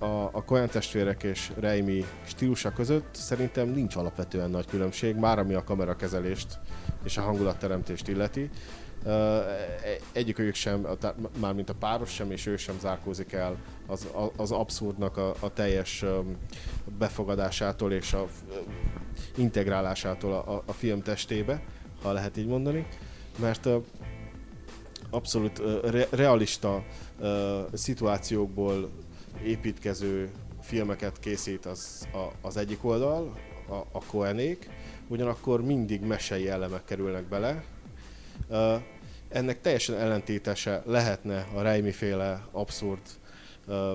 a, 0.05 0.31
a 0.33 0.45
Coen 0.45 0.69
testvérek 0.69 1.23
és 1.23 1.53
Raimi 1.61 2.05
stílusa 2.27 2.73
között 2.73 3.15
szerintem 3.15 3.69
nincs 3.69 3.97
alapvetően 3.97 4.51
nagy 4.51 4.67
különbség, 4.67 5.17
már 5.17 5.39
ami 5.39 5.55
a 5.55 5.65
kamerakezelést 5.65 6.59
és 7.05 7.17
a 7.17 7.21
hangulatteremtést 7.21 8.09
illeti. 8.09 8.51
Uh, 9.05 9.13
egyikőjük 10.13 10.55
sem, 10.55 10.87
mármint 11.41 11.71
a 11.71 11.75
páros 11.75 12.11
sem, 12.11 12.31
és 12.31 12.47
ő 12.47 12.57
sem 12.57 12.79
zárkózik 12.81 13.33
el 13.33 13.57
az, 13.87 14.09
az 14.37 14.53
abszurdnak 14.53 15.17
a, 15.17 15.35
a 15.41 15.53
teljes 15.53 16.05
befogadásától 16.99 17.93
és 17.93 18.13
a 18.13 18.27
integrálásától 19.37 20.33
a, 20.33 20.63
a 20.67 20.73
film 20.73 21.03
testébe, 21.03 21.63
ha 22.03 22.13
lehet 22.13 22.37
így 22.37 22.47
mondani, 22.47 22.87
mert 23.39 23.69
abszolút 25.11 25.63
re, 25.85 26.07
realista 26.11 26.85
szituációkból 27.73 28.91
építkező 29.43 30.31
filmeket 30.61 31.21
készít 31.21 31.67
az, 31.67 32.09
a, 32.13 32.47
az 32.47 32.57
egyik 32.57 32.85
oldal, 32.85 33.33
a, 33.69 33.75
a 33.75 34.05
Koenék, 34.07 34.71
ugyanakkor 35.09 35.63
mindig 35.63 36.01
mesei 36.01 36.49
elemek 36.49 36.85
kerülnek 36.85 37.25
bele. 37.25 37.65
Uh, 38.49 38.83
ennek 39.29 39.61
teljesen 39.61 39.97
ellentétese 39.97 40.83
lehetne 40.87 41.47
a 41.55 41.63
Raimi 41.63 41.93
féle 41.93 42.47
abszurd 42.51 43.01
uh, 43.67 43.93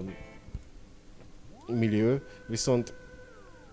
millió, 1.67 2.17
viszont 2.47 2.93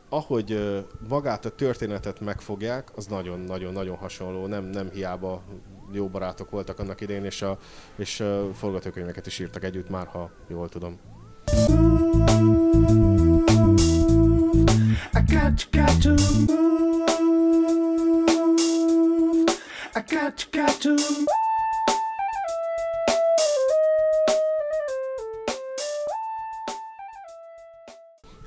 ahogy 0.09 0.53
uh, 0.53 0.79
magát 1.09 1.45
a 1.45 1.55
történetet 1.55 2.21
megfogják, 2.21 2.97
az 2.97 3.07
nagyon-nagyon-nagyon 3.07 3.97
hasonló, 3.97 4.47
nem, 4.47 4.65
nem 4.65 4.91
hiába 4.91 5.43
jó 5.93 6.09
barátok 6.09 6.51
voltak 6.51 6.79
annak 6.79 7.01
idején, 7.01 7.25
és, 7.25 7.43
a, 7.43 7.59
és 7.97 8.21
uh, 8.21 8.51
forgatókönyveket 8.51 9.27
is 9.27 9.39
írtak 9.39 9.65
együtt 9.65 9.89
már, 9.89 10.07
ha 10.07 10.31
jól 10.49 10.69
tudom. 10.69 11.16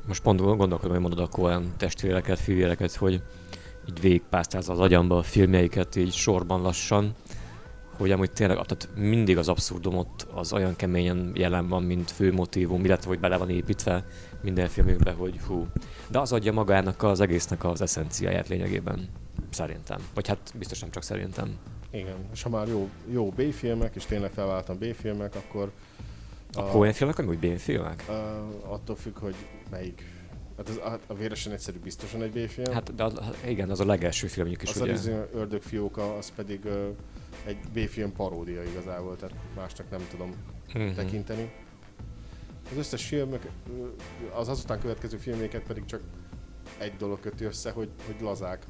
Most 0.08 0.22
pont 0.24 0.40
gondolkodom, 0.40 0.92
hogy 0.92 1.02
mondod 1.02 1.20
akkor 1.20 1.44
olyan 1.44 1.74
testvéreket, 1.78 2.40
fivéreket, 2.40 2.96
hogy 2.96 3.22
így 3.90 4.02
végigpásztázza 4.02 4.74
az 4.74 4.80
agyamba 4.80 5.18
a 5.18 5.24
filmjeiket 5.24 5.96
így 5.96 6.14
sorban 6.14 6.62
lassan, 6.62 7.16
hogy 8.00 8.12
amúgy 8.12 8.32
tényleg 8.32 8.58
tehát 8.58 8.90
mindig 8.96 9.38
az 9.38 9.48
abszurdumot 9.48 10.28
az 10.34 10.54
olyan 10.54 10.76
keményen 10.76 11.32
jelen 11.36 11.68
van, 11.68 11.84
mint 11.84 12.12
fő 12.12 12.34
motívum, 12.34 12.86
illetve 12.86 13.08
hogy 13.10 13.20
bele 13.20 13.38
van 13.38 13.50
építve 13.50 14.06
minden 14.42 14.68
filmükbe, 14.68 15.12
hogy 15.12 15.40
hú. 15.48 15.68
De 16.08 16.20
az 16.20 16.32
adja 16.32 16.52
magának 16.52 17.04
az 17.04 17.20
egésznek 17.20 17.64
az 17.64 17.82
eszenciáját 17.82 18.48
lényegében, 18.48 19.10
szerintem. 19.50 19.98
Vagy 20.14 20.28
hát 20.28 20.54
biztos 20.58 20.80
nem 20.80 20.92
csak 20.92 21.04
szerintem. 21.04 21.56
Igen, 21.92 22.16
és 22.34 22.42
ha 22.42 22.50
már 22.50 22.68
jó, 22.68 22.90
jó 23.12 23.30
B-filmek, 23.30 23.96
és 23.96 24.06
tényleg 24.06 24.32
felváltam 24.32 24.78
B-filmek, 24.78 25.36
akkor... 25.36 25.72
A, 26.54 26.60
a 26.60 26.64
Coen 26.64 26.94
filmek 26.94 27.20
amúgy 27.20 27.40
B-filmek? 27.40 28.04
Uh, 28.08 28.74
attól 28.74 28.96
függ, 28.96 29.20
hogy 29.20 29.36
melyik 29.72 30.19
Hát 30.60 30.70
az, 30.70 30.78
a, 30.78 31.00
a 31.08 31.14
véresen 31.14 31.52
egyszerű 31.52 31.80
biztosan 31.80 32.22
egy 32.22 32.32
B-film. 32.32 32.74
Hát 32.74 32.96
de 32.96 33.04
az, 33.04 33.14
igen, 33.46 33.70
az 33.70 33.80
a 33.80 33.86
legelső 33.86 34.28
filmjük 34.28 34.62
is, 34.62 34.70
az 34.70 34.82
ugye? 34.82 34.92
Az 34.92 35.12
ördögfióka, 35.34 36.16
az 36.16 36.32
pedig 36.36 36.66
uh, 36.66 36.88
egy 37.46 37.58
B-film 37.74 38.12
paródia 38.12 38.64
igazából, 38.64 39.16
tehát 39.16 39.36
másnak 39.56 39.90
nem 39.90 40.08
tudom 40.10 40.34
uh-huh. 40.68 40.96
tekinteni. 40.96 41.52
Az 42.72 42.78
összes 42.78 43.06
filmek, 43.06 43.50
az 44.34 44.48
azután 44.48 44.80
következő 44.80 45.18
filméket 45.18 45.64
pedig 45.64 45.86
csak 45.86 46.02
egy 46.78 46.96
dolog 46.98 47.20
köti 47.20 47.44
össze, 47.44 47.72
hogy, 47.72 47.90
hogy 48.06 48.16
lazák. 48.22 48.66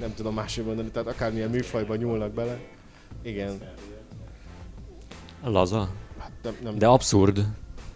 Nem 0.00 0.14
tudom 0.14 0.34
máshogy 0.34 0.64
mondani, 0.64 0.90
tehát 0.90 1.08
akármilyen 1.08 1.50
műfajban 1.50 1.96
nyúlnak 1.96 2.32
bele. 2.32 2.60
Igen. 3.22 3.60
Laza? 5.42 5.90
Hát 6.18 6.32
nem, 6.42 6.56
nem, 6.62 6.78
De 6.78 6.86
abszurd. 6.86 7.46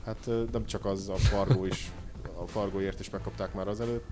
Hát 0.05 0.31
nem 0.53 0.67
csak 0.67 0.85
az, 0.85 1.09
a 1.09 1.17
Fargo 1.17 1.65
is, 1.65 1.91
a 2.43 2.47
Fargoért 2.47 3.01
is 3.01 3.11
megkapták 3.11 3.55
már 3.55 3.69
azelőtt. 3.69 4.05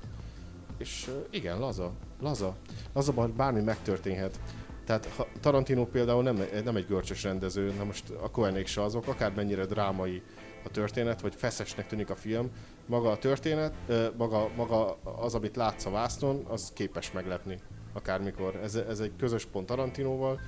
És 0.78 1.10
igen, 1.30 1.58
laza, 1.58 1.92
laza. 2.20 2.56
Laza, 2.92 3.12
bármi 3.12 3.60
megtörténhet. 3.60 4.40
Tehát 4.84 5.06
ha 5.16 5.26
Tarantino 5.40 5.86
például 5.86 6.22
nem, 6.22 6.42
nem 6.64 6.76
egy 6.76 6.86
görcsös 6.86 7.22
rendező, 7.22 7.72
na 7.78 7.84
most 7.84 8.10
a 8.22 8.30
Coenék 8.30 8.66
se 8.66 8.82
azok, 8.82 9.06
akármennyire 9.06 9.64
drámai 9.64 10.22
a 10.64 10.68
történet, 10.68 11.20
vagy 11.20 11.34
feszesnek 11.34 11.86
tűnik 11.86 12.10
a 12.10 12.16
film, 12.16 12.50
maga 12.86 13.10
a 13.10 13.18
történet, 13.18 13.74
maga, 14.16 14.50
maga 14.56 14.98
az, 15.02 15.34
amit 15.34 15.56
látsz 15.56 15.86
a 15.86 15.90
vászton, 15.90 16.44
az 16.48 16.72
képes 16.74 17.12
meglepni 17.12 17.60
akármikor. 17.96 18.60
Ez, 18.62 18.74
ez 18.74 19.00
egy 19.00 19.12
közös 19.18 19.44
pont 19.44 19.66
Tarantinóval. 19.66 20.40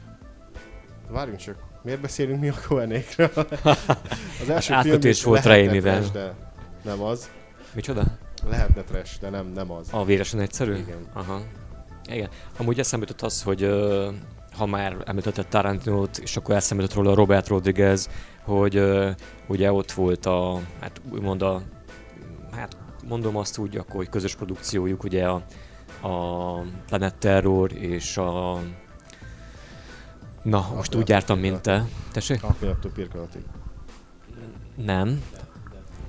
Várjunk 1.08 1.38
csak, 1.38 1.56
miért 1.82 2.00
beszélünk 2.00 2.40
mi 2.40 2.48
a 2.48 2.54
Coenékről? 2.68 3.30
Az 4.42 4.48
első 4.48 4.74
film 4.82 5.00
volt 5.24 5.44
Raimivel. 5.44 6.04
De 6.12 6.34
nem 6.84 7.02
az. 7.02 7.30
Micsoda? 7.74 8.02
Lehetne 8.48 8.82
trash, 8.82 9.20
de 9.20 9.30
nem, 9.30 9.46
nem 9.46 9.70
az. 9.70 9.88
A 9.90 10.04
véresen 10.04 10.40
egyszerű? 10.40 10.74
Igen. 10.74 11.06
Aha. 11.12 11.40
Igen. 12.10 12.28
Amúgy 12.56 12.78
eszembe 12.78 13.06
jutott 13.08 13.26
az, 13.26 13.42
hogy 13.42 13.70
ha 14.56 14.66
már 14.66 14.96
említetted 15.04 15.46
Tarantinót, 15.46 16.18
és 16.18 16.36
akkor 16.36 16.54
eszembe 16.54 16.82
jutott 16.82 16.98
róla 16.98 17.14
Robert 17.14 17.48
Rodriguez, 17.48 18.08
hogy 18.44 18.82
ugye 19.46 19.72
ott 19.72 19.92
volt 19.92 20.26
a, 20.26 20.60
hát 20.80 21.00
úgymond 21.10 21.42
a, 21.42 21.62
hát 22.52 22.76
mondom 23.08 23.36
azt 23.36 23.58
úgy, 23.58 23.76
akkor, 23.76 23.94
hogy 23.94 24.08
közös 24.08 24.34
produkciójuk, 24.34 25.04
ugye 25.04 25.26
a, 25.26 25.42
a 26.08 26.64
Planet 26.86 27.14
Terror 27.14 27.72
és 27.72 28.16
a 28.16 28.60
Na, 30.42 30.70
most 30.74 30.94
úgy 30.94 31.08
jártam, 31.08 31.38
mint 31.38 31.60
te. 31.60 31.84
Tessék? 32.12 32.42
Akmiattól 32.42 32.90
pirkalatig. 32.90 33.42
Nem. 34.74 35.22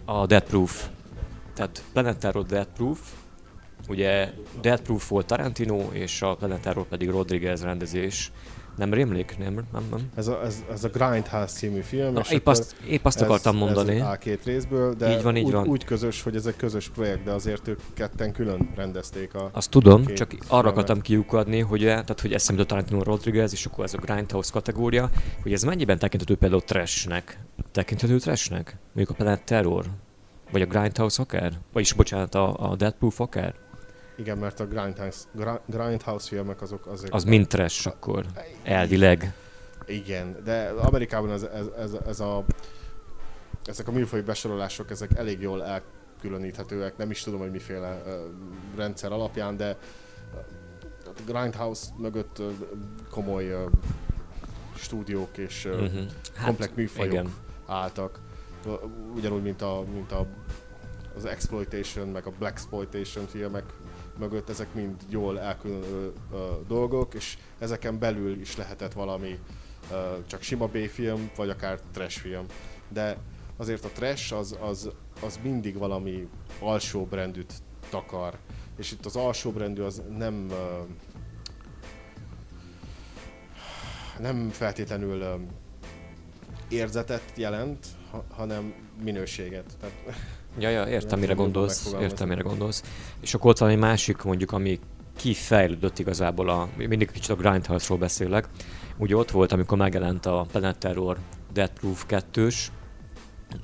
A 0.05 0.26
Dead 0.26 0.43
Proof. 0.43 0.89
Tehát 1.60 1.84
Planet 1.93 2.18
Terror 2.18 2.45
Dead 2.45 2.68
Proof, 2.76 2.99
Ugye 3.88 4.32
Dead 4.62 4.82
Proof 4.82 5.10
volt 5.10 5.26
Tarantino, 5.26 5.89
és 5.91 6.22
a 6.22 6.36
Planetáról 6.36 6.86
pedig 6.86 7.10
Rodriguez 7.10 7.64
rendezés. 7.64 8.32
Nem 8.78 8.93
rémlik? 8.93 9.38
Nem, 9.38 9.53
nem, 9.53 9.88
nem. 9.91 10.10
Ez 10.16 10.28
a, 10.28 10.43
ez, 10.43 10.64
ez 10.72 10.84
a 10.84 10.88
Grindhouse 10.88 11.53
című 11.53 11.82
film. 11.82 12.14
Na, 12.14 12.20
és 12.20 12.30
épp, 12.32 12.47
azt, 12.47 12.76
épp 12.88 13.05
azt 13.05 13.22
ez, 13.22 13.22
akartam 13.22 13.55
mondani. 13.55 13.95
Ez 13.95 14.07
a 14.07 14.16
két 14.16 14.43
részből, 14.43 14.93
de 14.93 15.12
így 15.16 15.24
van, 15.24 15.38
így 15.38 15.43
úgy, 15.43 15.51
van. 15.51 15.68
úgy 15.68 15.84
közös, 15.84 16.22
hogy 16.22 16.36
ez 16.36 16.45
egy 16.45 16.55
közös 16.55 16.89
projekt, 16.89 17.24
de 17.24 17.32
azért 17.32 17.68
ők 17.68 17.80
ketten 17.93 18.32
külön 18.32 18.72
rendezték 18.76 19.34
a 19.34 19.49
Azt 19.53 19.70
tudom, 19.70 20.05
csak 20.05 20.30
filmet. 20.30 20.47
arra 20.49 20.70
akartam 20.70 21.01
kiukadni, 21.01 21.60
hogy, 21.60 21.82
tehát, 21.82 22.22
hogy 22.22 22.34
eszembe 22.34 22.62
a 22.62 22.66
Tarantino 22.66 23.03
Rodriguez, 23.03 23.53
és 23.53 23.66
akkor 23.66 23.84
ez 23.84 23.93
a 23.93 23.97
Grindhouse 23.97 24.51
kategória, 24.51 25.10
hogy 25.41 25.53
ez 25.53 25.64
mennyiben 25.64 25.99
tekinthető 25.99 26.36
például 26.36 26.62
trashnek? 26.62 27.39
Tekinthető 27.72 28.20
trashnek? 28.20 28.78
Mondjuk 28.93 29.10
a 29.10 29.14
Planet 29.24 29.43
Terror? 29.43 29.86
Vagy 30.51 30.61
a 30.61 30.65
Grindhouse 30.65 31.21
akár? 31.21 31.53
Vagyis 31.73 31.93
bocsánat, 31.93 32.35
a, 32.35 32.69
a 32.71 32.75
Dead 32.75 32.93
Proof 32.93 33.19
akár? 33.19 33.55
Igen, 34.15 34.37
mert 34.37 34.59
a 34.59 34.65
Grindhouse, 34.67 35.25
Grindhouse 35.65 36.27
filmek 36.27 36.61
azok 36.61 36.85
azért... 36.85 37.13
Az 37.13 37.23
mind 37.23 37.47
trash 37.47 37.87
akkor, 37.87 38.25
elvileg. 38.63 39.33
Igen, 39.85 40.37
de 40.43 40.73
Amerikában 40.77 41.31
ez, 41.31 41.43
ez, 41.43 41.65
ez, 41.77 41.91
ez 42.07 42.19
a, 42.19 42.43
ezek 43.65 43.87
a 43.87 43.91
műfai 43.91 44.21
besorolások, 44.21 44.91
ezek 44.91 45.17
elég 45.17 45.41
jól 45.41 45.63
elkülöníthetőek. 45.63 46.97
Nem 46.97 47.11
is 47.11 47.21
tudom, 47.21 47.39
hogy 47.39 47.51
miféle 47.51 48.01
uh, 48.05 48.13
rendszer 48.75 49.11
alapján, 49.11 49.57
de 49.57 49.77
a 51.05 51.21
Grindhouse 51.25 51.87
mögött 51.97 52.39
uh, 52.39 52.51
komoly 53.09 53.53
uh, 53.53 53.71
stúdiók 54.75 55.37
és 55.37 55.65
uh, 55.65 55.71
uh-huh. 55.71 56.05
komplex 56.43 56.71
műfajok 56.75 57.11
igen. 57.11 57.33
álltak. 57.67 58.19
Ugyanúgy, 59.16 59.41
mint, 59.41 59.62
a, 59.62 59.84
mint 59.93 60.12
a, 60.12 60.28
az 61.16 61.26
exploitation, 61.26 62.07
meg 62.07 62.26
a 62.26 62.32
black 62.38 62.53
exploitation 62.53 63.26
filmek 63.26 63.74
mögött 64.18 64.49
ezek 64.49 64.74
mind 64.74 64.95
jól 65.10 65.39
elkülönülő 65.39 66.14
dolgok, 66.68 67.14
és 67.14 67.38
ezeken 67.60 67.99
belül 67.99 68.39
is 68.39 68.57
lehetett 68.57 68.93
valami 68.93 69.39
uh, 69.91 70.26
csak 70.26 70.41
sima 70.41 70.68
B-film, 70.68 71.32
vagy 71.36 71.49
akár 71.49 71.80
trash 71.91 72.20
film. 72.20 72.45
De 72.89 73.18
azért 73.57 73.86
a 73.86 73.89
trash 73.89 74.34
az, 74.34 74.57
az, 74.62 74.89
az 75.22 75.39
mindig 75.43 75.78
valami 75.78 76.28
alsóbrendűt 76.60 77.53
takar. 77.89 78.38
És 78.78 78.91
itt 78.91 79.05
az 79.05 79.16
alsóbrendű 79.16 79.82
az 79.82 80.01
nem 80.18 80.45
uh, 80.49 80.88
nem 84.20 84.49
feltétlenül 84.49 85.22
uh, 85.22 85.41
érzetet 86.70 87.32
jelent, 87.36 87.88
ha, 88.12 88.26
hanem 88.30 88.74
minőséget. 89.03 89.66
Tehát 89.80 89.95
Ja, 90.57 90.70
ja, 90.70 90.88
értem, 90.88 91.20
mire 91.20 91.34
gondolsz, 91.34 91.95
értem, 92.01 92.28
mire 92.28 92.41
gondolsz. 92.41 92.84
És 93.20 93.34
akkor 93.34 93.49
ott 93.49 93.57
van 93.57 93.70
egy 93.70 93.78
másik, 93.78 94.22
mondjuk, 94.22 94.51
ami 94.51 94.80
kifejlődött 95.16 95.99
igazából, 95.99 96.49
a, 96.49 96.70
mindig 96.78 97.12
kicsit 97.12 97.30
a 97.30 97.36
Grindhouse-ról 97.36 97.97
beszélek. 97.97 98.47
Ugye 98.97 99.16
ott 99.16 99.32
volt, 99.32 99.51
amikor 99.51 99.78
megjelent 99.78 100.26
a 100.26 100.45
Planet 100.51 100.78
Terror 100.78 101.18
Death 101.53 101.74
Proof 101.74 102.05
2 102.05 102.47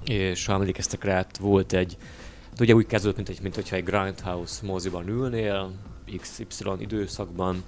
és 0.05 0.45
ha 0.45 0.53
emlékeztek 0.53 1.03
rá, 1.03 1.25
volt 1.39 1.73
egy, 1.73 1.97
hát 2.49 2.59
ugye 2.59 2.73
úgy 2.73 2.85
kezdődött, 2.85 3.15
mint, 3.15 3.29
egy, 3.29 3.41
mint 3.41 3.55
hogyha 3.55 3.75
egy 3.75 3.83
Grindhouse 3.83 4.65
moziban 4.65 5.07
ülnél, 5.07 5.71
XY 6.17 6.65
időszakban, 6.77 7.63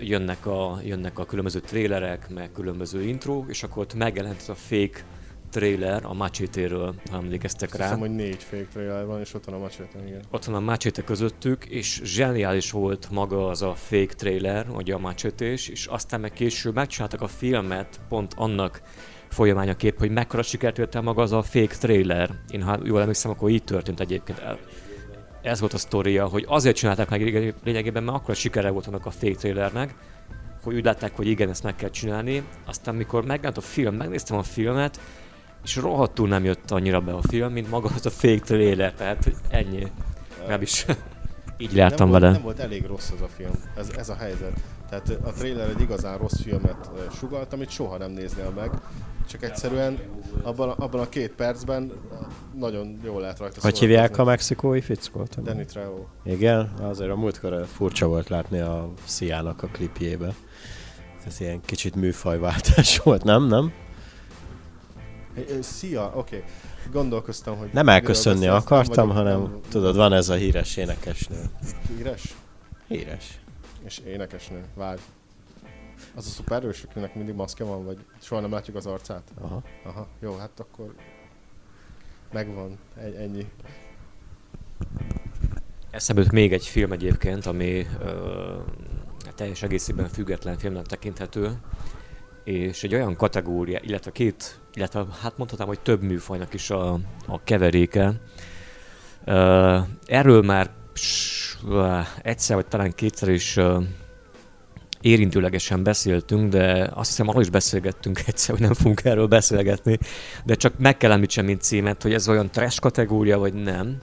jönnek 0.00 0.46
a, 0.46 0.80
jönnek 0.84 1.18
a 1.18 1.24
különböző 1.24 1.60
trélerek, 1.60 2.28
meg 2.28 2.52
különböző 2.52 3.02
intro, 3.02 3.44
és 3.48 3.62
akkor 3.62 3.82
ott 3.82 3.94
megjelent 3.94 4.40
ez 4.40 4.48
a 4.48 4.54
fake 4.54 5.04
trailer 5.50 6.04
a 6.04 6.14
Machete-ről, 6.14 6.94
ha 7.10 7.16
emlékeztek 7.16 7.74
rá. 7.74 7.84
Hiszem, 7.84 8.00
hogy 8.00 8.14
négy 8.14 8.42
fake 8.42 8.66
trailer 8.72 9.06
van, 9.06 9.20
és 9.20 9.34
ott 9.34 9.44
van 9.44 9.54
a 9.54 9.58
Machete, 9.58 9.98
igen. 10.06 10.22
Ott 10.30 10.44
van 10.44 10.54
a 10.54 10.60
Machete 10.60 11.02
közöttük, 11.04 11.64
és 11.64 12.00
zseniális 12.04 12.70
volt 12.70 13.08
maga 13.10 13.48
az 13.48 13.62
a 13.62 13.74
fake 13.74 14.14
trailer, 14.14 14.68
vagy 14.70 14.90
a 14.90 14.98
machete 14.98 15.44
és 15.44 15.86
aztán 15.86 16.20
meg 16.20 16.32
később 16.32 16.74
megcsináltak 16.74 17.20
a 17.20 17.26
filmet 17.26 18.00
pont 18.08 18.34
annak 18.36 18.82
folyamányaképp, 19.28 19.98
hogy 19.98 20.10
mekkora 20.10 20.42
sikert 20.42 20.78
ért 20.78 20.94
el 20.94 21.02
maga 21.02 21.22
az 21.22 21.32
a 21.32 21.42
fake 21.42 21.74
trailer. 21.80 22.30
Én 22.50 22.62
ha 22.62 22.78
jól 22.84 23.00
emlékszem, 23.00 23.30
akkor 23.30 23.50
így 23.50 23.64
történt 23.64 24.00
egyébként. 24.00 24.42
Ez 25.42 25.60
volt 25.60 25.72
a 25.72 25.78
sztoria, 25.78 26.26
hogy 26.26 26.44
azért 26.48 26.76
csinálták 26.76 27.10
meg 27.10 27.54
lényegében, 27.64 28.02
mert 28.02 28.16
akkor 28.16 28.34
sikere 28.34 28.70
volt 28.70 28.86
annak 28.86 29.06
a 29.06 29.10
fake 29.10 29.34
trailernek, 29.34 29.94
hogy 30.62 30.74
úgy 30.74 30.84
látták, 30.84 31.16
hogy 31.16 31.26
igen, 31.26 31.48
ezt 31.48 31.62
meg 31.62 31.76
kell 31.76 31.90
csinálni. 31.90 32.42
Aztán 32.66 32.94
mikor 32.94 33.24
megjelent 33.24 33.56
a 33.56 33.60
film, 33.60 33.94
megnéztem 33.94 34.38
a 34.38 34.42
filmet, 34.42 35.00
és 35.64 35.76
rohadtul 35.76 36.28
nem 36.28 36.44
jött 36.44 36.70
annyira 36.70 37.00
be 37.00 37.12
a 37.12 37.22
film, 37.22 37.52
mint 37.52 37.70
maga 37.70 37.90
az 37.94 38.06
a 38.06 38.10
fake 38.10 38.44
trailer, 38.44 38.92
tehát 38.92 39.32
ennyi. 39.48 39.86
is 40.60 40.86
így 41.58 41.72
láttam 41.72 42.10
nem 42.10 42.20
vele. 42.20 42.26
Volt, 42.26 42.34
nem 42.34 42.42
volt 42.42 42.58
elég 42.58 42.86
rossz 42.86 43.10
az 43.10 43.20
a 43.20 43.28
film, 43.28 43.52
ez, 43.76 43.90
ez 43.96 44.08
a 44.08 44.14
helyzet. 44.14 44.60
Tehát 44.88 45.18
a 45.24 45.32
trailer 45.32 45.68
egy 45.68 45.80
igazán 45.80 46.18
rossz 46.18 46.40
filmet 46.42 46.90
sugalt, 47.12 47.52
amit 47.52 47.70
soha 47.70 47.98
nem 47.98 48.10
néznél 48.10 48.50
meg. 48.56 48.70
Csak 49.28 49.42
egyszerűen 49.42 49.98
abban 50.42 50.68
a, 50.68 50.74
abban 50.84 51.00
a 51.00 51.08
két 51.08 51.32
percben 51.32 51.92
nagyon 52.54 53.00
jól 53.04 53.20
lehet 53.20 53.38
rajta 53.38 53.60
Hogy 53.60 53.78
hívják 53.78 54.18
a 54.18 54.24
mexikói 54.24 54.80
fickót? 54.80 55.42
Danny 55.42 55.66
Trejo. 55.66 56.04
Igen, 56.24 56.72
azért 56.80 57.10
a 57.10 57.16
múltkor 57.16 57.66
furcsa 57.66 58.06
volt 58.06 58.28
látni 58.28 58.60
a 58.60 58.92
Sziának 59.04 59.62
a 59.62 59.66
klipjébe. 59.66 60.34
Ez 61.26 61.40
ilyen 61.40 61.60
kicsit 61.60 61.94
műfajváltás 61.94 62.98
volt, 63.04 63.24
nem? 63.24 63.46
Nem? 63.46 63.72
Szia, 65.60 66.12
oké. 66.14 66.36
Okay. 66.36 66.48
Gondolkoztam, 66.92 67.56
hogy... 67.56 67.68
Nem 67.72 67.88
elköszönni 67.88 68.46
akartam, 68.46 69.06
nem 69.06 69.16
hanem 69.16 69.40
nem... 69.40 69.60
tudod, 69.68 69.96
van 69.96 70.12
ez 70.12 70.28
a 70.28 70.34
híres 70.34 70.76
énekesnő. 70.76 71.50
Híres? 71.96 72.34
Híres. 72.88 73.40
És 73.84 73.98
énekesnő, 73.98 74.64
várj. 74.74 75.00
Az 76.14 76.26
a 76.26 76.30
szuperős, 76.30 76.82
akinek 76.82 77.14
mindig 77.14 77.34
maszkja 77.34 77.66
van, 77.66 77.84
vagy 77.84 77.98
soha 78.22 78.40
nem 78.40 78.50
látjuk 78.50 78.76
az 78.76 78.86
arcát? 78.86 79.22
Aha. 79.40 79.62
Aha, 79.84 80.06
jó, 80.20 80.36
hát 80.36 80.60
akkor 80.60 80.94
megvan, 82.32 82.78
ennyi. 82.96 83.46
Eszembe 85.90 86.24
még 86.30 86.52
egy 86.52 86.66
film 86.66 86.92
egyébként, 86.92 87.46
ami 87.46 87.86
ö, 88.00 88.56
teljes 89.34 89.62
egészében 89.62 90.08
független 90.08 90.58
filmnek 90.58 90.86
tekinthető, 90.86 91.60
és 92.44 92.82
egy 92.82 92.94
olyan 92.94 93.16
kategória, 93.16 93.80
illetve 93.82 94.10
két, 94.10 94.59
illetve 94.74 95.06
hát 95.22 95.36
mondhatnám, 95.36 95.68
hogy 95.68 95.80
több 95.80 96.02
műfajnak 96.02 96.54
is 96.54 96.70
a, 96.70 96.92
a 97.26 97.42
keveréke. 97.44 98.12
Erről 100.04 100.42
már 100.42 100.70
egyszer 102.22 102.56
vagy 102.56 102.66
talán 102.66 102.92
kétszer 102.94 103.28
is 103.28 103.58
érintőlegesen 105.00 105.82
beszéltünk, 105.82 106.50
de 106.50 106.90
azt 106.94 107.08
hiszem 107.08 107.28
arról 107.28 107.42
is 107.42 107.50
beszélgettünk 107.50 108.20
egyszer, 108.26 108.54
hogy 108.54 108.64
nem 108.64 108.74
fogunk 108.74 109.04
erről 109.04 109.26
beszélgetni, 109.26 109.98
de 110.44 110.54
csak 110.54 110.78
meg 110.78 110.96
kell 110.96 111.12
említsem, 111.12 111.44
mint 111.44 111.62
címet, 111.62 112.02
hogy 112.02 112.12
ez 112.12 112.28
olyan 112.28 112.50
trash 112.50 112.80
kategória, 112.80 113.38
vagy 113.38 113.54
nem, 113.54 113.96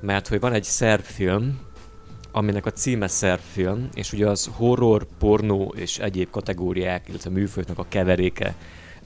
mert 0.00 0.28
hogy 0.28 0.40
van 0.40 0.52
egy 0.52 0.64
szerb 0.64 1.02
film, 1.02 1.60
aminek 2.32 2.66
a 2.66 2.70
címe 2.70 3.06
szerb 3.06 3.40
film, 3.52 3.88
és 3.94 4.12
ugye 4.12 4.28
az 4.28 4.50
horror, 4.52 5.06
pornó 5.18 5.74
és 5.76 5.98
egyéb 5.98 6.30
kategóriák, 6.30 7.08
illetve 7.08 7.30
műfajoknak 7.30 7.78
a 7.78 7.86
keveréke. 7.88 8.54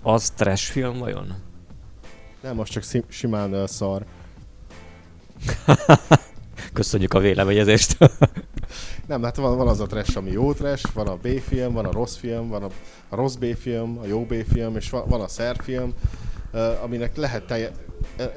Az 0.09 0.31
trash 0.31 0.71
film 0.71 0.99
vajon? 0.99 1.35
Nem, 2.43 2.61
az 2.61 2.69
csak 2.69 2.85
simán 3.09 3.55
uh, 3.55 3.67
szar. 3.67 4.05
Köszönjük 6.73 7.15
a 7.15 7.19
véleményezést. 7.19 7.97
Nem, 9.07 9.23
hát 9.23 9.37
van, 9.37 9.57
van 9.57 9.69
az 9.69 9.81
a 9.81 9.87
trash, 9.87 10.17
ami 10.17 10.31
jó 10.31 10.53
trash, 10.53 10.93
van 10.93 11.07
a 11.07 11.17
B-film, 11.17 11.73
van 11.73 11.85
a 11.85 11.93
rossz 11.93 12.17
film, 12.17 12.49
van 12.49 12.63
a, 12.63 12.69
a 13.09 13.17
rossz 13.17 13.35
B-film, 13.35 13.99
a 13.99 14.07
jó 14.07 14.25
B-film, 14.25 14.77
és 14.77 14.91
van, 14.91 15.09
van 15.09 15.21
a 15.21 15.29
szer 15.29 15.57
film, 15.63 15.95
uh, 16.53 16.83
aminek 16.83 17.17
lehet 17.17 17.47
telje, 17.47 17.71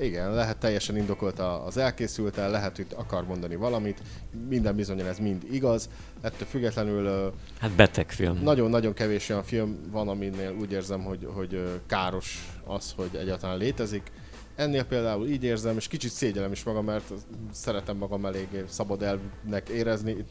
igen, 0.02 0.34
lehet 0.34 0.58
teljesen 0.58 0.98
indokolt 0.98 1.40
az 1.40 1.78
elkészült 1.78 2.38
el, 2.38 2.50
lehet, 2.50 2.76
hogy 2.76 2.86
akar 2.96 3.26
mondani 3.26 3.56
valamit, 3.56 4.02
minden 4.50 4.76
bizonyan 4.76 5.08
ez 5.08 5.18
mind 5.20 5.44
igaz, 5.52 5.90
ettől 6.22 6.48
függetlenül... 6.48 7.34
Hát 7.60 7.72
beteg 7.72 8.12
film. 8.12 8.40
Nagyon-nagyon 8.44 8.94
kevés 8.94 9.30
olyan 9.30 9.44
film 9.44 9.80
van, 9.92 10.08
aminél 10.08 10.56
úgy 10.60 10.72
érzem, 10.72 11.04
hogy, 11.04 11.28
hogy 11.34 11.82
káros 11.88 12.58
az, 12.66 12.94
hogy 12.96 13.16
egyáltalán 13.16 13.58
létezik 13.58 14.12
Ennél 14.60 14.84
például 14.84 15.28
így 15.28 15.44
érzem, 15.44 15.78
és 15.78 15.88
kicsit 15.88 16.12
szégyelem 16.12 16.52
is 16.52 16.64
magam, 16.64 16.86
mert 16.86 17.14
szeretem 17.52 17.98
magam 17.98 18.26
elég 18.26 18.48
szabad 18.68 19.04
elvnek 19.04 19.70
érezni. 19.70 20.12
Itt 20.12 20.30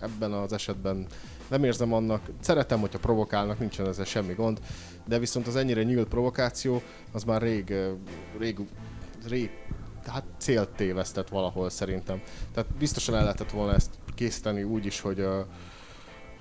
ebben 0.00 0.32
az 0.32 0.52
esetben 0.52 1.06
nem 1.48 1.64
érzem 1.64 1.92
annak. 1.92 2.20
Szeretem, 2.40 2.80
hogyha 2.80 2.98
provokálnak, 2.98 3.58
nincsen 3.58 3.86
ezzel 3.86 4.04
semmi 4.04 4.32
gond, 4.32 4.60
de 5.06 5.18
viszont 5.18 5.46
az 5.46 5.56
ennyire 5.56 5.82
nyílt 5.82 6.08
provokáció, 6.08 6.82
az 7.12 7.24
már 7.24 7.42
rég, 7.42 7.74
rég, 8.38 8.58
rég 9.28 9.50
hát 10.06 10.24
célt 10.38 10.68
tévesztett 10.68 11.28
valahol 11.28 11.70
szerintem. 11.70 12.22
Tehát 12.54 12.70
biztosan 12.78 13.14
el 13.14 13.22
lehetett 13.22 13.50
volna 13.50 13.74
ezt 13.74 13.90
készíteni 14.14 14.62
úgy 14.62 14.86
is, 14.86 15.00
hogy 15.00 15.26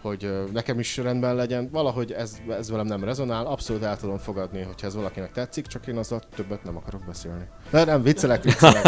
hogy 0.06 0.32
nekem 0.54 0.80
is 0.80 0.98
rendben 0.98 1.36
legyen. 1.36 1.70
Valahogy 1.72 2.12
ez, 2.12 2.38
ez 2.50 2.70
velem 2.70 2.86
nem 2.86 3.04
rezonál, 3.04 3.46
abszolút 3.46 3.84
el 3.84 3.98
tudom 3.98 4.18
fogadni, 4.18 4.62
hogyha 4.62 4.88
ez 4.88 4.96
valakinek 4.96 5.32
tetszik, 5.32 5.66
csak 5.66 5.88
én 5.88 5.98
azzal 5.98 6.22
többet 6.36 6.64
nem 6.64 6.78
akarok 6.78 7.06
beszélni. 7.06 7.44
De 7.70 7.84
nem, 7.84 8.02
viccelek, 8.02 8.44
viccelek. 8.44 8.84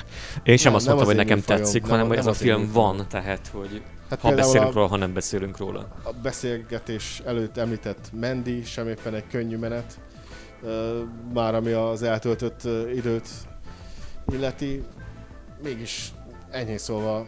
én 0.42 0.56
sem 0.56 0.72
nem, 0.72 0.74
azt 0.74 0.86
mondtam, 0.86 1.06
hogy 1.06 1.16
nekem 1.16 1.40
tetszik, 1.40 1.86
hanem 1.86 2.06
hogy 2.06 2.16
ez 2.16 2.26
a 2.26 2.32
film 2.32 2.70
van, 2.72 3.06
tehát 3.08 3.46
hogy 3.46 3.82
hát 4.10 4.20
ha 4.20 4.34
beszélünk 4.34 4.70
a, 4.70 4.74
róla, 4.74 4.86
ha 4.86 4.96
nem 4.96 5.12
beszélünk 5.12 5.56
róla. 5.56 5.88
A 6.02 6.12
beszélgetés 6.22 7.22
előtt 7.26 7.56
említett 7.56 8.10
Mendi 8.20 8.64
sem 8.64 8.88
éppen 8.88 9.14
egy 9.14 9.26
könnyű 9.30 9.56
menet, 9.56 10.00
már 11.34 11.54
ami 11.54 11.72
az 11.72 12.02
eltöltött 12.02 12.62
időt 12.94 13.28
illeti, 14.32 14.82
mégis 15.62 16.12
ennyi 16.50 16.78
szóval 16.78 17.26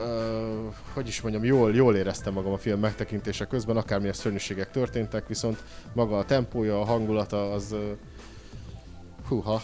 uh, 0.00 0.74
hogy 0.92 1.08
is 1.08 1.20
mondjam, 1.20 1.44
jól, 1.44 1.74
jól 1.74 1.96
éreztem 1.96 2.32
magam 2.32 2.52
a 2.52 2.58
film 2.58 2.80
megtekintése 2.80 3.44
közben, 3.44 3.76
akármilyen 3.76 4.14
szörnyűségek 4.14 4.70
történtek, 4.70 5.28
viszont 5.28 5.62
maga 5.92 6.18
a 6.18 6.24
tempója, 6.24 6.80
a 6.80 6.84
hangulata 6.84 7.52
az 7.52 7.72
uh, 7.72 7.80
húha, 9.28 9.62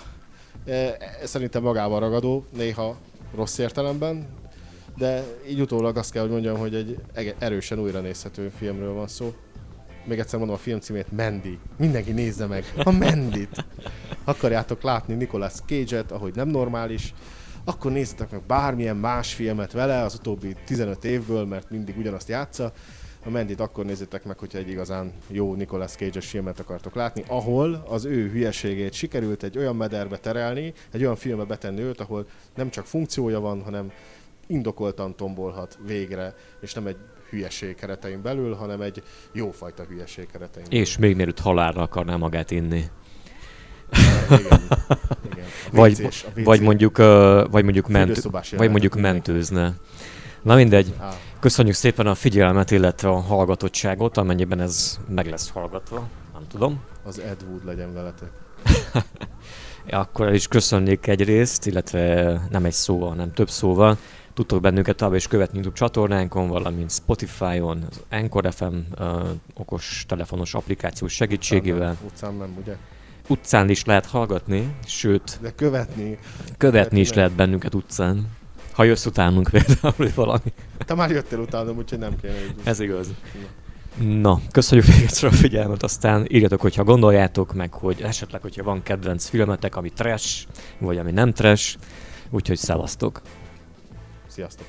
e, 0.66 0.97
szerintem 1.24 1.62
magával 1.62 2.01
ragadó, 2.01 2.45
néha 2.57 2.97
rossz 3.35 3.59
értelemben, 3.59 4.26
de 4.97 5.24
így 5.49 5.61
utólag 5.61 5.97
azt 5.97 6.12
kell, 6.12 6.22
hogy 6.22 6.30
mondjam, 6.30 6.57
hogy 6.57 6.74
egy 6.74 7.35
erősen 7.39 7.78
újra 7.78 8.01
nézhető 8.01 8.53
filmről 8.59 8.93
van 8.93 9.09
szó. 9.09 9.35
Még 10.05 10.18
egyszer 10.18 10.39
mondom 10.39 10.57
a 10.57 10.59
film 10.61 10.80
címét, 10.80 11.12
Mandy. 11.12 11.59
Mindenki 11.76 12.12
nézze 12.12 12.47
meg 12.47 12.64
a 12.85 12.91
Mandit. 12.91 13.64
Akarjátok 14.24 14.82
látni 14.82 15.14
Nicolas 15.14 15.53
Cage-et, 15.66 16.11
ahogy 16.11 16.35
nem 16.35 16.49
normális, 16.49 17.14
akkor 17.65 17.93
nézzetek 17.93 18.31
meg 18.31 18.43
bármilyen 18.47 18.97
más 18.97 19.35
filmet 19.35 19.73
vele 19.73 20.03
az 20.03 20.15
utóbbi 20.15 20.57
15 20.65 21.05
évből, 21.05 21.45
mert 21.45 21.71
mindig 21.71 21.99
ugyanazt 21.99 22.29
játsza. 22.29 22.73
A 23.27 23.31
Mendit 23.31 23.61
akkor 23.61 23.85
nézzétek 23.85 24.25
meg, 24.25 24.39
hogyha 24.39 24.59
egy 24.59 24.69
igazán 24.69 25.12
jó 25.29 25.55
Nicolas 25.55 25.93
Cage-es 25.93 26.29
filmet 26.29 26.61
akartok 26.61 26.95
látni, 26.95 27.25
ahol 27.29 27.85
az 27.89 28.05
ő 28.05 28.31
hülyeségét 28.31 28.93
sikerült 28.93 29.43
egy 29.43 29.59
olyan 29.59 29.77
mederbe 29.77 30.19
terelni, 30.19 30.73
egy 30.93 31.03
olyan 31.03 31.17
filmbe 31.17 31.45
betenni 31.45 31.81
őt, 31.81 32.01
ahol 32.01 32.27
nem 32.55 32.71
csak 32.71 32.87
funkciója 32.87 33.41
van, 33.41 33.62
hanem 33.62 33.93
indokoltan 34.47 35.17
tombolhat 35.17 35.79
végre, 35.87 36.35
és 36.61 36.75
nem 36.75 36.87
egy 36.87 36.97
hülyeség 37.31 37.75
keretein 37.75 38.23
belül, 38.23 38.55
hanem 38.55 38.81
egy 38.81 39.03
jófajta 39.33 39.85
hülyeség 39.85 40.27
keretein 40.27 40.67
belül. 40.69 40.81
És 40.81 40.99
még 40.99 41.17
mielőtt 41.17 41.41
halálra 41.41 41.83
akarná 41.83 42.17
magát 42.17 42.51
inni. 42.51 42.85
Igen, 44.31 44.61
igen. 45.33 45.45
vagy, 45.73 46.09
vagy 46.35 46.61
mondjuk, 46.61 46.99
uh, 46.99 47.51
vagy 47.51 47.65
mondjuk, 47.65 47.89
mentő, 47.89 48.21
vagy 48.57 48.71
mondjuk 48.71 48.95
mentőzne. 48.95 49.75
Na 50.43 50.55
mindegy. 50.55 50.95
Ah. 50.99 51.15
Köszönjük 51.41 51.75
szépen 51.75 52.07
a 52.07 52.15
figyelmet, 52.15 52.71
illetve 52.71 53.09
a 53.09 53.21
hallgatottságot, 53.21 54.17
amennyiben 54.17 54.61
ez 54.61 54.99
meg 55.09 55.27
lesz 55.27 55.51
hallgatva. 55.51 56.09
Nem 56.33 56.43
tudom. 56.49 56.81
Az 57.05 57.19
Ed 57.19 57.45
Wood 57.49 57.65
legyen 57.65 57.95
veletek. 57.95 58.31
ja, 59.91 59.99
akkor 59.99 60.27
el 60.27 60.35
is 60.35 60.49
köszönnék 60.49 61.07
egy 61.07 61.25
részt, 61.25 61.67
illetve 61.67 62.41
nem 62.51 62.65
egy 62.65 62.73
szóval, 62.73 63.09
hanem 63.09 63.33
több 63.33 63.51
szóval. 63.51 63.99
Tudtok 64.35 64.61
bennünket 64.61 64.97
tovább 64.97 65.15
is 65.15 65.27
követni 65.27 65.55
YouTube 65.55 65.77
csatornánkon, 65.77 66.49
valamint 66.49 66.91
Spotify-on, 66.91 67.85
az 67.91 68.03
Anchor 68.11 68.53
FM 68.53 68.77
uh, 68.99 69.29
okos 69.55 70.05
telefonos 70.09 70.55
applikáció 70.55 71.09
segítségével. 71.09 71.97
Utcán 72.05 72.35
nem, 72.35 72.57
ugye? 72.63 72.77
Utcán 73.29 73.70
is 73.70 73.85
lehet 73.85 74.07
hallgatni, 74.07 74.75
sőt... 74.87 75.39
De 75.41 75.51
követni. 75.51 76.18
Követni 76.59 77.01
is 77.01 77.12
lehet 77.12 77.33
bennünket 77.33 77.75
utcán. 77.75 78.27
Ha 78.72 78.85
jössz 78.85 79.07
utánunk 79.07 79.49
például, 79.51 80.11
valami. 80.14 80.53
Te 80.79 80.95
már 80.95 81.11
jöttél 81.11 81.39
utánom, 81.39 81.77
úgyhogy 81.77 81.99
nem 81.99 82.16
kéne. 82.20 82.35
Ez 82.62 82.81
igaz. 82.81 83.09
Na, 83.99 84.41
köszönjük 84.51 84.87
még 84.87 85.03
egyszer 85.03 85.29
a 85.29 85.33
figyelmet, 85.33 85.83
aztán 85.83 86.27
írjatok, 86.29 86.61
hogyha 86.61 86.85
gondoljátok, 86.85 87.55
meg 87.55 87.72
hogy 87.72 88.03
esetleg, 88.03 88.43
hogyha 88.43 88.62
van 88.62 88.83
kedvenc 88.83 89.29
filmetek, 89.29 89.77
ami 89.77 89.91
trash, 89.91 90.47
vagy 90.79 90.99
ami 90.99 91.11
nem 91.11 91.33
trash, 91.33 91.77
úgyhogy 92.31 92.57
szevasztok. 92.57 93.20
Sziasztok. 94.27 94.66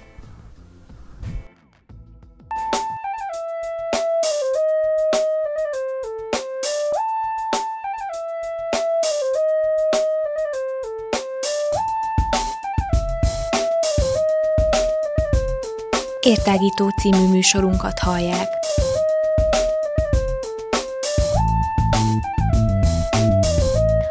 Értágító 16.25 16.89
című 16.89 17.27
műsorunkat 17.27 17.99
hallják. 17.99 18.47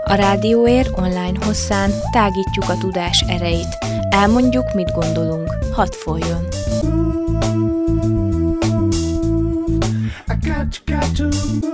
A 0.04 0.14
Rádióér 0.14 0.90
online 0.92 1.44
hosszán 1.44 1.90
tágítjuk 2.10 2.68
a 2.68 2.78
tudás 2.78 3.24
erejét. 3.28 3.78
Elmondjuk, 4.08 4.74
mit 4.74 4.92
gondolunk. 4.92 5.54
Hadd 5.72 5.92
folyjon! 5.92 6.48
I 10.28 10.34
got, 10.46 10.82
got 10.86 11.16
to 11.16 11.24
move. 11.24 11.72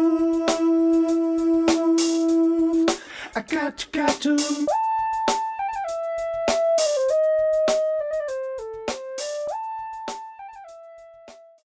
I 3.34 3.43
got, 3.55 3.88
got 3.93 4.20
to 4.20 4.30
move. 4.30 4.79